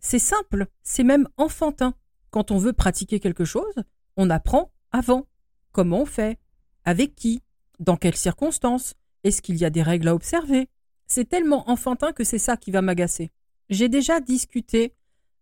C'est 0.00 0.18
simple, 0.18 0.66
c'est 0.82 1.04
même 1.04 1.28
enfantin. 1.36 1.92
Quand 2.30 2.50
on 2.50 2.56
veut 2.56 2.72
pratiquer 2.72 3.20
quelque 3.20 3.44
chose, 3.44 3.74
on 4.16 4.30
apprend 4.30 4.72
avant. 4.90 5.26
Comment 5.70 6.00
on 6.00 6.06
fait? 6.06 6.38
Avec 6.86 7.14
qui? 7.14 7.42
Dans 7.78 7.98
quelles 7.98 8.16
circonstances? 8.16 8.94
Est-ce 9.22 9.42
qu'il 9.42 9.58
y 9.58 9.66
a 9.66 9.70
des 9.70 9.82
règles 9.82 10.08
à 10.08 10.14
observer? 10.14 10.70
C'est 11.06 11.28
tellement 11.28 11.68
enfantin 11.68 12.12
que 12.12 12.24
c'est 12.24 12.38
ça 12.38 12.56
qui 12.56 12.70
va 12.70 12.80
m'agacer. 12.80 13.30
J'ai 13.68 13.90
déjà 13.90 14.20
discuté 14.20 14.94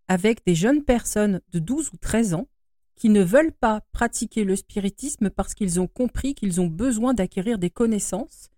avec 0.08 0.44
des 0.46 0.56
jeunes 0.56 0.82
personnes 0.82 1.42
de 1.52 1.60
12 1.60 1.90
ou 1.92 1.96
13 1.96 2.34
ans 2.34 2.48
qui 2.96 3.08
ne 3.08 3.22
veulent 3.22 3.52
pas 3.52 3.82
pratiquer 3.92 4.42
le 4.42 4.56
spiritisme 4.56 5.30
parce 5.30 5.54
qu'ils 5.54 5.78
ont 5.78 5.86
compris 5.86 6.34
qu'ils 6.34 6.60
ont 6.60 6.66
besoin 6.66 7.14
d'acquérir 7.14 7.60
des 7.60 7.70
connaissances 7.70 8.48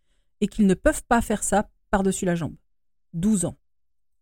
et 0.40 0.48
qu'ils 0.48 0.66
ne 0.66 0.72
peuvent 0.72 1.04
pas 1.06 1.20
faire 1.20 1.44
ça 1.44 1.68
par-dessus 1.90 2.24
la 2.24 2.34
jambe. 2.34 2.56
12 3.14 3.44
ans. 3.44 3.56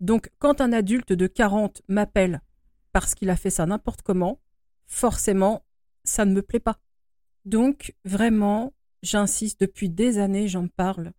Donc 0.01 0.31
quand 0.39 0.61
un 0.61 0.73
adulte 0.73 1.13
de 1.13 1.27
40 1.27 1.83
m'appelle 1.89 2.43
parce 2.93 3.15
qu'il 3.15 3.31
a 3.31 3.37
fait 3.37 3.51
ça 3.51 3.67
n'importe 3.67 4.03
comment, 4.03 4.41
forcément, 4.87 5.65
ça 6.05 6.25
ne 6.25 6.33
me 6.33 6.43
plaît 6.43 6.61
pas. 6.61 6.81
Donc 7.45 7.95
vraiment, 8.05 8.73
j'insiste 9.03 9.61
depuis 9.61 9.91
des 9.91 10.19
années, 10.19 10.49
j'en 10.49 10.69
parle. 10.69 11.13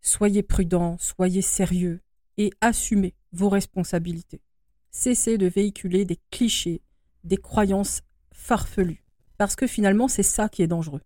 Soyez 0.00 0.42
prudents, 0.42 0.96
soyez 0.98 1.42
sérieux 1.42 2.00
et 2.38 2.50
assumez 2.60 3.14
vos 3.32 3.48
responsabilités. 3.48 4.40
Cessez 4.90 5.38
de 5.38 5.46
véhiculer 5.46 6.04
des 6.04 6.18
clichés, 6.30 6.82
des 7.24 7.36
croyances 7.36 8.02
farfelu, 8.32 9.04
parce 9.38 9.54
que 9.54 9.66
finalement 9.66 10.08
c'est 10.08 10.22
ça 10.22 10.48
qui 10.48 10.62
est 10.62 10.66
dangereux. 10.66 11.02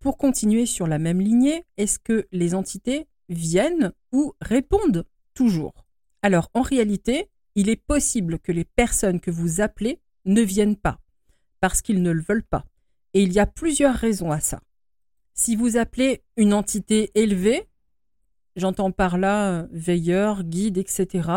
Pour 0.00 0.16
continuer 0.16 0.66
sur 0.66 0.86
la 0.86 0.98
même 0.98 1.20
lignée, 1.20 1.64
est-ce 1.76 1.98
que 1.98 2.26
les 2.32 2.54
entités 2.54 3.06
viennent 3.34 3.92
ou 4.12 4.34
répondent 4.40 5.04
toujours 5.34 5.86
Alors 6.22 6.50
en 6.54 6.62
réalité, 6.62 7.28
il 7.54 7.68
est 7.68 7.76
possible 7.76 8.38
que 8.38 8.52
les 8.52 8.64
personnes 8.64 9.20
que 9.20 9.30
vous 9.30 9.60
appelez 9.60 10.00
ne 10.24 10.42
viennent 10.42 10.76
pas, 10.76 10.98
parce 11.60 11.82
qu'ils 11.82 12.02
ne 12.02 12.10
le 12.10 12.22
veulent 12.22 12.44
pas. 12.44 12.66
Et 13.14 13.22
il 13.22 13.32
y 13.32 13.38
a 13.38 13.46
plusieurs 13.46 13.94
raisons 13.94 14.30
à 14.30 14.40
ça. 14.40 14.60
Si 15.34 15.56
vous 15.56 15.76
appelez 15.76 16.22
une 16.36 16.54
entité 16.54 17.10
élevée, 17.14 17.68
j'entends 18.56 18.90
par 18.90 19.18
là 19.18 19.50
euh, 19.50 19.66
veilleur, 19.72 20.44
guide, 20.44 20.78
etc., 20.78 21.28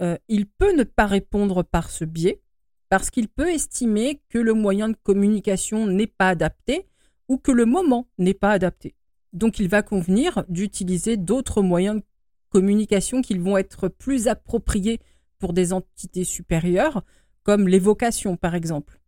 euh, 0.00 0.18
il 0.28 0.46
peut 0.46 0.74
ne 0.74 0.82
pas 0.82 1.06
répondre 1.06 1.62
par 1.62 1.90
ce 1.90 2.04
biais, 2.04 2.40
parce 2.88 3.10
qu'il 3.10 3.28
peut 3.28 3.50
estimer 3.50 4.20
que 4.28 4.38
le 4.38 4.52
moyen 4.52 4.88
de 4.88 4.96
communication 5.02 5.86
n'est 5.86 6.06
pas 6.06 6.28
adapté 6.28 6.86
ou 7.28 7.38
que 7.38 7.52
le 7.52 7.64
moment 7.64 8.08
n'est 8.18 8.34
pas 8.34 8.50
adapté. 8.50 8.94
Donc 9.34 9.58
il 9.58 9.68
va 9.68 9.82
convenir 9.82 10.44
d'utiliser 10.48 11.16
d'autres 11.16 11.60
moyens 11.60 11.96
de 11.96 12.04
communication 12.50 13.20
qui 13.20 13.36
vont 13.36 13.58
être 13.58 13.88
plus 13.88 14.28
appropriés 14.28 15.00
pour 15.38 15.52
des 15.52 15.72
entités 15.72 16.24
supérieures, 16.24 17.02
comme 17.42 17.68
l'évocation 17.68 18.36
par 18.36 18.54
exemple. 18.54 19.00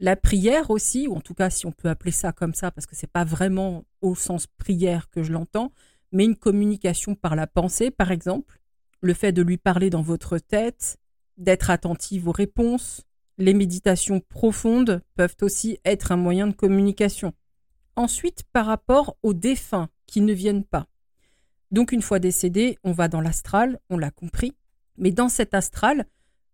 La 0.00 0.14
prière 0.14 0.70
aussi, 0.70 1.08
ou 1.08 1.16
en 1.16 1.20
tout 1.20 1.34
cas 1.34 1.50
si 1.50 1.66
on 1.66 1.72
peut 1.72 1.88
appeler 1.88 2.12
ça 2.12 2.32
comme 2.32 2.54
ça, 2.54 2.70
parce 2.70 2.86
que 2.86 2.94
ce 2.94 3.04
n'est 3.04 3.10
pas 3.12 3.24
vraiment 3.24 3.84
au 4.00 4.14
sens 4.14 4.46
prière 4.46 5.10
que 5.10 5.24
je 5.24 5.32
l'entends, 5.32 5.72
mais 6.12 6.24
une 6.24 6.36
communication 6.36 7.16
par 7.16 7.34
la 7.34 7.48
pensée 7.48 7.90
par 7.90 8.12
exemple, 8.12 8.60
le 9.00 9.12
fait 9.12 9.32
de 9.32 9.42
lui 9.42 9.58
parler 9.58 9.90
dans 9.90 10.02
votre 10.02 10.38
tête, 10.38 10.98
d'être 11.36 11.70
attentive 11.70 12.28
aux 12.28 12.32
réponses, 12.32 13.02
les 13.38 13.54
méditations 13.54 14.20
profondes 14.20 15.02
peuvent 15.16 15.36
aussi 15.42 15.78
être 15.84 16.12
un 16.12 16.16
moyen 16.16 16.46
de 16.46 16.54
communication. 16.54 17.32
Ensuite, 17.98 18.44
par 18.52 18.64
rapport 18.64 19.16
aux 19.22 19.34
défunts 19.34 19.90
qui 20.06 20.22
ne 20.22 20.32
viennent 20.32 20.64
pas. 20.64 20.86
Donc 21.70 21.92
une 21.92 22.00
fois 22.00 22.18
décédé, 22.18 22.78
on 22.82 22.92
va 22.92 23.08
dans 23.08 23.20
l'astral, 23.20 23.78
on 23.90 23.98
l'a 23.98 24.10
compris, 24.10 24.54
mais 24.96 25.10
dans 25.10 25.28
cet 25.28 25.52
astral, 25.52 26.06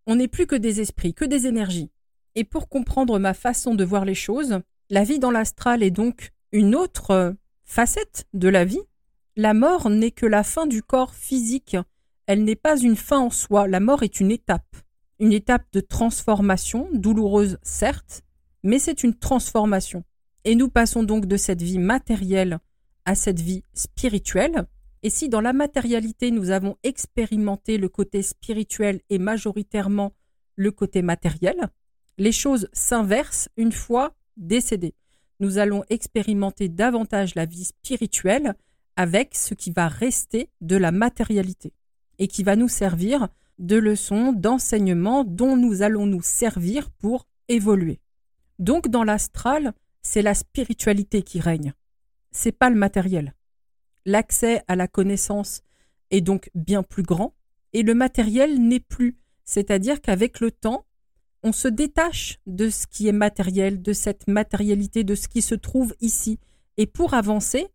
on 0.06 0.16
n'est 0.16 0.26
plus 0.26 0.46
que 0.46 0.56
des 0.56 0.80
esprits, 0.80 1.14
que 1.14 1.24
des 1.24 1.46
énergies. 1.46 1.90
Et 2.34 2.42
pour 2.42 2.68
comprendre 2.68 3.20
ma 3.20 3.34
façon 3.34 3.76
de 3.76 3.84
voir 3.84 4.04
les 4.04 4.16
choses, 4.16 4.58
la 4.90 5.04
vie 5.04 5.20
dans 5.20 5.30
l'astral 5.30 5.84
est 5.84 5.92
donc 5.92 6.32
une 6.50 6.74
autre 6.74 7.12
euh, 7.12 7.32
facette 7.64 8.26
de 8.32 8.48
la 8.48 8.64
vie. 8.64 8.82
La 9.36 9.54
mort 9.54 9.88
n'est 9.88 10.10
que 10.10 10.26
la 10.26 10.42
fin 10.42 10.66
du 10.66 10.82
corps 10.82 11.14
physique, 11.14 11.76
elle 12.26 12.42
n'est 12.42 12.56
pas 12.56 12.76
une 12.76 12.96
fin 12.96 13.20
en 13.20 13.30
soi, 13.30 13.68
la 13.68 13.78
mort 13.78 14.02
est 14.02 14.18
une 14.18 14.32
étape 14.32 14.76
une 15.18 15.32
étape 15.32 15.64
de 15.72 15.80
transformation, 15.80 16.88
douloureuse 16.92 17.58
certes, 17.62 18.22
mais 18.62 18.78
c'est 18.78 19.04
une 19.04 19.14
transformation. 19.14 20.04
Et 20.44 20.54
nous 20.54 20.68
passons 20.68 21.02
donc 21.02 21.26
de 21.26 21.36
cette 21.36 21.62
vie 21.62 21.78
matérielle 21.78 22.58
à 23.04 23.14
cette 23.14 23.40
vie 23.40 23.62
spirituelle. 23.72 24.66
Et 25.02 25.10
si 25.10 25.28
dans 25.28 25.40
la 25.40 25.52
matérialité 25.52 26.30
nous 26.30 26.50
avons 26.50 26.76
expérimenté 26.82 27.78
le 27.78 27.88
côté 27.88 28.22
spirituel 28.22 29.00
et 29.10 29.18
majoritairement 29.18 30.12
le 30.56 30.70
côté 30.70 31.02
matériel, 31.02 31.68
les 32.18 32.32
choses 32.32 32.68
s'inversent 32.72 33.48
une 33.56 33.72
fois 33.72 34.14
décédés. 34.36 34.94
Nous 35.40 35.58
allons 35.58 35.82
expérimenter 35.90 36.68
davantage 36.68 37.34
la 37.34 37.44
vie 37.44 37.64
spirituelle 37.64 38.54
avec 38.96 39.34
ce 39.34 39.54
qui 39.54 39.70
va 39.72 39.88
rester 39.88 40.48
de 40.60 40.76
la 40.76 40.92
matérialité 40.92 41.72
et 42.18 42.28
qui 42.28 42.42
va 42.42 42.54
nous 42.54 42.68
servir 42.68 43.28
de 43.58 43.76
leçons, 43.76 44.32
d'enseignements 44.32 45.24
dont 45.24 45.56
nous 45.56 45.82
allons 45.82 46.06
nous 46.06 46.22
servir 46.22 46.90
pour 46.90 47.26
évoluer. 47.48 48.00
Donc 48.58 48.88
dans 48.88 49.04
l'astral, 49.04 49.72
c'est 50.04 50.22
la 50.22 50.34
spiritualité 50.34 51.22
qui 51.22 51.40
règne. 51.40 51.72
C'est 52.30 52.52
pas 52.52 52.70
le 52.70 52.76
matériel. 52.76 53.34
L'accès 54.04 54.62
à 54.68 54.76
la 54.76 54.86
connaissance 54.86 55.62
est 56.10 56.20
donc 56.20 56.50
bien 56.54 56.84
plus 56.84 57.02
grand 57.02 57.34
et 57.72 57.82
le 57.82 57.94
matériel 57.94 58.62
n'est 58.62 58.80
plus. 58.80 59.16
C'est-à-dire 59.44 60.00
qu'avec 60.00 60.38
le 60.38 60.52
temps, 60.52 60.86
on 61.42 61.52
se 61.52 61.68
détache 61.68 62.38
de 62.46 62.70
ce 62.70 62.86
qui 62.86 63.08
est 63.08 63.12
matériel, 63.12 63.82
de 63.82 63.92
cette 63.92 64.28
matérialité, 64.28 65.04
de 65.04 65.14
ce 65.14 65.26
qui 65.26 65.42
se 65.42 65.54
trouve 65.54 65.94
ici. 66.00 66.38
Et 66.76 66.86
pour 66.86 67.14
avancer, 67.14 67.66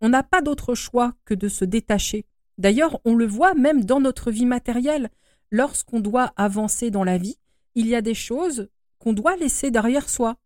on 0.00 0.08
n'a 0.08 0.22
pas 0.22 0.40
d'autre 0.40 0.74
choix 0.74 1.14
que 1.24 1.34
de 1.34 1.48
se 1.48 1.64
détacher. 1.64 2.24
D'ailleurs, 2.58 3.00
on 3.04 3.14
le 3.14 3.26
voit 3.26 3.54
même 3.54 3.84
dans 3.84 4.00
notre 4.00 4.30
vie 4.30 4.46
matérielle 4.46 5.10
lorsqu'on 5.50 6.00
doit 6.00 6.32
avancer 6.36 6.90
dans 6.90 7.04
la 7.04 7.18
vie, 7.18 7.36
il 7.74 7.86
y 7.86 7.94
a 7.94 8.02
des 8.02 8.14
choses 8.14 8.68
qu'on 8.98 9.12
doit 9.12 9.36
laisser 9.36 9.70
derrière 9.70 10.08
soi. 10.08 10.36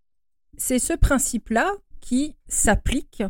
C'est 0.56 0.78
ce 0.78 0.94
principe-là 0.94 1.74
qui 2.00 2.34
s'applique 2.48 3.22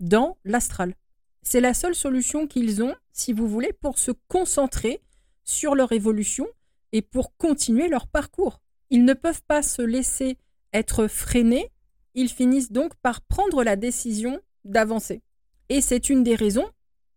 dans 0.00 0.36
l'astral. 0.44 0.94
C'est 1.42 1.60
la 1.60 1.72
seule 1.72 1.94
solution 1.94 2.46
qu'ils 2.46 2.82
ont, 2.82 2.94
si 3.12 3.32
vous 3.32 3.48
voulez, 3.48 3.72
pour 3.72 3.98
se 3.98 4.10
concentrer 4.28 5.00
sur 5.44 5.74
leur 5.74 5.92
évolution 5.92 6.46
et 6.92 7.00
pour 7.00 7.36
continuer 7.36 7.88
leur 7.88 8.06
parcours. 8.06 8.60
Ils 8.90 9.04
ne 9.04 9.14
peuvent 9.14 9.42
pas 9.46 9.62
se 9.62 9.82
laisser 9.82 10.36
être 10.72 11.06
freinés, 11.06 11.70
ils 12.14 12.28
finissent 12.28 12.72
donc 12.72 12.94
par 12.96 13.22
prendre 13.22 13.64
la 13.64 13.76
décision 13.76 14.40
d'avancer. 14.64 15.22
Et 15.70 15.80
c'est 15.80 16.10
une 16.10 16.22
des 16.22 16.34
raisons 16.34 16.68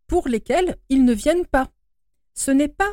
pour 0.08 0.28
lesquelles 0.28 0.78
ils 0.90 1.04
ne 1.04 1.14
viennent 1.14 1.46
pas. 1.46 1.70
Ce 2.34 2.52
n'est 2.52 2.68
pas 2.70 2.92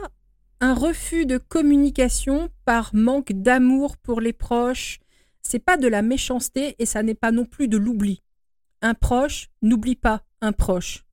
un 0.61 0.75
refus 0.75 1.25
de 1.25 1.39
communication 1.39 2.49
par 2.65 2.95
manque 2.95 3.33
d'amour 3.33 3.97
pour 3.97 4.21
les 4.21 4.33
proches, 4.33 4.99
c'est 5.49 5.59
pas 5.59 5.77
de 5.77 5.89
la 5.89 6.03
méchanceté 6.03 6.77
et 6.79 6.85
ça 6.85 7.03
n'est 7.03 7.15
pas 7.15 7.33
non 7.33 7.47
plus 7.47 7.69
de 7.69 7.79
l'oubli. 7.79 8.23
Un 8.83 8.95
proche 8.95 9.49
n'oublie 9.63 9.97
pas 9.97 10.23
un 10.41 10.53
proche. 10.53 11.05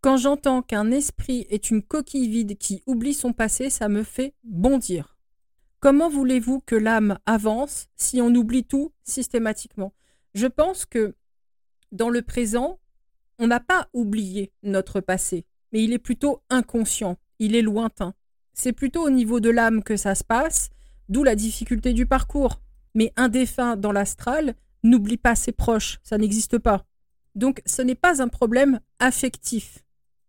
Quand 0.00 0.16
j'entends 0.16 0.62
qu'un 0.62 0.90
esprit 0.90 1.46
est 1.50 1.70
une 1.70 1.82
coquille 1.82 2.28
vide 2.28 2.56
qui 2.56 2.82
oublie 2.86 3.14
son 3.14 3.32
passé, 3.32 3.70
ça 3.70 3.88
me 3.88 4.02
fait 4.02 4.34
bondir. 4.44 5.16
Comment 5.80 6.08
voulez-vous 6.08 6.60
que 6.60 6.74
l'âme 6.74 7.18
avance 7.26 7.88
si 7.96 8.20
on 8.20 8.34
oublie 8.34 8.64
tout 8.64 8.92
systématiquement? 9.04 9.92
Je 10.34 10.46
pense 10.46 10.86
que 10.86 11.14
dans 11.92 12.08
le 12.08 12.22
présent, 12.22 12.80
on 13.38 13.46
n'a 13.46 13.60
pas 13.60 13.88
oublié 13.92 14.52
notre 14.62 15.00
passé, 15.00 15.44
mais 15.72 15.84
il 15.84 15.92
est 15.92 15.98
plutôt 15.98 16.42
inconscient 16.48 17.18
il 17.42 17.56
est 17.56 17.62
lointain. 17.62 18.14
C'est 18.54 18.72
plutôt 18.72 19.04
au 19.04 19.10
niveau 19.10 19.40
de 19.40 19.50
l'âme 19.50 19.82
que 19.82 19.96
ça 19.96 20.14
se 20.14 20.22
passe, 20.22 20.70
d'où 21.08 21.24
la 21.24 21.34
difficulté 21.34 21.92
du 21.92 22.06
parcours. 22.06 22.60
Mais 22.94 23.12
un 23.16 23.28
défunt 23.28 23.76
dans 23.76 23.92
l'astral 23.92 24.54
n'oublie 24.82 25.16
pas 25.16 25.34
ses 25.34 25.52
proches, 25.52 25.98
ça 26.02 26.18
n'existe 26.18 26.58
pas. 26.58 26.84
Donc 27.34 27.62
ce 27.66 27.82
n'est 27.82 27.94
pas 27.94 28.22
un 28.22 28.28
problème 28.28 28.80
affectif. 28.98 29.78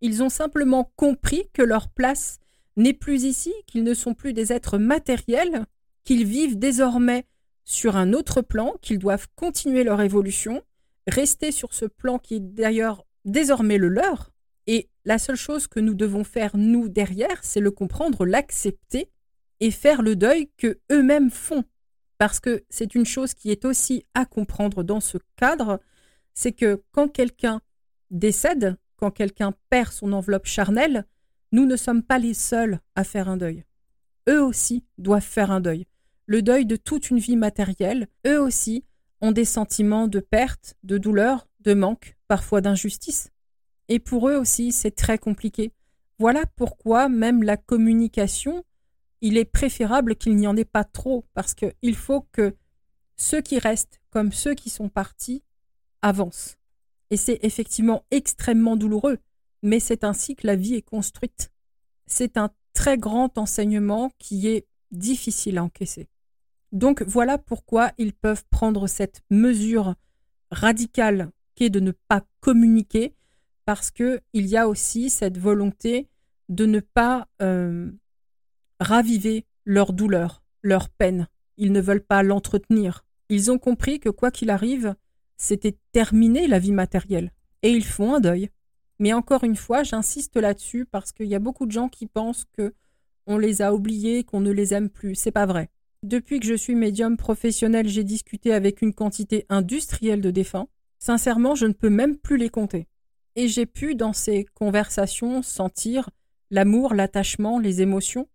Ils 0.02 0.24
ont 0.24 0.30
simplement 0.30 0.92
compris 0.96 1.50
que 1.54 1.62
leur 1.62 1.90
place 1.90 2.40
n'est 2.76 2.94
plus 2.94 3.24
ici, 3.24 3.54
qu'ils 3.68 3.84
ne 3.84 3.94
sont 3.94 4.14
plus 4.14 4.34
des 4.34 4.52
êtres 4.52 4.78
matériels, 4.78 5.66
qu'ils 6.04 6.26
vivent 6.26 6.58
désormais 6.58 7.26
sur 7.64 7.96
un 7.96 8.14
autre 8.14 8.42
plan, 8.42 8.76
qu'ils 8.82 9.00
doivent 9.00 9.28
continuer 9.36 9.84
leur 9.84 10.02
évolution, 10.02 10.62
rester 11.08 11.52
sur 11.52 11.74
ce 11.74 11.86
plan 11.86 12.20
qui 12.20 12.36
est 12.36 12.40
d'ailleurs 12.40 13.06
désormais 13.26 13.78
le 13.78 13.88
leur, 13.88 14.34
et 14.68 14.90
la 15.06 15.18
seule 15.18 15.36
chose 15.36 15.68
que 15.68 15.80
nous 15.80 15.94
devons 15.94 16.24
faire, 16.24 16.56
nous, 16.56 16.88
derrière, 16.88 17.44
c'est 17.44 17.60
le 17.60 17.72
comprendre, 17.72 18.26
l'accepter 18.26 19.10
et 19.60 19.72
faire 19.72 20.02
le 20.02 20.16
deuil 20.16 20.50
que 20.58 20.80
eux-mêmes 20.92 21.32
font. 21.32 21.64
Parce 22.24 22.40
que 22.40 22.64
c'est 22.70 22.96
une 22.96 23.06
chose 23.06 23.34
qui 23.34 23.52
est 23.52 23.66
aussi 23.66 24.06
à 24.14 24.24
comprendre 24.24 24.82
dans 24.82 25.02
ce 25.02 25.18
cadre, 25.36 25.82
c'est 26.34 26.54
que 26.54 26.82
quand 26.94 27.10
quelqu'un 27.10 27.60
décède, 28.12 28.78
quand 28.96 29.12
quelqu'un 29.12 29.54
perd 29.70 29.92
son 29.92 30.14
enveloppe 30.14 30.46
charnelle, 30.46 31.06
nous 31.52 31.66
ne 31.66 31.76
sommes 31.76 32.02
pas 32.02 32.20
les 32.20 32.34
seuls 32.34 32.80
à 32.96 33.04
faire 33.04 33.28
un 33.28 33.36
deuil. 33.36 33.66
Eux 34.30 34.42
aussi 34.42 34.86
doivent 34.98 35.22
faire 35.22 35.52
un 35.52 35.60
deuil. 35.60 35.86
Le 36.26 36.42
deuil 36.42 36.66
de 36.66 36.78
toute 36.78 37.10
une 37.10 37.20
vie 37.20 37.36
matérielle, 37.36 38.08
eux 38.26 38.40
aussi 38.40 38.86
ont 39.20 39.34
des 39.34 39.44
sentiments 39.44 40.08
de 40.08 40.22
perte, 40.22 40.78
de 40.84 40.98
douleur, 40.98 41.50
de 41.60 41.74
manque, 41.74 42.16
parfois 42.30 42.62
d'injustice. 42.62 43.32
Et 43.90 44.00
pour 44.00 44.30
eux 44.30 44.38
aussi, 44.38 44.72
c'est 44.72 44.96
très 44.96 45.18
compliqué. 45.18 45.74
Voilà 46.20 46.46
pourquoi 46.56 47.10
même 47.10 47.44
la 47.44 47.58
communication, 47.58 48.64
il 49.24 49.38
est 49.38 49.46
préférable 49.46 50.18
qu'il 50.18 50.36
n'y 50.36 50.48
en 50.48 50.58
ait 50.58 50.66
pas 50.66 50.84
trop, 50.84 51.26
parce 51.34 51.54
qu'il 51.56 51.96
faut 51.96 52.28
que 52.34 52.56
ceux 53.16 53.42
qui 53.42 53.58
restent, 53.58 54.02
comme 54.10 54.34
ceux 54.34 54.54
qui 54.54 54.70
sont 54.70 54.90
partis, 54.90 55.44
avancent. 56.02 56.58
Et 57.10 57.16
c'est 57.16 57.40
effectivement 57.42 58.04
extrêmement 58.12 58.76
douloureux, 58.76 59.18
mais 59.62 59.80
c'est 59.80 60.04
ainsi 60.04 60.36
que 60.36 60.46
la 60.46 60.58
vie 60.58 60.76
est 60.76 60.82
construite. 60.82 61.52
C'est 62.06 62.36
un 62.36 62.50
très 62.74 62.98
grand 62.98 63.38
enseignement 63.38 64.12
qui 64.20 64.50
est 64.50 64.68
difficile 64.92 65.58
à 65.58 65.64
encaisser. 65.64 66.10
Donc 66.74 67.02
voilà 67.04 67.38
pourquoi 67.38 67.94
ils 67.98 68.14
peuvent 68.14 68.44
prendre 68.50 68.88
cette 68.88 69.22
mesure 69.30 69.96
radicale 70.52 71.32
qui 71.56 71.64
est 71.64 71.70
de 71.70 71.80
ne 71.80 71.92
pas 72.10 72.26
communiquer, 72.42 73.16
parce 73.64 73.90
qu'il 73.90 74.20
y 74.34 74.58
a 74.58 74.68
aussi 74.68 75.10
cette 75.10 75.38
volonté 75.38 76.10
de 76.50 76.66
ne 76.66 76.82
pas 76.82 77.30
euh, 77.42 77.90
raviver 78.84 79.46
leur 79.66 79.94
douleur, 79.94 80.44
leur 80.62 80.90
peine. 80.90 81.28
Ils 81.58 81.72
ne 81.72 81.82
veulent 81.82 82.06
pas 82.06 82.24
l'entretenir. 82.24 83.06
Ils 83.30 83.52
ont 83.52 83.58
compris 83.58 84.00
que 84.00 84.10
quoi 84.10 84.32
qu'il 84.32 84.50
arrive, 84.50 84.96
c'était 85.38 85.78
terminé 85.92 86.48
la 86.48 86.60
vie 86.60 86.72
matérielle. 86.72 87.32
Et 87.64 87.72
ils 87.72 87.86
font 87.86 88.16
un 88.16 88.20
deuil. 88.20 88.50
Mais 89.00 89.14
encore 89.14 89.44
une 89.44 89.56
fois, 89.56 89.84
j'insiste 89.84 90.38
là-dessus 90.38 90.86
parce 90.86 91.12
qu'il 91.12 91.28
y 91.28 91.36
a 91.36 91.40
beaucoup 91.40 91.66
de 91.66 91.72
gens 91.72 91.90
qui 91.90 92.06
pensent 92.06 92.46
que 92.58 92.74
on 93.26 93.38
les 93.38 93.62
a 93.62 93.74
oubliés, 93.74 94.24
qu'on 94.24 94.42
ne 94.42 94.52
les 94.52 94.74
aime 94.74 94.90
plus. 94.90 95.16
C'est 95.16 95.32
pas 95.32 95.46
vrai. 95.46 95.70
Depuis 96.04 96.42
que 96.42 96.46
je 96.46 96.54
suis 96.54 96.76
médium 96.76 97.16
professionnel, 97.16 97.88
j'ai 97.88 98.04
discuté 98.04 98.54
avec 98.54 98.82
une 98.82 98.94
quantité 98.94 99.46
industrielle 99.48 100.20
de 100.20 100.32
défunts. 100.32 100.68
Sincèrement, 101.00 101.56
je 101.56 101.66
ne 101.66 101.74
peux 101.74 101.90
même 101.90 102.18
plus 102.18 102.38
les 102.38 102.50
compter. 102.50 102.88
Et 103.36 103.48
j'ai 103.48 103.66
pu, 103.66 103.96
dans 103.96 104.14
ces 104.14 104.46
conversations, 104.54 105.42
sentir 105.42 106.10
l'amour, 106.52 106.94
l'attachement, 106.94 107.58
les 107.58 107.82
émotions. 107.82 108.28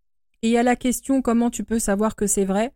Et 0.42 0.58
à 0.58 0.62
la 0.62 0.76
question 0.76 1.22
comment 1.22 1.50
tu 1.50 1.64
peux 1.64 1.78
savoir 1.78 2.16
que 2.16 2.26
c'est 2.26 2.44
vrai, 2.44 2.72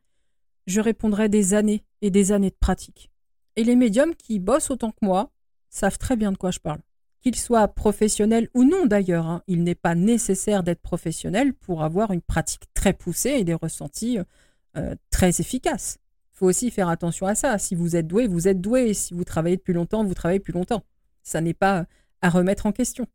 je 0.66 0.80
répondrai 0.80 1.28
des 1.28 1.54
années 1.54 1.84
et 2.00 2.10
des 2.10 2.32
années 2.32 2.50
de 2.50 2.56
pratique. 2.58 3.10
Et 3.56 3.64
les 3.64 3.76
médiums 3.76 4.14
qui 4.14 4.38
bossent 4.38 4.70
autant 4.70 4.90
que 4.90 5.04
moi 5.04 5.30
savent 5.70 5.98
très 5.98 6.16
bien 6.16 6.32
de 6.32 6.36
quoi 6.36 6.50
je 6.50 6.58
parle. 6.58 6.80
Qu'ils 7.20 7.36
soient 7.36 7.68
professionnels 7.68 8.48
ou 8.54 8.64
non 8.64 8.86
d'ailleurs, 8.86 9.26
hein, 9.26 9.42
il 9.46 9.62
n'est 9.62 9.76
pas 9.76 9.94
nécessaire 9.94 10.62
d'être 10.62 10.82
professionnel 10.82 11.54
pour 11.54 11.84
avoir 11.84 12.10
une 12.10 12.20
pratique 12.20 12.64
très 12.74 12.92
poussée 12.92 13.30
et 13.30 13.44
des 13.44 13.54
ressentis 13.54 14.18
euh, 14.76 14.94
très 15.10 15.40
efficaces. 15.40 15.98
Il 16.34 16.38
faut 16.38 16.46
aussi 16.46 16.70
faire 16.70 16.88
attention 16.88 17.26
à 17.26 17.36
ça. 17.36 17.58
Si 17.58 17.76
vous 17.76 17.94
êtes 17.94 18.08
doué, 18.08 18.26
vous 18.26 18.48
êtes 18.48 18.60
doué. 18.60 18.94
Si 18.94 19.14
vous 19.14 19.22
travaillez 19.22 19.56
depuis 19.56 19.74
longtemps, 19.74 20.02
vous 20.02 20.14
travaillez 20.14 20.40
depuis 20.40 20.52
longtemps. 20.52 20.82
Ça 21.22 21.40
n'est 21.40 21.54
pas 21.54 21.86
à 22.22 22.30
remettre 22.30 22.66
en 22.66 22.72
question. 22.72 23.06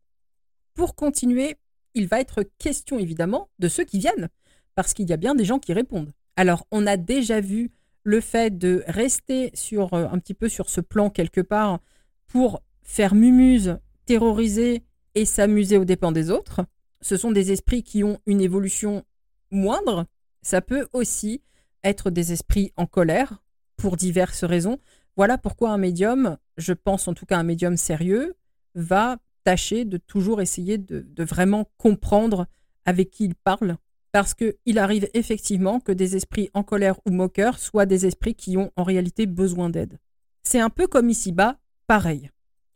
Pour 0.73 0.95
continuer, 0.95 1.57
il 1.97 2.07
va 2.07 2.21
être 2.21 2.43
question 2.59 2.99
évidemment 2.99 3.49
de 3.57 3.67
ceux 3.67 3.83
qui 3.83 3.97
viennent, 3.97 4.29
parce 4.75 4.93
qu'il 4.93 5.09
y 5.09 5.13
a 5.13 5.17
bien 5.17 5.33
des 5.33 5.45
gens 5.45 5.57
qui 5.57 5.73
répondent. 5.73 6.11
Alors, 6.35 6.67
on 6.71 6.85
a 6.85 6.95
déjà 6.95 7.41
vu 7.41 7.71
le 8.03 8.21
fait 8.21 8.55
de 8.55 8.83
rester 8.87 9.49
sur 9.55 9.93
euh, 9.93 10.07
un 10.11 10.19
petit 10.19 10.35
peu 10.35 10.47
sur 10.47 10.69
ce 10.69 10.79
plan 10.79 11.09
quelque 11.09 11.41
part 11.41 11.79
pour 12.27 12.61
faire 12.83 13.15
mumuse, 13.15 13.79
terroriser 14.05 14.83
et 15.15 15.25
s'amuser 15.25 15.77
aux 15.77 15.85
dépens 15.85 16.11
des 16.11 16.29
autres. 16.29 16.61
Ce 17.01 17.17
sont 17.17 17.31
des 17.31 17.51
esprits 17.51 17.83
qui 17.83 18.03
ont 18.03 18.19
une 18.27 18.41
évolution 18.41 19.03
moindre. 19.49 20.05
Ça 20.43 20.61
peut 20.61 20.87
aussi 20.93 21.41
être 21.83 22.11
des 22.11 22.31
esprits 22.31 22.71
en 22.77 22.85
colère 22.85 23.41
pour 23.75 23.97
diverses 23.97 24.43
raisons. 24.43 24.77
Voilà 25.15 25.39
pourquoi 25.39 25.71
un 25.71 25.77
médium, 25.77 26.37
je 26.57 26.73
pense 26.73 27.07
en 27.07 27.15
tout 27.15 27.25
cas 27.25 27.37
un 27.37 27.43
médium 27.43 27.75
sérieux, 27.75 28.35
va 28.75 29.17
tâcher 29.47 29.85
de 29.85 29.95
toujours 29.95 30.41
essayer 30.41 30.77
de, 30.77 31.23
vraiment 31.23 31.71
comprendre 31.77 32.47
avec 32.83 33.11
qui 33.11 33.23
il 33.23 33.33
parle, 33.33 33.77
parce 34.11 34.33
qu'il 34.33 34.77
arrive 34.77 35.07
effectivement 35.13 35.79
que 35.79 35.93
des 35.93 36.17
esprits 36.17 36.49
en 36.53 36.63
colère 36.63 36.99
ou 37.05 37.11
moqueurs 37.11 37.57
soient 37.57 37.85
des 37.85 38.05
esprits 38.05 38.35
qui 38.35 38.57
ont 38.57 38.73
en 38.75 38.83
réalité 38.83 39.25
besoin 39.25 39.69
d'aide. 39.69 39.99
C'est 40.43 40.59
un 40.59 40.69
peu 40.69 40.85
comme 40.85 41.09
ici-bas, 41.09 41.59
pareil. 41.87 42.29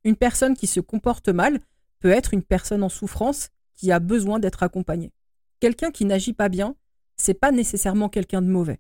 Une 0.06 0.16
personne 0.16 0.56
qui 0.56 0.66
se 0.66 0.80
comporte 0.80 1.28
mal 1.28 1.60
peut 2.00 2.10
être 2.10 2.34
une 2.34 2.42
personne 2.42 2.84
en 2.84 2.90
souffrance 2.90 3.50
qui 3.76 3.92
a 3.92 4.00
besoin 4.00 4.40
d'être 4.40 4.64
accompagnée. 4.64 5.12
Quelqu'un 5.60 5.92
qui 5.92 6.06
n'agit 6.06 6.34
pas 6.34 6.48
bien, 6.48 6.78
c'est 7.18 7.34
pas 7.34 7.52
nécessairement 7.52 8.08
quelqu'un 8.08 8.42
de 8.42 8.48
mauvais. 8.48 8.80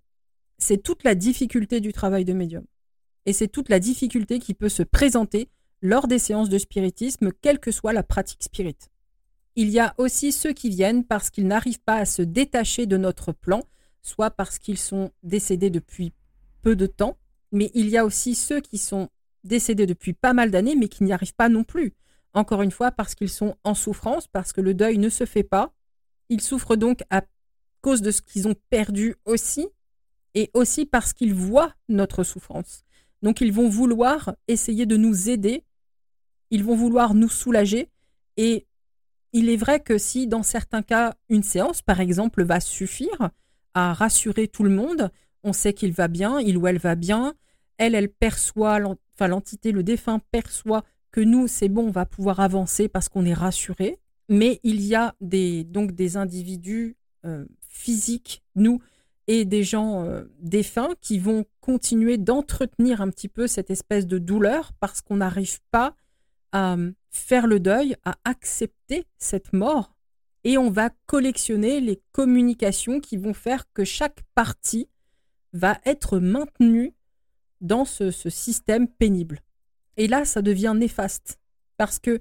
C'est 0.59 0.81
toute 0.81 1.03
la 1.03 1.13
difficulté 1.13 1.81
du 1.81 1.91
travail 1.91 2.23
de 2.23 2.31
médium. 2.31 2.63
Et 3.25 3.33
c'est 3.33 3.49
toute 3.49 3.67
la 3.67 3.79
difficulté 3.79 4.39
qui 4.39 4.53
peut 4.53 4.69
se 4.69 4.83
présenter 4.83 5.49
lors 5.81 6.07
des 6.07 6.19
séances 6.19 6.49
de 6.49 6.57
spiritisme, 6.57 7.31
quelle 7.41 7.59
que 7.59 7.71
soit 7.71 7.93
la 7.93 8.03
pratique 8.03 8.43
spirit. 8.43 8.77
Il 9.55 9.69
y 9.69 9.79
a 9.79 9.93
aussi 9.97 10.31
ceux 10.31 10.53
qui 10.53 10.69
viennent 10.69 11.03
parce 11.03 11.29
qu'ils 11.29 11.47
n'arrivent 11.47 11.81
pas 11.81 11.97
à 11.97 12.05
se 12.05 12.21
détacher 12.21 12.85
de 12.85 12.97
notre 12.97 13.31
plan, 13.33 13.63
soit 14.01 14.31
parce 14.31 14.59
qu'ils 14.59 14.77
sont 14.77 15.11
décédés 15.23 15.69
depuis 15.69 16.13
peu 16.61 16.75
de 16.75 16.85
temps, 16.85 17.17
mais 17.51 17.71
il 17.73 17.89
y 17.89 17.97
a 17.97 18.05
aussi 18.05 18.35
ceux 18.35 18.61
qui 18.61 18.77
sont 18.77 19.09
décédés 19.43 19.85
depuis 19.85 20.13
pas 20.13 20.33
mal 20.33 20.51
d'années, 20.51 20.75
mais 20.75 20.87
qui 20.87 21.03
n'y 21.03 21.13
arrivent 21.13 21.35
pas 21.35 21.49
non 21.49 21.63
plus. 21.63 21.93
Encore 22.33 22.61
une 22.61 22.71
fois, 22.71 22.91
parce 22.91 23.13
qu'ils 23.15 23.29
sont 23.29 23.55
en 23.63 23.73
souffrance, 23.73 24.27
parce 24.27 24.53
que 24.53 24.61
le 24.61 24.73
deuil 24.73 24.97
ne 24.97 25.09
se 25.09 25.25
fait 25.25 25.43
pas. 25.43 25.73
Ils 26.29 26.41
souffrent 26.41 26.77
donc 26.77 27.03
à 27.09 27.23
cause 27.81 28.01
de 28.01 28.11
ce 28.11 28.21
qu'ils 28.21 28.47
ont 28.47 28.55
perdu 28.69 29.15
aussi, 29.25 29.67
et 30.33 30.49
aussi 30.53 30.85
parce 30.85 31.11
qu'ils 31.11 31.33
voient 31.33 31.73
notre 31.89 32.23
souffrance. 32.23 32.83
Donc 33.21 33.41
ils 33.41 33.51
vont 33.51 33.67
vouloir 33.67 34.35
essayer 34.47 34.85
de 34.85 34.95
nous 34.95 35.29
aider 35.29 35.65
ils 36.51 36.63
vont 36.63 36.75
vouloir 36.75 37.13
nous 37.13 37.29
soulager. 37.29 37.89
Et 38.37 38.67
il 39.33 39.49
est 39.49 39.57
vrai 39.57 39.79
que 39.79 39.97
si 39.97 40.27
dans 40.27 40.43
certains 40.43 40.83
cas, 40.83 41.15
une 41.29 41.43
séance, 41.43 41.81
par 41.81 41.99
exemple, 41.99 42.43
va 42.43 42.59
suffire 42.59 43.31
à 43.73 43.93
rassurer 43.93 44.47
tout 44.47 44.63
le 44.63 44.69
monde, 44.69 45.09
on 45.43 45.53
sait 45.53 45.73
qu'il 45.73 45.93
va 45.93 46.07
bien, 46.07 46.39
il 46.39 46.57
ou 46.57 46.67
elle 46.67 46.77
va 46.77 46.95
bien, 46.95 47.33
elle, 47.77 47.95
elle 47.95 48.09
perçoit, 48.09 48.79
enfin 49.15 49.27
l'entité, 49.27 49.71
le 49.71 49.83
défunt 49.83 50.19
perçoit 50.31 50.83
que 51.11 51.21
nous, 51.21 51.47
c'est 51.47 51.69
bon, 51.69 51.87
on 51.87 51.91
va 51.91 52.05
pouvoir 52.05 52.39
avancer 52.39 52.87
parce 52.87 53.09
qu'on 53.09 53.25
est 53.25 53.33
rassuré. 53.33 53.97
Mais 54.29 54.59
il 54.63 54.81
y 54.81 54.95
a 54.95 55.15
des, 55.19 55.63
donc 55.63 55.93
des 55.93 56.15
individus 56.15 56.95
euh, 57.25 57.45
physiques, 57.67 58.43
nous, 58.55 58.81
et 59.27 59.45
des 59.45 59.63
gens 59.63 60.03
euh, 60.03 60.23
défunts 60.39 60.93
qui 61.01 61.19
vont 61.19 61.45
continuer 61.59 62.17
d'entretenir 62.17 63.01
un 63.01 63.09
petit 63.09 63.27
peu 63.27 63.47
cette 63.47 63.69
espèce 63.69 64.07
de 64.07 64.17
douleur 64.17 64.73
parce 64.79 65.01
qu'on 65.01 65.17
n'arrive 65.17 65.59
pas 65.71 65.95
à 66.51 66.75
faire 67.09 67.47
le 67.47 67.59
deuil, 67.59 67.95
à 68.03 68.17
accepter 68.23 69.05
cette 69.17 69.53
mort, 69.53 69.95
et 70.43 70.57
on 70.57 70.69
va 70.69 70.89
collectionner 71.05 71.79
les 71.79 72.01
communications 72.11 72.99
qui 72.99 73.17
vont 73.17 73.33
faire 73.33 73.71
que 73.73 73.83
chaque 73.83 74.23
partie 74.33 74.89
va 75.53 75.79
être 75.85 76.19
maintenue 76.19 76.95
dans 77.59 77.85
ce, 77.85 78.09
système 78.11 78.87
pénible. 78.87 79.41
Et 79.97 80.07
là, 80.07 80.25
ça 80.25 80.41
devient 80.41 80.73
néfaste, 80.75 81.39
parce 81.77 81.99
que 81.99 82.19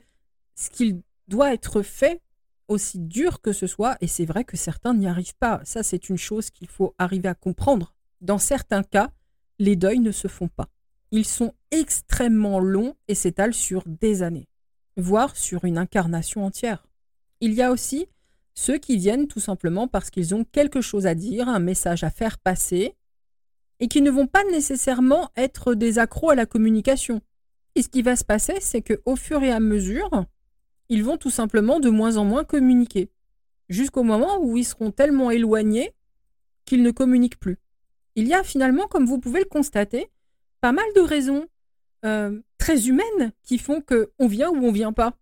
ce 0.55 0.69
qu'il 0.69 1.01
doit 1.29 1.55
être 1.55 1.83
fait, 1.83 2.21
aussi 2.69 2.99
dur 2.99 3.41
que 3.41 3.53
ce 3.53 3.67
soit, 3.67 3.97
et 4.01 4.07
c'est 4.07 4.27
vrai 4.27 4.45
que 4.45 4.57
certains 4.57 4.95
n'y 4.95 5.09
arrivent 5.09 5.37
pas, 5.37 5.61
ça 5.65 5.83
c'est 5.83 6.09
une 6.09 6.19
chose 6.19 6.51
qu'il 6.51 6.69
faut 6.69 6.95
arriver 6.99 7.29
à 7.29 7.35
comprendre. 7.35 7.95
Dans 8.21 8.39
certains 8.39 8.83
cas, 8.83 9.11
les 9.59 9.77
deuils 9.77 10.01
ne 10.01 10.13
se 10.13 10.29
font 10.29 10.49
pas. 10.49 10.69
Ils 11.13 11.27
sont 11.27 11.55
extrêmement 11.71 12.61
longs 12.61 12.95
et 13.09 13.15
s'étalent 13.15 13.55
sur 13.55 13.83
des 13.87 14.23
années, 14.23 14.49
voire 14.97 15.37
sur 15.37 15.65
une 15.65 15.79
incarnation 15.79 16.45
entière. 16.45 16.87
Il 17.41 17.53
y 17.55 17.63
a 17.63 17.73
aussi 17.73 18.07
ceux 18.55 18.79
qui 18.79 18.97
viennent 18.97 19.27
tout 19.27 19.41
simplement 19.41 19.89
parce 19.89 20.11
qu'ils 20.11 20.35
ont 20.35 20.45
quelque 20.45 20.81
chose 20.81 21.07
à 21.07 21.15
dire, 21.15 21.49
un 21.49 21.59
message 21.59 22.05
à 22.05 22.11
faire 22.11 22.39
passer, 22.39 22.95
et 23.81 23.89
qui 23.89 24.03
ne 24.03 24.11
vont 24.11 24.27
pas 24.27 24.45
nécessairement 24.45 25.31
être 25.37 25.75
des 25.75 25.99
accros 25.99 26.31
à 26.31 26.35
la 26.35 26.47
communication. 26.47 27.23
Et 27.75 27.83
ce 27.83 27.89
qui 27.89 28.03
va 28.03 28.15
se 28.15 28.25
passer, 28.25 28.55
c'est 28.61 28.83
qu'au 28.83 29.17
fur 29.17 29.43
et 29.43 29.51
à 29.51 29.61
mesure, 29.61 30.27
ils 30.91 31.03
vont 31.03 31.17
tout 31.17 31.31
simplement 31.31 31.81
de 31.81 31.89
moins 31.89 32.19
en 32.19 32.25
moins 32.25 32.45
communiquer, 32.45 33.11
jusqu'au 33.69 34.03
moment 34.03 34.39
où 34.41 34.57
ils 34.57 34.65
seront 34.65 34.91
tellement 34.91 35.31
éloignés 35.31 35.93
qu'ils 36.67 36.83
ne 36.83 36.91
communiquent 36.91 37.41
plus. 37.41 37.57
Il 38.17 38.29
y 38.29 38.35
a 38.35 38.43
finalement, 38.43 38.87
comme 38.87 39.07
vous 39.07 39.19
pouvez 39.19 39.41
le 39.41 39.47
constater, 39.47 40.11
pas 40.61 40.73
mal 40.73 40.87
de 40.95 41.01
raisons 41.01 41.47
euh, 42.05 42.41
très 42.59 42.89
humaines 42.89 43.33
qui 43.43 43.59
font 43.59 43.83
qu'on 43.83 44.29
vient 44.29 44.51
ou 44.51 44.67
on 44.67 44.73
vient 44.73 44.93
pas. 44.93 45.15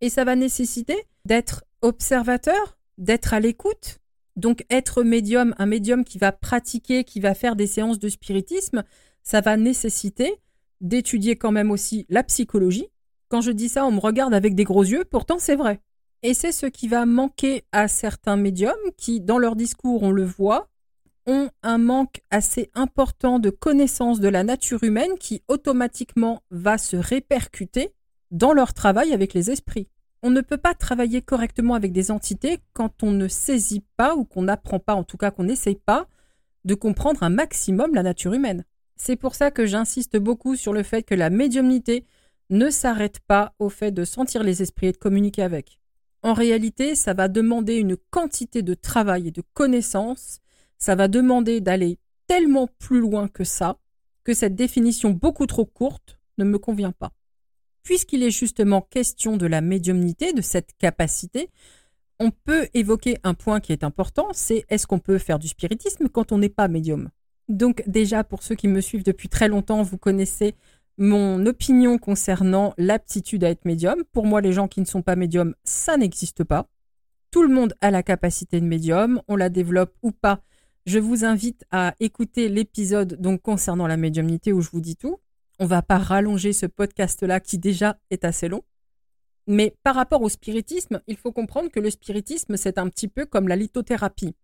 Et 0.00 0.10
ça 0.10 0.24
va 0.24 0.36
nécessiter 0.36 1.04
d'être 1.24 1.64
observateur, 1.82 2.78
d'être 2.98 3.34
à 3.34 3.40
l'écoute, 3.40 3.98
donc 4.36 4.64
être 4.70 5.02
médium, 5.02 5.54
un 5.58 5.66
médium 5.66 6.04
qui 6.04 6.18
va 6.18 6.32
pratiquer, 6.32 7.04
qui 7.04 7.20
va 7.20 7.34
faire 7.34 7.56
des 7.56 7.66
séances 7.66 7.98
de 7.98 8.08
spiritisme, 8.08 8.84
ça 9.22 9.40
va 9.40 9.56
nécessiter 9.56 10.36
d'étudier 10.80 11.36
quand 11.36 11.52
même 11.52 11.70
aussi 11.70 12.06
la 12.08 12.22
psychologie. 12.22 12.88
Quand 13.28 13.40
je 13.40 13.50
dis 13.50 13.68
ça, 13.68 13.84
on 13.84 13.92
me 13.92 14.00
regarde 14.00 14.34
avec 14.34 14.54
des 14.54 14.64
gros 14.64 14.82
yeux, 14.82 15.04
pourtant 15.04 15.38
c'est 15.38 15.56
vrai. 15.56 15.80
Et 16.22 16.34
c'est 16.34 16.52
ce 16.52 16.66
qui 16.66 16.88
va 16.88 17.06
manquer 17.06 17.64
à 17.72 17.88
certains 17.88 18.36
médiums 18.36 18.74
qui, 18.96 19.20
dans 19.20 19.38
leur 19.38 19.56
discours, 19.56 20.02
on 20.02 20.10
le 20.10 20.24
voit, 20.24 20.69
ont 21.30 21.48
un 21.62 21.78
manque 21.78 22.22
assez 22.30 22.70
important 22.74 23.38
de 23.38 23.50
connaissance 23.50 24.18
de 24.18 24.28
la 24.28 24.42
nature 24.42 24.82
humaine 24.82 25.16
qui 25.20 25.42
automatiquement 25.46 26.42
va 26.50 26.76
se 26.76 26.96
répercuter 26.96 27.94
dans 28.32 28.52
leur 28.52 28.74
travail 28.74 29.12
avec 29.12 29.32
les 29.32 29.50
esprits. 29.50 29.88
On 30.22 30.30
ne 30.30 30.40
peut 30.40 30.58
pas 30.58 30.74
travailler 30.74 31.22
correctement 31.22 31.74
avec 31.74 31.92
des 31.92 32.10
entités 32.10 32.58
quand 32.72 33.04
on 33.04 33.12
ne 33.12 33.28
saisit 33.28 33.84
pas 33.96 34.16
ou 34.16 34.24
qu'on 34.24 34.42
n'apprend 34.42 34.80
pas, 34.80 34.94
en 34.94 35.04
tout 35.04 35.16
cas 35.16 35.30
qu'on 35.30 35.44
n'essaye 35.44 35.76
pas, 35.76 36.08
de 36.64 36.74
comprendre 36.74 37.22
un 37.22 37.30
maximum 37.30 37.94
la 37.94 38.02
nature 38.02 38.34
humaine. 38.34 38.64
C'est 38.96 39.16
pour 39.16 39.36
ça 39.36 39.52
que 39.52 39.66
j'insiste 39.66 40.16
beaucoup 40.16 40.56
sur 40.56 40.72
le 40.72 40.82
fait 40.82 41.04
que 41.04 41.14
la 41.14 41.30
médiumnité 41.30 42.06
ne 42.50 42.70
s'arrête 42.70 43.20
pas 43.20 43.54
au 43.60 43.68
fait 43.68 43.92
de 43.92 44.04
sentir 44.04 44.42
les 44.42 44.62
esprits 44.62 44.88
et 44.88 44.92
de 44.92 44.98
communiquer 44.98 45.42
avec. 45.42 45.80
En 46.22 46.34
réalité, 46.34 46.96
ça 46.96 47.14
va 47.14 47.28
demander 47.28 47.76
une 47.76 47.96
quantité 47.96 48.62
de 48.62 48.74
travail 48.74 49.28
et 49.28 49.30
de 49.30 49.42
connaissances, 49.54 50.40
ça 50.80 50.96
va 50.96 51.06
demander 51.06 51.60
d'aller 51.60 51.98
tellement 52.26 52.68
plus 52.78 53.00
loin 53.00 53.28
que 53.28 53.44
ça, 53.44 53.78
que 54.24 54.34
cette 54.34 54.56
définition 54.56 55.10
beaucoup 55.10 55.46
trop 55.46 55.66
courte 55.66 56.18
ne 56.38 56.44
me 56.44 56.58
convient 56.58 56.92
pas. 56.92 57.12
Puisqu'il 57.82 58.22
est 58.22 58.30
justement 58.30 58.82
question 58.82 59.36
de 59.36 59.46
la 59.46 59.60
médiumnité, 59.60 60.32
de 60.32 60.42
cette 60.42 60.70
capacité, 60.78 61.50
on 62.18 62.30
peut 62.30 62.68
évoquer 62.74 63.18
un 63.24 63.34
point 63.34 63.60
qui 63.60 63.72
est 63.72 63.84
important, 63.84 64.28
c'est 64.32 64.64
est-ce 64.68 64.86
qu'on 64.86 64.98
peut 64.98 65.18
faire 65.18 65.38
du 65.38 65.48
spiritisme 65.48 66.08
quand 66.08 66.32
on 66.32 66.38
n'est 66.38 66.50
pas 66.50 66.68
médium? 66.68 67.08
Donc 67.48 67.82
déjà, 67.86 68.24
pour 68.24 68.42
ceux 68.42 68.54
qui 68.54 68.68
me 68.68 68.80
suivent 68.80 69.04
depuis 69.04 69.28
très 69.28 69.48
longtemps, 69.48 69.82
vous 69.82 69.98
connaissez 69.98 70.54
mon 70.98 71.44
opinion 71.46 71.98
concernant 71.98 72.74
l'aptitude 72.76 73.42
à 73.42 73.50
être 73.50 73.64
médium. 73.64 74.04
Pour 74.12 74.26
moi, 74.26 74.42
les 74.42 74.52
gens 74.52 74.68
qui 74.68 74.80
ne 74.80 74.84
sont 74.84 75.02
pas 75.02 75.16
médiums, 75.16 75.54
ça 75.64 75.96
n'existe 75.96 76.44
pas. 76.44 76.68
Tout 77.30 77.42
le 77.42 77.48
monde 77.48 77.74
a 77.80 77.90
la 77.90 78.02
capacité 78.02 78.60
de 78.60 78.66
médium, 78.66 79.22
on 79.26 79.36
la 79.36 79.48
développe 79.48 79.94
ou 80.02 80.12
pas. 80.12 80.42
Je 80.86 80.98
vous 80.98 81.24
invite 81.24 81.64
à 81.70 81.94
écouter 82.00 82.48
l'épisode 82.48 83.20
donc 83.20 83.42
concernant 83.42 83.86
la 83.86 83.96
médiumnité 83.96 84.52
où 84.52 84.62
je 84.62 84.70
vous 84.70 84.80
dis 84.80 84.96
tout. 84.96 85.20
On 85.58 85.66
va 85.66 85.82
pas 85.82 85.98
rallonger 85.98 86.52
ce 86.52 86.66
podcast-là 86.66 87.40
qui 87.40 87.58
déjà 87.58 87.98
est 88.10 88.24
assez 88.24 88.48
long. 88.48 88.62
Mais 89.46 89.74
par 89.82 89.94
rapport 89.94 90.22
au 90.22 90.28
spiritisme, 90.28 91.02
il 91.06 91.16
faut 91.16 91.32
comprendre 91.32 91.70
que 91.70 91.80
le 91.80 91.90
spiritisme, 91.90 92.56
c'est 92.56 92.78
un 92.78 92.88
petit 92.88 93.08
peu 93.08 93.26
comme 93.26 93.48
la 93.48 93.56
lithothérapie. 93.56 94.34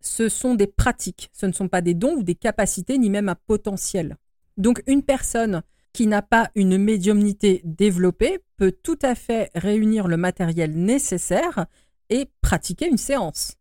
Ce 0.00 0.28
sont 0.28 0.54
des 0.54 0.66
pratiques, 0.66 1.30
ce 1.32 1.46
ne 1.46 1.52
sont 1.52 1.68
pas 1.68 1.80
des 1.80 1.94
dons 1.94 2.16
ou 2.16 2.22
des 2.22 2.34
capacités, 2.34 2.98
ni 2.98 3.10
même 3.10 3.28
un 3.28 3.34
potentiel. 3.34 4.16
Donc 4.56 4.82
une 4.86 5.02
personne 5.02 5.62
qui 5.92 6.06
n'a 6.06 6.22
pas 6.22 6.50
une 6.54 6.76
médiumnité 6.76 7.60
développée 7.64 8.40
peut 8.56 8.72
tout 8.72 8.98
à 9.02 9.14
fait 9.14 9.50
réunir 9.54 10.08
le 10.08 10.16
matériel 10.16 10.72
nécessaire 10.76 11.66
et 12.10 12.30
pratiquer 12.40 12.88
une 12.88 12.98
séance. 12.98 13.56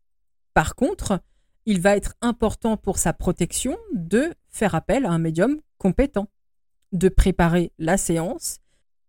Par 0.54 0.76
contre, 0.76 1.20
il 1.68 1.82
va 1.82 1.98
être 1.98 2.16
important 2.22 2.78
pour 2.78 2.98
sa 2.98 3.12
protection 3.12 3.78
de 3.94 4.34
faire 4.50 4.74
appel 4.74 5.06
à 5.06 5.12
un 5.12 5.20
médium 5.20 5.60
compétent 5.78 6.30
de 6.94 7.10
préparer 7.10 7.74
la 7.78 7.98
séance, 7.98 8.60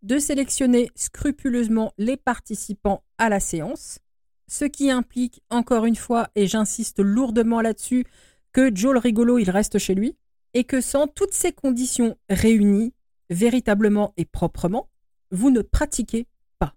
de 0.02 0.18
sélectionner 0.18 0.90
scrupuleusement 0.96 1.92
les 1.98 2.16
participants 2.16 3.04
à 3.16 3.28
la 3.28 3.38
séance, 3.38 4.00
ce 4.48 4.64
qui 4.64 4.90
implique 4.90 5.40
encore 5.50 5.86
une 5.86 5.94
fois, 5.94 6.30
et 6.34 6.48
j'insiste 6.48 6.98
lourdement 6.98 7.60
là-dessus, 7.60 8.04
que 8.52 8.74
Joe 8.74 8.92
le 8.92 8.98
rigolo 8.98 9.38
il 9.38 9.50
reste 9.50 9.78
chez 9.78 9.94
lui, 9.94 10.16
et 10.52 10.64
que 10.64 10.80
sans 10.80 11.06
toutes 11.06 11.34
ces 11.34 11.52
conditions 11.52 12.16
réunies, 12.28 12.92
véritablement 13.30 14.14
et 14.16 14.24
proprement, 14.24 14.88
vous 15.30 15.50
ne 15.50 15.62
pratiquez 15.62 16.26
pas. 16.58 16.74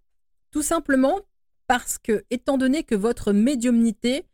Tout 0.52 0.62
simplement 0.62 1.22
parce 1.66 1.98
que, 1.98 2.24
étant 2.30 2.60
donné 2.60 2.84
que 2.84 2.96
votre 2.96 3.32
médiumnité 3.32 4.26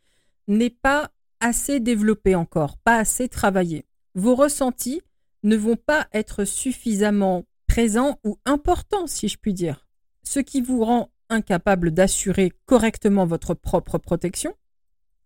n'est 0.49 0.71
pas 0.71 1.11
assez 1.39 1.79
développée 1.79 2.35
encore, 2.35 2.77
pas 2.77 2.97
assez 2.97 3.29
travaillée, 3.29 3.85
vos 4.15 4.35
ressentis 4.35 5.01
ne 5.43 5.55
vont 5.55 5.75
pas 5.75 6.07
être 6.13 6.45
suffisamment 6.45 7.45
présents 7.67 8.19
ou 8.23 8.39
importants, 8.45 9.07
si 9.07 9.27
je 9.27 9.37
puis 9.37 9.53
dire. 9.53 9.87
Ce 10.23 10.39
qui 10.39 10.61
vous 10.61 10.83
rend 10.83 11.11
incapable 11.29 11.91
d'assurer 11.91 12.51
correctement 12.65 13.25
votre 13.25 13.53
propre 13.53 13.97
protection. 13.97 14.53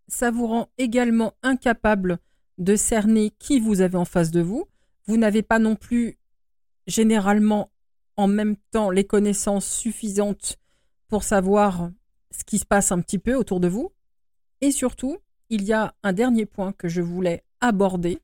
Ça 0.07 0.31
vous 0.31 0.47
rend 0.47 0.69
également 0.77 1.33
incapable 1.43 2.19
de 2.57 2.75
cerner 2.75 3.31
qui 3.39 3.59
vous 3.59 3.81
avez 3.81 3.97
en 3.97 4.05
face 4.05 4.31
de 4.31 4.41
vous. 4.41 4.65
Vous 5.05 5.17
n'avez 5.17 5.41
pas 5.41 5.59
non 5.59 5.75
plus 5.75 6.19
généralement 6.87 7.71
en 8.17 8.27
même 8.27 8.57
temps 8.71 8.89
les 8.89 9.05
connaissances 9.05 9.65
suffisantes 9.65 10.57
pour 11.07 11.23
savoir 11.23 11.89
ce 12.31 12.43
qui 12.43 12.59
se 12.59 12.65
passe 12.65 12.91
un 12.91 13.01
petit 13.01 13.19
peu 13.19 13.35
autour 13.35 13.59
de 13.59 13.67
vous. 13.67 13.91
Et 14.61 14.71
surtout, 14.71 15.17
il 15.51 15.63
y 15.63 15.73
a 15.73 15.93
un 16.01 16.13
dernier 16.13 16.47
point 16.47 16.71
que 16.71 16.87
je 16.87 17.01
voulais 17.01 17.43
aborder. 17.59 18.19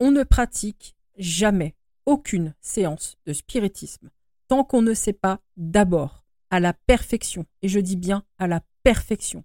On 0.00 0.10
ne 0.10 0.24
pratique 0.24 0.96
jamais 1.16 1.74
aucune 2.04 2.54
séance 2.60 3.16
de 3.26 3.32
spiritisme 3.32 4.10
tant 4.48 4.64
qu'on 4.64 4.82
ne 4.82 4.94
sait 4.94 5.12
pas 5.12 5.40
d'abord 5.56 6.24
à 6.50 6.58
la 6.58 6.72
perfection, 6.72 7.46
et 7.62 7.68
je 7.68 7.78
dis 7.78 7.96
bien 7.96 8.24
à 8.38 8.46
la 8.46 8.62
perfection, 8.82 9.44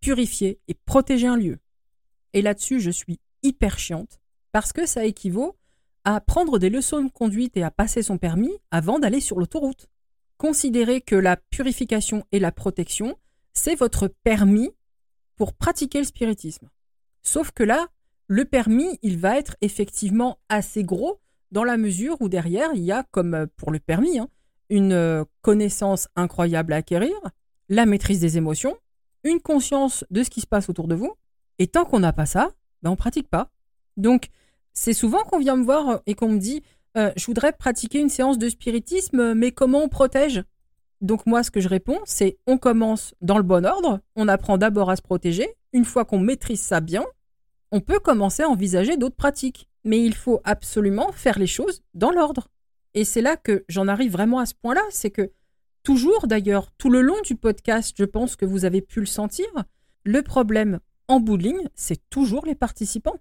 purifier 0.00 0.58
et 0.66 0.74
protéger 0.74 1.26
un 1.26 1.36
lieu. 1.36 1.58
Et 2.32 2.42
là-dessus, 2.42 2.80
je 2.80 2.90
suis 2.90 3.20
hyper 3.42 3.78
chiante 3.78 4.18
parce 4.50 4.72
que 4.72 4.86
ça 4.86 5.04
équivaut 5.04 5.56
à 6.04 6.20
prendre 6.20 6.58
des 6.58 6.70
leçons 6.70 7.04
de 7.04 7.10
conduite 7.10 7.56
et 7.56 7.62
à 7.62 7.70
passer 7.70 8.02
son 8.02 8.16
permis 8.16 8.52
avant 8.70 8.98
d'aller 8.98 9.20
sur 9.20 9.38
l'autoroute. 9.38 9.88
Considérez 10.38 11.02
que 11.02 11.14
la 11.14 11.36
purification 11.36 12.24
et 12.32 12.38
la 12.38 12.50
protection, 12.50 13.16
c'est 13.52 13.74
votre 13.74 14.08
permis 14.08 14.70
pour 15.38 15.54
pratiquer 15.54 15.98
le 15.98 16.04
spiritisme. 16.04 16.68
Sauf 17.22 17.52
que 17.52 17.62
là, 17.62 17.88
le 18.26 18.44
permis, 18.44 18.98
il 19.02 19.16
va 19.16 19.38
être 19.38 19.56
effectivement 19.62 20.38
assez 20.50 20.84
gros 20.84 21.20
dans 21.50 21.64
la 21.64 21.78
mesure 21.78 22.16
où 22.20 22.28
derrière, 22.28 22.70
il 22.74 22.82
y 22.82 22.92
a, 22.92 23.04
comme 23.10 23.34
euh, 23.34 23.46
pour 23.56 23.70
le 23.70 23.78
permis, 23.78 24.18
hein, 24.18 24.28
une 24.68 24.92
euh, 24.92 25.24
connaissance 25.40 26.08
incroyable 26.14 26.74
à 26.74 26.76
acquérir, 26.76 27.14
la 27.70 27.86
maîtrise 27.86 28.20
des 28.20 28.36
émotions, 28.36 28.76
une 29.24 29.40
conscience 29.40 30.04
de 30.10 30.22
ce 30.22 30.30
qui 30.30 30.42
se 30.42 30.46
passe 30.46 30.68
autour 30.68 30.88
de 30.88 30.94
vous. 30.94 31.14
Et 31.58 31.68
tant 31.68 31.86
qu'on 31.86 32.00
n'a 32.00 32.12
pas 32.12 32.26
ça, 32.26 32.52
ben 32.82 32.90
on 32.90 32.96
pratique 32.96 33.28
pas. 33.28 33.50
Donc, 33.96 34.28
c'est 34.74 34.92
souvent 34.92 35.22
qu'on 35.22 35.38
vient 35.38 35.56
me 35.56 35.64
voir 35.64 36.02
et 36.06 36.14
qu'on 36.14 36.28
me 36.28 36.38
dit 36.38 36.62
euh, 36.96 37.10
Je 37.16 37.26
voudrais 37.26 37.52
pratiquer 37.52 37.98
une 37.98 38.10
séance 38.10 38.38
de 38.38 38.48
spiritisme, 38.48 39.34
mais 39.34 39.52
comment 39.52 39.82
on 39.82 39.88
protège? 39.88 40.44
Donc, 41.00 41.26
moi, 41.26 41.42
ce 41.42 41.50
que 41.50 41.60
je 41.60 41.68
réponds, 41.68 42.00
c'est 42.04 42.38
On 42.46 42.58
commence 42.58 43.14
dans 43.20 43.36
le 43.36 43.44
bon 43.44 43.64
ordre. 43.64 44.00
On 44.16 44.28
apprend 44.28 44.58
d'abord 44.58 44.90
à 44.90 44.96
se 44.96 45.02
protéger. 45.02 45.48
Une 45.72 45.84
fois 45.84 46.04
qu'on 46.04 46.18
maîtrise 46.18 46.60
ça 46.60 46.80
bien, 46.80 47.04
on 47.70 47.80
peut 47.80 48.00
commencer 48.00 48.42
à 48.42 48.48
envisager 48.48 48.96
d'autres 48.96 49.16
pratiques. 49.16 49.68
Mais 49.84 50.02
il 50.02 50.14
faut 50.14 50.40
absolument 50.44 51.12
faire 51.12 51.38
les 51.38 51.46
choses 51.46 51.82
dans 51.94 52.10
l'ordre. 52.10 52.48
Et 52.94 53.04
c'est 53.04 53.22
là 53.22 53.36
que 53.36 53.64
j'en 53.68 53.86
arrive 53.86 54.12
vraiment 54.12 54.40
à 54.40 54.46
ce 54.46 54.54
point-là, 54.54 54.82
c'est 54.90 55.10
que 55.10 55.30
toujours 55.82 56.26
d'ailleurs, 56.26 56.70
tout 56.72 56.90
le 56.90 57.00
long 57.00 57.20
du 57.24 57.36
podcast, 57.36 57.94
je 57.96 58.04
pense 58.04 58.34
que 58.34 58.44
vous 58.44 58.64
avez 58.64 58.80
pu 58.80 59.00
le 59.00 59.06
sentir, 59.06 59.46
le 60.04 60.22
problème 60.22 60.80
en 61.06 61.20
bout 61.20 61.38
de 61.38 61.44
ligne, 61.44 61.68
c'est 61.74 62.08
toujours 62.10 62.44
les 62.44 62.54
participants. 62.54 63.18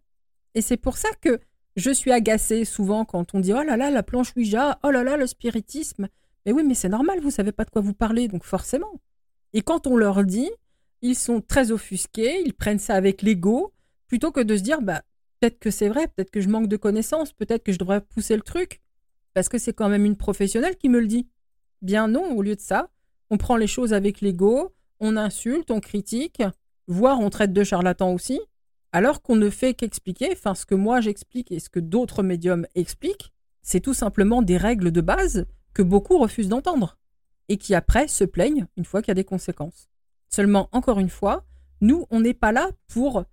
Et 0.56 0.62
c'est 0.62 0.78
pour 0.78 0.98
ça 0.98 1.10
que 1.22 1.40
je 1.76 1.92
suis 1.92 2.12
agacée 2.12 2.66
souvent 2.66 3.06
quand 3.06 3.36
on 3.36 3.40
dit 3.40 3.54
oh 3.54 3.62
là 3.62 3.78
là 3.78 3.92
la 3.92 4.04
planche 4.04 4.36
Ouija, 4.36 4.80
oh 4.84 4.90
là 4.90 5.04
là 5.04 5.16
le 5.16 5.28
spiritisme. 5.28 6.08
Mais 6.48 6.54
oui, 6.54 6.64
mais 6.64 6.76
c'est 6.76 6.88
normal, 6.88 7.20
vous 7.20 7.30
savez 7.30 7.52
pas 7.52 7.66
de 7.66 7.70
quoi 7.70 7.82
vous 7.82 7.94
parlez, 7.94 8.30
donc 8.30 8.46
forcément. 8.46 9.02
Et 9.52 9.62
quand 9.62 9.86
on 9.86 9.98
leur 9.98 10.24
dit, 10.24 10.50
ils 11.02 11.18
sont 11.18 11.42
très 11.42 11.72
offusqués, 11.72 12.42
ils 12.46 12.54
prennent 12.54 12.80
ça 12.80 12.96
avec 12.96 13.22
l'ego, 13.22 13.74
plutôt 14.08 14.32
que 14.32 14.40
de 14.40 14.56
se 14.56 14.64
dire 14.64 14.82
bah 14.82 15.02
peut-être 15.40 15.60
que 15.60 15.70
c'est 15.70 15.90
vrai, 15.90 16.08
peut-être 16.08 16.32
que 16.32 16.40
je 16.40 16.48
manque 16.48 16.70
de 16.70 16.78
connaissances, 16.78 17.34
peut-être 17.34 17.66
que 17.66 17.74
je 17.74 17.78
devrais 17.78 18.00
pousser 18.00 18.38
le 18.38 18.44
truc, 18.44 18.80
parce 19.34 19.50
que 19.50 19.58
c'est 19.58 19.74
quand 19.74 19.90
même 19.90 20.06
une 20.06 20.16
professionnelle 20.16 20.78
qui 20.78 20.88
me 20.88 21.02
le 21.02 21.08
dit. 21.08 21.28
Bien 21.82 22.08
non, 22.08 22.32
au 22.32 22.42
lieu 22.42 22.56
de 22.56 22.62
ça, 22.62 22.92
on 23.30 23.38
prend 23.38 23.58
les 23.58 23.68
choses 23.68 23.92
avec 23.92 24.22
l'ego, 24.22 24.74
on 25.02 25.18
insulte, 25.18 25.70
on 25.70 25.82
critique, 25.82 26.42
voire 26.88 27.20
on 27.20 27.30
traite 27.30 27.52
de 27.52 27.64
charlatan 27.66 28.14
aussi, 28.14 28.40
alors 28.94 29.22
qu'on 29.22 29.36
ne 29.36 29.50
fait 29.50 29.74
qu'expliquer, 29.74 30.30
enfin 30.32 30.56
ce 30.56 30.66
que 30.66 30.76
moi 30.76 31.02
j'explique 31.02 31.52
et 31.52 31.60
ce 31.60 31.70
que 31.70 31.82
d'autres 31.82 32.24
médiums 32.24 32.66
expliquent, 32.74 33.34
c'est 33.64 33.82
tout 33.82 33.94
simplement 33.94 34.42
des 34.42 34.56
règles 34.56 34.94
de 34.94 35.02
base 35.02 35.46
que 35.78 35.84
beaucoup 35.84 36.18
refusent 36.18 36.50
d'entendre 36.50 36.98
et 37.50 37.58
qui 37.58 37.76
après 37.76 38.08
se 38.08 38.24
plaignent 38.24 38.66
une 38.78 38.84
fois 38.84 39.04
qu'il 39.04 39.10
y 39.10 39.12
a 39.12 39.22
des 39.22 39.24
conséquences. 39.24 39.90
Seulement, 40.28 40.70
encore 40.72 40.98
une 40.98 41.12
fois, 41.12 41.46
nous, 41.82 42.08
on 42.10 42.20
n'est 42.20 42.34
pas 42.34 42.52
là 42.52 42.72
pour 42.88 43.26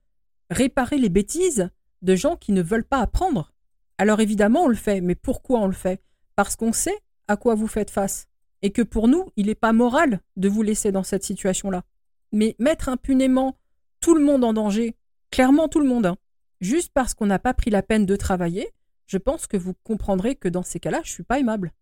réparer 0.50 0.98
les 0.98 1.08
bêtises 1.08 1.70
de 2.02 2.14
gens 2.14 2.36
qui 2.36 2.52
ne 2.52 2.60
veulent 2.60 2.84
pas 2.84 3.00
apprendre. 3.00 3.54
Alors 3.96 4.20
évidemment, 4.20 4.64
on 4.64 4.68
le 4.68 4.74
fait, 4.74 5.00
mais 5.00 5.14
pourquoi 5.14 5.60
on 5.60 5.66
le 5.66 5.72
fait? 5.72 6.02
Parce 6.36 6.54
qu'on 6.54 6.74
sait 6.74 6.98
à 7.28 7.38
quoi 7.38 7.54
vous 7.54 7.66
faites 7.66 7.90
face 7.90 8.26
et 8.60 8.72
que 8.72 8.82
pour 8.82 9.08
nous, 9.08 9.30
il 9.36 9.46
n'est 9.46 9.54
pas 9.54 9.72
moral 9.72 10.20
de 10.36 10.50
vous 10.50 10.62
laisser 10.62 10.92
dans 10.92 11.02
cette 11.02 11.24
situation-là. 11.24 11.82
Mais 12.30 12.56
mettre 12.58 12.90
impunément 12.90 13.56
tout 14.00 14.14
le 14.14 14.22
monde 14.22 14.44
en 14.44 14.52
danger, 14.52 14.96
clairement 15.30 15.68
tout 15.68 15.80
le 15.80 15.88
monde, 15.88 16.04
hein, 16.04 16.18
juste 16.60 16.92
parce 16.92 17.14
qu'on 17.14 17.26
n'a 17.26 17.38
pas 17.38 17.54
pris 17.54 17.70
la 17.70 17.82
peine 17.82 18.04
de 18.04 18.16
travailler, 18.16 18.68
je 19.06 19.16
pense 19.16 19.46
que 19.46 19.56
vous 19.56 19.72
comprendrez 19.82 20.36
que 20.36 20.48
dans 20.48 20.62
ces 20.62 20.78
cas-là, 20.78 21.00
je 21.04 21.08
ne 21.08 21.14
suis 21.14 21.22
pas 21.22 21.38
aimable. 21.38 21.72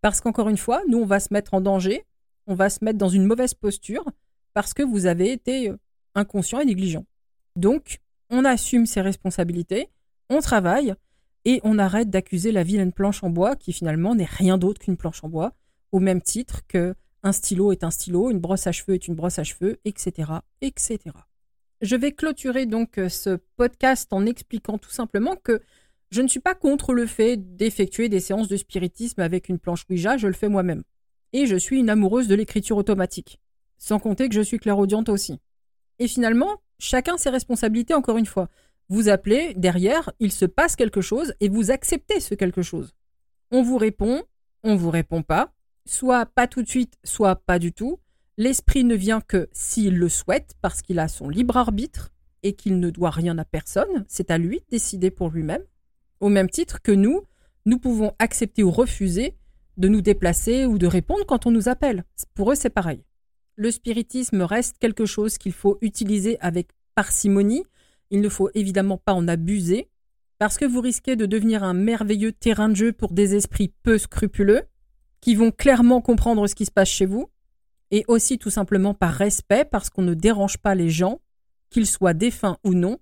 Parce 0.00 0.20
qu'encore 0.20 0.48
une 0.48 0.56
fois, 0.56 0.82
nous, 0.88 0.98
on 0.98 1.06
va 1.06 1.20
se 1.20 1.32
mettre 1.32 1.54
en 1.54 1.60
danger, 1.60 2.04
on 2.46 2.54
va 2.54 2.70
se 2.70 2.84
mettre 2.84 2.98
dans 2.98 3.08
une 3.08 3.26
mauvaise 3.26 3.54
posture, 3.54 4.04
parce 4.54 4.74
que 4.74 4.82
vous 4.82 5.06
avez 5.06 5.32
été 5.32 5.68
euh, 5.68 5.76
inconscient 6.14 6.60
et 6.60 6.64
négligent. 6.64 7.04
Donc, 7.56 7.98
on 8.30 8.44
assume 8.44 8.86
ses 8.86 9.00
responsabilités, 9.00 9.88
on 10.28 10.40
travaille, 10.40 10.94
et 11.44 11.60
on 11.64 11.78
arrête 11.78 12.10
d'accuser 12.10 12.52
la 12.52 12.62
vilaine 12.62 12.92
planche 12.92 13.22
en 13.22 13.30
bois, 13.30 13.56
qui 13.56 13.72
finalement 13.72 14.14
n'est 14.14 14.24
rien 14.24 14.58
d'autre 14.58 14.80
qu'une 14.80 14.96
planche 14.96 15.24
en 15.24 15.28
bois, 15.28 15.52
au 15.92 15.98
même 15.98 16.20
titre 16.20 16.66
que 16.66 16.94
un 17.22 17.32
stylo 17.32 17.72
est 17.72 17.84
un 17.84 17.90
stylo, 17.90 18.30
une 18.30 18.38
brosse 18.38 18.66
à 18.66 18.72
cheveux 18.72 18.94
est 18.94 19.06
une 19.06 19.14
brosse 19.14 19.38
à 19.38 19.44
cheveux, 19.44 19.78
etc., 19.84 20.32
etc. 20.62 20.98
Je 21.82 21.96
vais 21.96 22.12
clôturer 22.12 22.66
donc 22.66 22.98
euh, 22.98 23.08
ce 23.08 23.38
podcast 23.56 24.12
en 24.12 24.26
expliquant 24.26 24.78
tout 24.78 24.90
simplement 24.90 25.36
que 25.36 25.60
je 26.10 26.22
ne 26.22 26.28
suis 26.28 26.40
pas 26.40 26.54
contre 26.54 26.92
le 26.92 27.06
fait 27.06 27.36
d'effectuer 27.56 28.08
des 28.08 28.20
séances 28.20 28.48
de 28.48 28.56
spiritisme 28.56 29.20
avec 29.20 29.48
une 29.48 29.58
planche 29.58 29.84
Ouija, 29.88 30.16
je 30.16 30.26
le 30.26 30.32
fais 30.32 30.48
moi-même. 30.48 30.82
Et 31.32 31.46
je 31.46 31.56
suis 31.56 31.78
une 31.78 31.90
amoureuse 31.90 32.26
de 32.26 32.34
l'écriture 32.34 32.76
automatique. 32.76 33.40
Sans 33.78 34.00
compter 34.00 34.28
que 34.28 34.34
je 34.34 34.40
suis 34.40 34.58
clairaudiente 34.58 35.08
aussi. 35.08 35.38
Et 36.00 36.08
finalement, 36.08 36.60
chacun 36.78 37.16
ses 37.16 37.30
responsabilités 37.30 37.94
encore 37.94 38.18
une 38.18 38.26
fois. 38.26 38.48
Vous 38.88 39.08
appelez, 39.08 39.54
derrière, 39.54 40.10
il 40.18 40.32
se 40.32 40.46
passe 40.46 40.74
quelque 40.74 41.00
chose 41.00 41.32
et 41.38 41.48
vous 41.48 41.70
acceptez 41.70 42.18
ce 42.18 42.34
quelque 42.34 42.62
chose. 42.62 42.92
On 43.52 43.62
vous 43.62 43.78
répond, 43.78 44.24
on 44.64 44.74
vous 44.74 44.90
répond 44.90 45.22
pas, 45.22 45.52
soit 45.86 46.26
pas 46.26 46.48
tout 46.48 46.62
de 46.62 46.68
suite, 46.68 46.98
soit 47.04 47.36
pas 47.36 47.60
du 47.60 47.72
tout. 47.72 48.00
L'esprit 48.36 48.82
ne 48.82 48.96
vient 48.96 49.20
que 49.20 49.48
s'il 49.52 49.96
le 49.96 50.08
souhaite, 50.08 50.54
parce 50.60 50.82
qu'il 50.82 50.98
a 50.98 51.06
son 51.06 51.28
libre 51.28 51.56
arbitre 51.56 52.10
et 52.42 52.54
qu'il 52.54 52.80
ne 52.80 52.90
doit 52.90 53.10
rien 53.10 53.38
à 53.38 53.44
personne, 53.44 54.04
c'est 54.08 54.32
à 54.32 54.38
lui 54.38 54.58
de 54.58 54.64
décider 54.70 55.10
pour 55.12 55.30
lui-même. 55.30 55.62
Au 56.20 56.28
même 56.28 56.50
titre 56.50 56.82
que 56.82 56.92
nous, 56.92 57.22
nous 57.64 57.78
pouvons 57.78 58.12
accepter 58.18 58.62
ou 58.62 58.70
refuser 58.70 59.36
de 59.76 59.88
nous 59.88 60.02
déplacer 60.02 60.66
ou 60.66 60.78
de 60.78 60.86
répondre 60.86 61.24
quand 61.26 61.46
on 61.46 61.50
nous 61.50 61.68
appelle. 61.68 62.04
Pour 62.34 62.52
eux, 62.52 62.54
c'est 62.54 62.70
pareil. 62.70 63.02
Le 63.56 63.70
spiritisme 63.70 64.42
reste 64.42 64.78
quelque 64.78 65.06
chose 65.06 65.38
qu'il 65.38 65.52
faut 65.52 65.78
utiliser 65.80 66.38
avec 66.40 66.68
parcimonie. 66.94 67.64
Il 68.10 68.20
ne 68.20 68.28
faut 68.28 68.50
évidemment 68.54 68.98
pas 68.98 69.14
en 69.14 69.26
abuser, 69.28 69.88
parce 70.38 70.58
que 70.58 70.64
vous 70.64 70.80
risquez 70.80 71.16
de 71.16 71.26
devenir 71.26 71.62
un 71.64 71.74
merveilleux 71.74 72.32
terrain 72.32 72.68
de 72.68 72.74
jeu 72.74 72.92
pour 72.92 73.12
des 73.12 73.34
esprits 73.34 73.72
peu 73.82 73.98
scrupuleux, 73.98 74.62
qui 75.20 75.34
vont 75.34 75.50
clairement 75.50 76.00
comprendre 76.00 76.46
ce 76.46 76.54
qui 76.54 76.66
se 76.66 76.70
passe 76.70 76.88
chez 76.88 77.06
vous, 77.06 77.30
et 77.90 78.04
aussi 78.08 78.38
tout 78.38 78.50
simplement 78.50 78.94
par 78.94 79.12
respect, 79.12 79.64
parce 79.64 79.90
qu'on 79.90 80.02
ne 80.02 80.14
dérange 80.14 80.58
pas 80.58 80.74
les 80.74 80.90
gens, 80.90 81.20
qu'ils 81.70 81.86
soient 81.86 82.14
défunts 82.14 82.58
ou 82.64 82.74
non, 82.74 82.98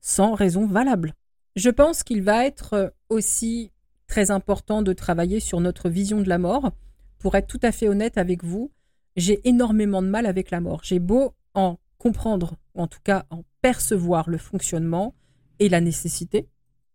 sans 0.00 0.34
raison 0.34 0.66
valable. 0.66 1.14
Je 1.56 1.70
pense 1.70 2.02
qu'il 2.02 2.22
va 2.22 2.46
être 2.46 2.74
euh, 2.74 2.88
aussi 3.08 3.72
très 4.06 4.30
important 4.30 4.82
de 4.82 4.92
travailler 4.92 5.40
sur 5.40 5.60
notre 5.60 5.88
vision 5.88 6.20
de 6.20 6.28
la 6.28 6.38
mort. 6.38 6.72
Pour 7.18 7.34
être 7.36 7.46
tout 7.46 7.60
à 7.62 7.72
fait 7.72 7.88
honnête 7.88 8.18
avec 8.18 8.44
vous, 8.44 8.72
j'ai 9.16 9.46
énormément 9.48 10.02
de 10.02 10.08
mal 10.08 10.26
avec 10.26 10.50
la 10.50 10.60
mort. 10.60 10.80
J'ai 10.82 10.98
beau 10.98 11.34
en 11.54 11.78
comprendre, 11.98 12.56
ou 12.74 12.82
en 12.82 12.86
tout 12.86 13.00
cas 13.04 13.26
en 13.30 13.44
percevoir 13.60 14.30
le 14.30 14.38
fonctionnement 14.38 15.14
et 15.58 15.68
la 15.68 15.80
nécessité, 15.80 16.48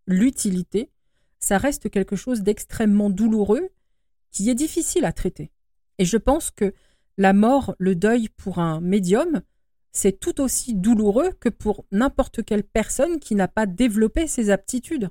l'utilité, 0.08 0.90
ça 1.40 1.58
reste 1.58 1.90
quelque 1.90 2.16
chose 2.16 2.42
d'extrêmement 2.42 3.10
douloureux 3.10 3.70
qui 4.32 4.50
est 4.50 4.56
difficile 4.56 5.06
à 5.06 5.14
traiter. 5.14 5.52
Et 6.00 6.06
je 6.06 6.18
pense 6.18 6.50
que 6.52 6.74
la 7.18 7.34
mort, 7.34 7.76
le 7.78 7.96
deuil 7.96 8.30
pour 8.30 8.60
un 8.60 8.82
médium, 8.82 9.42
c'est 9.96 10.20
tout 10.20 10.42
aussi 10.42 10.76
douloureux 10.76 11.32
que 11.40 11.48
pour 11.48 11.86
n'importe 11.90 12.44
quelle 12.44 12.66
personne 12.66 13.18
qui 13.18 13.34
n'a 13.34 13.48
pas 13.48 13.66
développé 13.66 14.28
ses 14.28 14.50
aptitudes. 14.50 15.10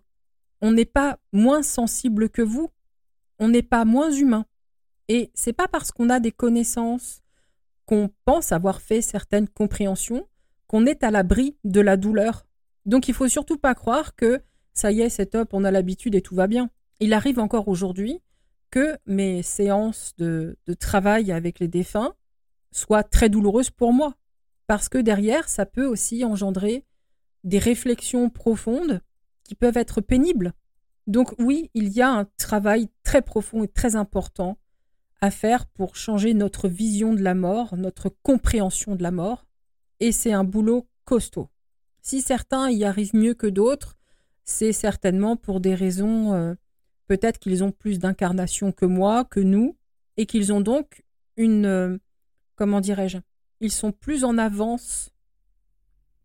On 0.60 0.72
n'est 0.72 0.84
pas 0.84 1.18
moins 1.32 1.62
sensible 1.62 2.28
que 2.28 2.42
vous, 2.42 2.68
on 3.38 3.48
n'est 3.48 3.62
pas 3.62 3.86
moins 3.86 4.10
humain. 4.10 4.44
Et 5.08 5.30
c'est 5.32 5.54
pas 5.54 5.68
parce 5.68 5.90
qu'on 5.90 6.10
a 6.10 6.20
des 6.20 6.32
connaissances, 6.32 7.22
qu'on 7.86 8.10
pense 8.26 8.52
avoir 8.52 8.82
fait 8.82 9.00
certaines 9.00 9.48
compréhensions, 9.48 10.28
qu'on 10.66 10.84
est 10.84 11.02
à 11.02 11.10
l'abri 11.10 11.56
de 11.64 11.80
la 11.80 11.96
douleur. 11.96 12.46
Donc 12.84 13.08
il 13.08 13.14
faut 13.14 13.28
surtout 13.28 13.56
pas 13.56 13.74
croire 13.74 14.14
que 14.14 14.42
ça 14.74 14.92
y 14.92 15.00
est, 15.00 15.08
c'est 15.08 15.26
top, 15.26 15.54
on 15.54 15.64
a 15.64 15.70
l'habitude 15.70 16.14
et 16.14 16.20
tout 16.20 16.34
va 16.34 16.46
bien. 16.46 16.68
Il 17.00 17.14
arrive 17.14 17.38
encore 17.38 17.68
aujourd'hui 17.68 18.20
que 18.70 18.98
mes 19.06 19.42
séances 19.42 20.12
de, 20.18 20.58
de 20.66 20.74
travail 20.74 21.32
avec 21.32 21.58
les 21.58 21.68
défunts 21.68 22.12
soient 22.70 23.02
très 23.02 23.30
douloureuses 23.30 23.70
pour 23.70 23.94
moi 23.94 24.14
parce 24.66 24.88
que 24.88 24.98
derrière, 24.98 25.48
ça 25.48 25.66
peut 25.66 25.86
aussi 25.86 26.24
engendrer 26.24 26.84
des 27.42 27.58
réflexions 27.58 28.30
profondes 28.30 29.00
qui 29.42 29.54
peuvent 29.54 29.76
être 29.76 30.00
pénibles. 30.00 30.52
Donc 31.06 31.34
oui, 31.38 31.70
il 31.74 31.88
y 31.88 32.00
a 32.00 32.10
un 32.10 32.24
travail 32.38 32.88
très 33.02 33.20
profond 33.20 33.62
et 33.62 33.68
très 33.68 33.94
important 33.96 34.58
à 35.20 35.30
faire 35.30 35.66
pour 35.66 35.96
changer 35.96 36.34
notre 36.34 36.68
vision 36.68 37.14
de 37.14 37.22
la 37.22 37.34
mort, 37.34 37.76
notre 37.76 38.08
compréhension 38.22 38.96
de 38.96 39.02
la 39.02 39.10
mort, 39.10 39.46
et 40.00 40.12
c'est 40.12 40.32
un 40.32 40.44
boulot 40.44 40.88
costaud. 41.04 41.48
Si 42.02 42.20
certains 42.20 42.70
y 42.70 42.84
arrivent 42.84 43.14
mieux 43.14 43.34
que 43.34 43.46
d'autres, 43.46 43.96
c'est 44.44 44.72
certainement 44.72 45.36
pour 45.36 45.60
des 45.60 45.74
raisons, 45.74 46.34
euh, 46.34 46.54
peut-être 47.06 47.38
qu'ils 47.38 47.64
ont 47.64 47.72
plus 47.72 47.98
d'incarnation 47.98 48.72
que 48.72 48.84
moi, 48.84 49.24
que 49.24 49.40
nous, 49.40 49.76
et 50.16 50.26
qu'ils 50.26 50.52
ont 50.52 50.60
donc 50.60 51.04
une, 51.36 51.66
euh, 51.66 51.98
comment 52.56 52.80
dirais-je, 52.80 53.18
ils 53.64 53.72
sont 53.72 53.92
plus 53.92 54.24
en 54.24 54.36
avance 54.36 55.10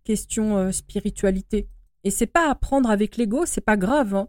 question 0.04 0.58
euh, 0.58 0.72
spiritualité. 0.72 1.70
Et 2.04 2.12
c'est 2.12 2.28
pas 2.28 2.50
à 2.50 2.56
prendre 2.56 2.90
avec 2.90 3.16
l'ego, 3.16 3.46
c'est 3.46 3.62
pas 3.62 3.78
grave. 3.78 4.14
Hein. 4.14 4.28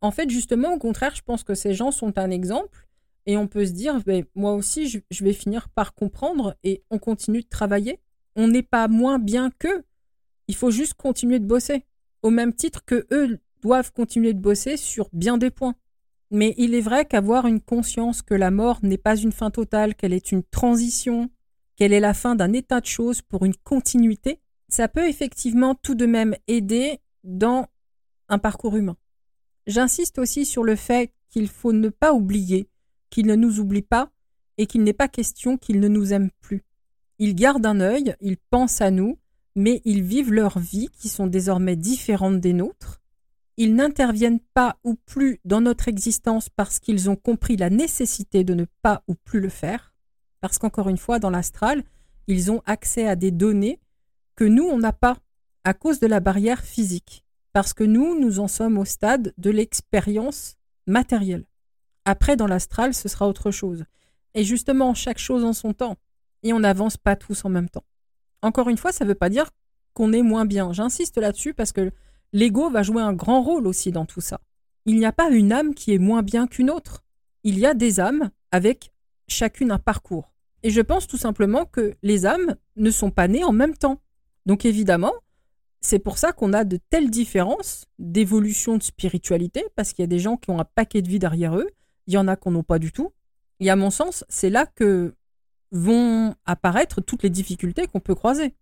En 0.00 0.10
fait, 0.10 0.28
justement, 0.28 0.74
au 0.74 0.78
contraire, 0.78 1.14
je 1.14 1.22
pense 1.22 1.44
que 1.44 1.54
ces 1.54 1.72
gens 1.72 1.90
sont 1.90 2.18
un 2.18 2.30
exemple 2.30 2.88
et 3.26 3.36
on 3.36 3.46
peut 3.46 3.64
se 3.64 3.72
dire, 3.72 4.00
ben, 4.04 4.24
moi 4.34 4.54
aussi, 4.54 4.88
je, 4.88 4.98
je 5.10 5.24
vais 5.24 5.32
finir 5.32 5.68
par 5.68 5.94
comprendre 5.94 6.56
et 6.64 6.82
on 6.90 6.98
continue 6.98 7.42
de 7.42 7.48
travailler. 7.48 8.00
On 8.36 8.48
n'est 8.48 8.62
pas 8.62 8.88
moins 8.88 9.18
bien 9.18 9.50
qu'eux. 9.50 9.84
Il 10.48 10.54
faut 10.54 10.70
juste 10.70 10.94
continuer 10.94 11.38
de 11.38 11.46
bosser. 11.46 11.84
Au 12.22 12.30
même 12.30 12.54
titre 12.54 12.84
que 12.84 13.06
eux 13.12 13.38
doivent 13.62 13.92
continuer 13.92 14.32
de 14.32 14.40
bosser 14.40 14.76
sur 14.76 15.08
bien 15.12 15.38
des 15.38 15.50
points. 15.50 15.74
Mais 16.30 16.54
il 16.58 16.74
est 16.74 16.80
vrai 16.80 17.04
qu'avoir 17.04 17.46
une 17.46 17.60
conscience 17.60 18.22
que 18.22 18.34
la 18.34 18.50
mort 18.50 18.80
n'est 18.82 18.98
pas 18.98 19.16
une 19.16 19.32
fin 19.32 19.50
totale, 19.50 19.94
qu'elle 19.94 20.12
est 20.12 20.32
une 20.32 20.42
transition, 20.42 21.30
quelle 21.78 21.92
est 21.92 22.00
la 22.00 22.12
fin 22.12 22.34
d'un 22.34 22.52
état 22.52 22.80
de 22.80 22.86
choses 22.86 23.22
pour 23.22 23.44
une 23.44 23.54
continuité, 23.54 24.40
ça 24.68 24.88
peut 24.88 25.08
effectivement 25.08 25.76
tout 25.76 25.94
de 25.94 26.06
même 26.06 26.34
aider 26.48 26.98
dans 27.22 27.68
un 28.28 28.38
parcours 28.38 28.76
humain. 28.76 28.96
J'insiste 29.68 30.18
aussi 30.18 30.44
sur 30.44 30.64
le 30.64 30.74
fait 30.74 31.12
qu'il 31.30 31.48
faut 31.48 31.72
ne 31.72 31.88
pas 31.88 32.12
oublier 32.12 32.68
qu'il 33.10 33.26
ne 33.26 33.36
nous 33.36 33.60
oublie 33.60 33.82
pas 33.82 34.10
et 34.58 34.66
qu'il 34.66 34.82
n'est 34.82 34.92
pas 34.92 35.08
question 35.08 35.56
qu'il 35.56 35.78
ne 35.78 35.88
nous 35.88 36.12
aime 36.12 36.30
plus. 36.40 36.64
Ils 37.20 37.36
gardent 37.36 37.66
un 37.66 37.80
œil, 37.80 38.14
ils 38.20 38.38
pensent 38.38 38.80
à 38.80 38.90
nous, 38.90 39.18
mais 39.54 39.80
ils 39.84 40.02
vivent 40.02 40.32
leur 40.32 40.58
vie 40.58 40.88
qui 40.98 41.08
sont 41.08 41.28
désormais 41.28 41.76
différentes 41.76 42.40
des 42.40 42.52
nôtres. 42.52 43.00
Ils 43.56 43.74
n'interviennent 43.74 44.40
pas 44.52 44.78
ou 44.84 44.94
plus 44.94 45.40
dans 45.44 45.60
notre 45.60 45.88
existence 45.88 46.48
parce 46.48 46.80
qu'ils 46.80 47.08
ont 47.08 47.16
compris 47.16 47.56
la 47.56 47.70
nécessité 47.70 48.42
de 48.42 48.54
ne 48.54 48.64
pas 48.82 49.02
ou 49.06 49.14
plus 49.14 49.40
le 49.40 49.48
faire. 49.48 49.87
Parce 50.40 50.58
qu'encore 50.58 50.88
une 50.88 50.98
fois, 50.98 51.18
dans 51.18 51.30
l'astral, 51.30 51.82
ils 52.26 52.50
ont 52.50 52.62
accès 52.66 53.08
à 53.08 53.16
des 53.16 53.30
données 53.30 53.80
que 54.36 54.44
nous, 54.44 54.64
on 54.64 54.78
n'a 54.78 54.92
pas 54.92 55.16
à 55.64 55.74
cause 55.74 55.98
de 55.98 56.06
la 56.06 56.20
barrière 56.20 56.62
physique. 56.62 57.24
Parce 57.52 57.72
que 57.72 57.84
nous, 57.84 58.18
nous 58.18 58.40
en 58.40 58.48
sommes 58.48 58.78
au 58.78 58.84
stade 58.84 59.34
de 59.36 59.50
l'expérience 59.50 60.56
matérielle. 60.86 61.44
Après, 62.04 62.36
dans 62.36 62.46
l'astral, 62.46 62.94
ce 62.94 63.08
sera 63.08 63.28
autre 63.28 63.50
chose. 63.50 63.84
Et 64.34 64.44
justement, 64.44 64.94
chaque 64.94 65.18
chose 65.18 65.44
en 65.44 65.52
son 65.52 65.72
temps. 65.72 65.96
Et 66.42 66.52
on 66.52 66.60
n'avance 66.60 66.96
pas 66.96 67.16
tous 67.16 67.44
en 67.44 67.48
même 67.48 67.68
temps. 67.68 67.84
Encore 68.42 68.68
une 68.68 68.78
fois, 68.78 68.92
ça 68.92 69.04
ne 69.04 69.08
veut 69.08 69.16
pas 69.16 69.28
dire 69.28 69.50
qu'on 69.94 70.12
est 70.12 70.22
moins 70.22 70.44
bien. 70.44 70.72
J'insiste 70.72 71.18
là-dessus 71.18 71.54
parce 71.54 71.72
que 71.72 71.90
l'ego 72.32 72.70
va 72.70 72.82
jouer 72.82 73.02
un 73.02 73.12
grand 73.12 73.42
rôle 73.42 73.66
aussi 73.66 73.90
dans 73.90 74.06
tout 74.06 74.20
ça. 74.20 74.40
Il 74.86 74.96
n'y 74.96 75.06
a 75.06 75.12
pas 75.12 75.30
une 75.30 75.52
âme 75.52 75.74
qui 75.74 75.92
est 75.92 75.98
moins 75.98 76.22
bien 76.22 76.46
qu'une 76.46 76.70
autre. 76.70 77.02
Il 77.42 77.58
y 77.58 77.66
a 77.66 77.74
des 77.74 78.00
âmes 78.00 78.30
avec 78.52 78.92
chacune 79.28 79.70
un 79.70 79.78
parcours. 79.78 80.34
Et 80.62 80.70
je 80.70 80.80
pense 80.80 81.06
tout 81.06 81.16
simplement 81.16 81.64
que 81.64 81.94
les 82.02 82.26
âmes 82.26 82.56
ne 82.76 82.90
sont 82.90 83.10
pas 83.10 83.28
nées 83.28 83.44
en 83.44 83.52
même 83.52 83.76
temps. 83.76 84.00
Donc 84.46 84.64
évidemment, 84.64 85.12
c'est 85.80 85.98
pour 85.98 86.18
ça 86.18 86.32
qu'on 86.32 86.52
a 86.52 86.64
de 86.64 86.78
telles 86.90 87.10
différences 87.10 87.86
d'évolution 87.98 88.76
de 88.76 88.82
spiritualité, 88.82 89.64
parce 89.76 89.92
qu'il 89.92 90.02
y 90.02 90.04
a 90.04 90.08
des 90.08 90.18
gens 90.18 90.36
qui 90.36 90.50
ont 90.50 90.58
un 90.58 90.64
paquet 90.64 91.02
de 91.02 91.08
vie 91.08 91.20
derrière 91.20 91.56
eux, 91.56 91.68
il 92.06 92.14
y 92.14 92.18
en 92.18 92.26
a 92.26 92.36
qui 92.36 92.48
n'en 92.48 92.56
ont 92.56 92.64
pas 92.64 92.78
du 92.78 92.90
tout. 92.90 93.12
Et 93.60 93.70
à 93.70 93.76
mon 93.76 93.90
sens, 93.90 94.24
c'est 94.28 94.50
là 94.50 94.66
que 94.66 95.14
vont 95.70 96.34
apparaître 96.46 97.00
toutes 97.00 97.22
les 97.22 97.30
difficultés 97.30 97.86
qu'on 97.86 98.00
peut 98.00 98.14
croiser. 98.14 98.54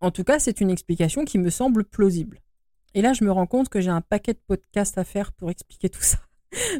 En 0.00 0.10
tout 0.10 0.24
cas, 0.24 0.38
c'est 0.38 0.60
une 0.60 0.70
explication 0.70 1.24
qui 1.24 1.38
me 1.38 1.50
semble 1.50 1.84
plausible. 1.84 2.40
Et 2.94 3.02
là, 3.02 3.12
je 3.12 3.24
me 3.24 3.30
rends 3.30 3.46
compte 3.46 3.68
que 3.68 3.80
j'ai 3.80 3.90
un 3.90 4.00
paquet 4.00 4.32
de 4.32 4.40
podcasts 4.46 4.98
à 4.98 5.04
faire 5.04 5.32
pour 5.32 5.50
expliquer 5.50 5.88
tout 5.88 6.02
ça. 6.02 6.18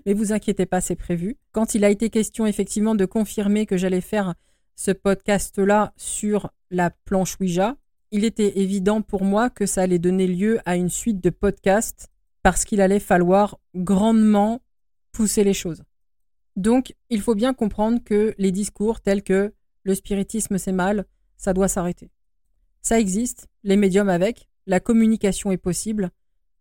Mais 0.07 0.14
vous 0.14 0.33
inquiétez 0.33 0.66
pas, 0.66 0.81
c'est 0.81 0.97
prévu. 0.97 1.37
Quand 1.53 1.75
il 1.75 1.85
a 1.85 1.91
été 1.91 2.11
question 2.11 2.47
effectivement 2.47 2.95
de 2.95 3.05
confirmer 3.05 3.66
que 3.66 3.77
j'allais 3.77 4.01
faire 4.01 4.35
ce 4.77 4.91
podcast-là 4.91 5.93
sur 5.97 6.51
la 6.70 6.91
planche 6.91 7.39
Ouija, 7.41 7.77
il 8.11 8.25
était 8.25 8.59
évident 8.59 9.03
pour 9.03 9.25
moi 9.25 9.51
que 9.51 9.66
ça 9.66 9.83
allait 9.83 9.99
donner 9.99 10.27
lieu 10.27 10.61
à 10.64 10.77
une 10.77 10.89
suite 10.89 11.22
de 11.22 11.31
podcasts 11.31 12.09
parce 12.43 12.64
qu'il 12.64 12.81
allait 12.81 13.01
falloir 13.01 13.59
grandement 13.75 14.61
pousser 15.12 15.45
les 15.45 15.55
choses. 15.55 15.83
Donc, 16.57 16.95
il 17.11 17.20
faut 17.20 17.35
bien 17.35 17.55
comprendre 17.55 18.03
que 18.05 18.35
les 18.39 18.53
discours 18.53 19.01
tels 19.01 19.22
que 19.22 19.53
le 19.83 19.95
spiritisme 19.95 20.59
c'est 20.59 20.72
mal, 20.72 21.07
ça 21.37 21.53
doit 21.53 21.68
s'arrêter. 21.68 22.11
Ça 22.83 23.01
existe, 23.01 23.49
les 23.62 23.77
médiums 23.77 24.09
avec, 24.09 24.49
la 24.66 24.81
communication 24.81 25.51
est 25.53 25.57
possible. 25.57 26.11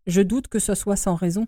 Je 0.06 0.22
doute 0.22 0.48
que 0.48 0.58
ce 0.58 0.74
soit 0.74 0.96
sans 0.96 1.14
raison. 1.14 1.46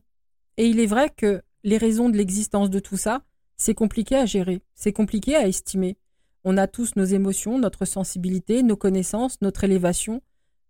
Et 0.56 0.66
il 0.66 0.80
est 0.80 0.86
vrai 0.86 1.10
que 1.14 1.42
les 1.66 1.78
raisons 1.78 2.08
de 2.08 2.16
l'existence 2.16 2.70
de 2.70 2.78
tout 2.78 2.96
ça, 2.96 3.24
c'est 3.56 3.74
compliqué 3.74 4.14
à 4.14 4.24
gérer, 4.24 4.62
c'est 4.76 4.92
compliqué 4.92 5.34
à 5.34 5.48
estimer. 5.48 5.98
On 6.44 6.56
a 6.58 6.68
tous 6.68 6.94
nos 6.94 7.04
émotions, 7.04 7.58
notre 7.58 7.84
sensibilité, 7.84 8.62
nos 8.62 8.76
connaissances, 8.76 9.40
notre 9.42 9.64
élévation, 9.64 10.22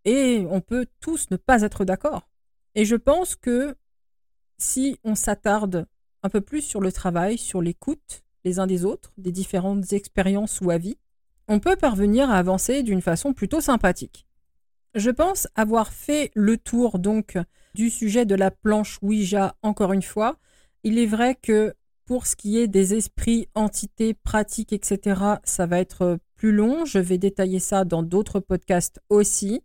et 0.06 0.46
on 0.48 0.62
peut 0.62 0.86
tous 1.00 1.26
ne 1.30 1.36
pas 1.36 1.60
être 1.60 1.84
d'accord. 1.84 2.30
Et 2.74 2.86
je 2.86 2.96
pense 2.96 3.36
que 3.36 3.76
si 4.56 4.98
on 5.04 5.14
s'attarde 5.14 5.86
un 6.22 6.30
peu 6.30 6.40
plus 6.40 6.62
sur 6.62 6.80
le 6.80 6.90
travail, 6.90 7.36
sur 7.36 7.60
l'écoute 7.60 8.22
les 8.46 8.58
uns 8.58 8.66
des 8.66 8.86
autres, 8.86 9.12
des 9.18 9.32
différentes 9.32 9.92
expériences 9.92 10.62
ou 10.62 10.70
avis, 10.70 10.96
on 11.46 11.60
peut 11.60 11.76
parvenir 11.76 12.30
à 12.30 12.38
avancer 12.38 12.82
d'une 12.82 13.02
façon 13.02 13.34
plutôt 13.34 13.60
sympathique. 13.60 14.26
Je 14.94 15.10
pense 15.10 15.46
avoir 15.56 15.92
fait 15.92 16.30
le 16.34 16.56
tour 16.56 16.98
donc 16.98 17.36
du 17.74 17.90
sujet 17.90 18.24
de 18.24 18.34
la 18.34 18.50
planche 18.50 18.98
Ouija 19.02 19.56
encore 19.60 19.92
une 19.92 20.00
fois. 20.00 20.38
Il 20.86 21.00
est 21.00 21.06
vrai 21.06 21.34
que 21.34 21.74
pour 22.04 22.28
ce 22.28 22.36
qui 22.36 22.58
est 22.58 22.68
des 22.68 22.94
esprits, 22.94 23.48
entités, 23.56 24.14
pratiques, 24.14 24.72
etc., 24.72 25.20
ça 25.42 25.66
va 25.66 25.80
être 25.80 26.20
plus 26.36 26.52
long. 26.52 26.84
Je 26.84 27.00
vais 27.00 27.18
détailler 27.18 27.58
ça 27.58 27.84
dans 27.84 28.04
d'autres 28.04 28.38
podcasts 28.38 29.00
aussi. 29.08 29.62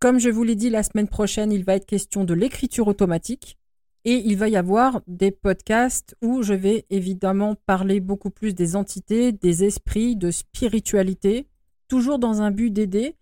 Comme 0.00 0.18
je 0.18 0.30
vous 0.30 0.44
l'ai 0.44 0.54
dit 0.54 0.70
la 0.70 0.82
semaine 0.82 1.08
prochaine, 1.08 1.52
il 1.52 1.62
va 1.62 1.74
être 1.74 1.84
question 1.84 2.24
de 2.24 2.32
l'écriture 2.32 2.88
automatique. 2.88 3.58
Et 4.06 4.14
il 4.14 4.38
va 4.38 4.48
y 4.48 4.56
avoir 4.56 5.02
des 5.06 5.30
podcasts 5.30 6.16
où 6.22 6.42
je 6.42 6.54
vais 6.54 6.86
évidemment 6.88 7.54
parler 7.66 8.00
beaucoup 8.00 8.30
plus 8.30 8.54
des 8.54 8.74
entités, 8.74 9.30
des 9.30 9.64
esprits, 9.64 10.16
de 10.16 10.30
spiritualité, 10.30 11.48
toujours 11.86 12.18
dans 12.18 12.40
un 12.40 12.50
but 12.50 12.70
d'aider 12.70 13.16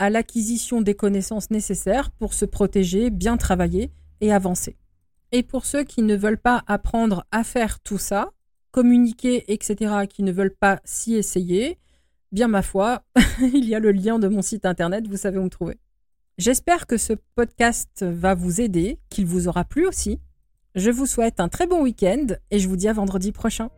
à 0.00 0.10
l'acquisition 0.10 0.80
des 0.80 0.94
connaissances 0.96 1.52
nécessaires 1.52 2.10
pour 2.10 2.34
se 2.34 2.46
protéger, 2.46 3.10
bien 3.10 3.36
travailler 3.36 3.92
et 4.20 4.32
avancer. 4.32 4.76
Et 5.32 5.42
pour 5.42 5.66
ceux 5.66 5.84
qui 5.84 6.02
ne 6.02 6.16
veulent 6.16 6.38
pas 6.38 6.62
apprendre 6.66 7.24
à 7.32 7.44
faire 7.44 7.80
tout 7.80 7.98
ça, 7.98 8.30
communiquer, 8.70 9.52
etc., 9.52 10.06
qui 10.08 10.22
ne 10.22 10.32
veulent 10.32 10.54
pas 10.54 10.80
s'y 10.84 11.14
essayer, 11.14 11.78
bien 12.32 12.48
ma 12.48 12.62
foi, 12.62 13.02
il 13.40 13.64
y 13.64 13.74
a 13.74 13.80
le 13.80 13.92
lien 13.92 14.18
de 14.18 14.28
mon 14.28 14.42
site 14.42 14.66
internet, 14.66 15.06
vous 15.08 15.16
savez 15.16 15.38
où 15.38 15.42
me 15.42 15.48
trouver. 15.48 15.78
J'espère 16.38 16.86
que 16.86 16.98
ce 16.98 17.14
podcast 17.34 18.04
va 18.04 18.34
vous 18.34 18.60
aider, 18.60 18.98
qu'il 19.08 19.26
vous 19.26 19.48
aura 19.48 19.64
plu 19.64 19.86
aussi. 19.86 20.20
Je 20.74 20.90
vous 20.90 21.06
souhaite 21.06 21.40
un 21.40 21.48
très 21.48 21.66
bon 21.66 21.82
week-end 21.82 22.26
et 22.50 22.58
je 22.58 22.68
vous 22.68 22.76
dis 22.76 22.88
à 22.88 22.92
vendredi 22.92 23.32
prochain. 23.32 23.70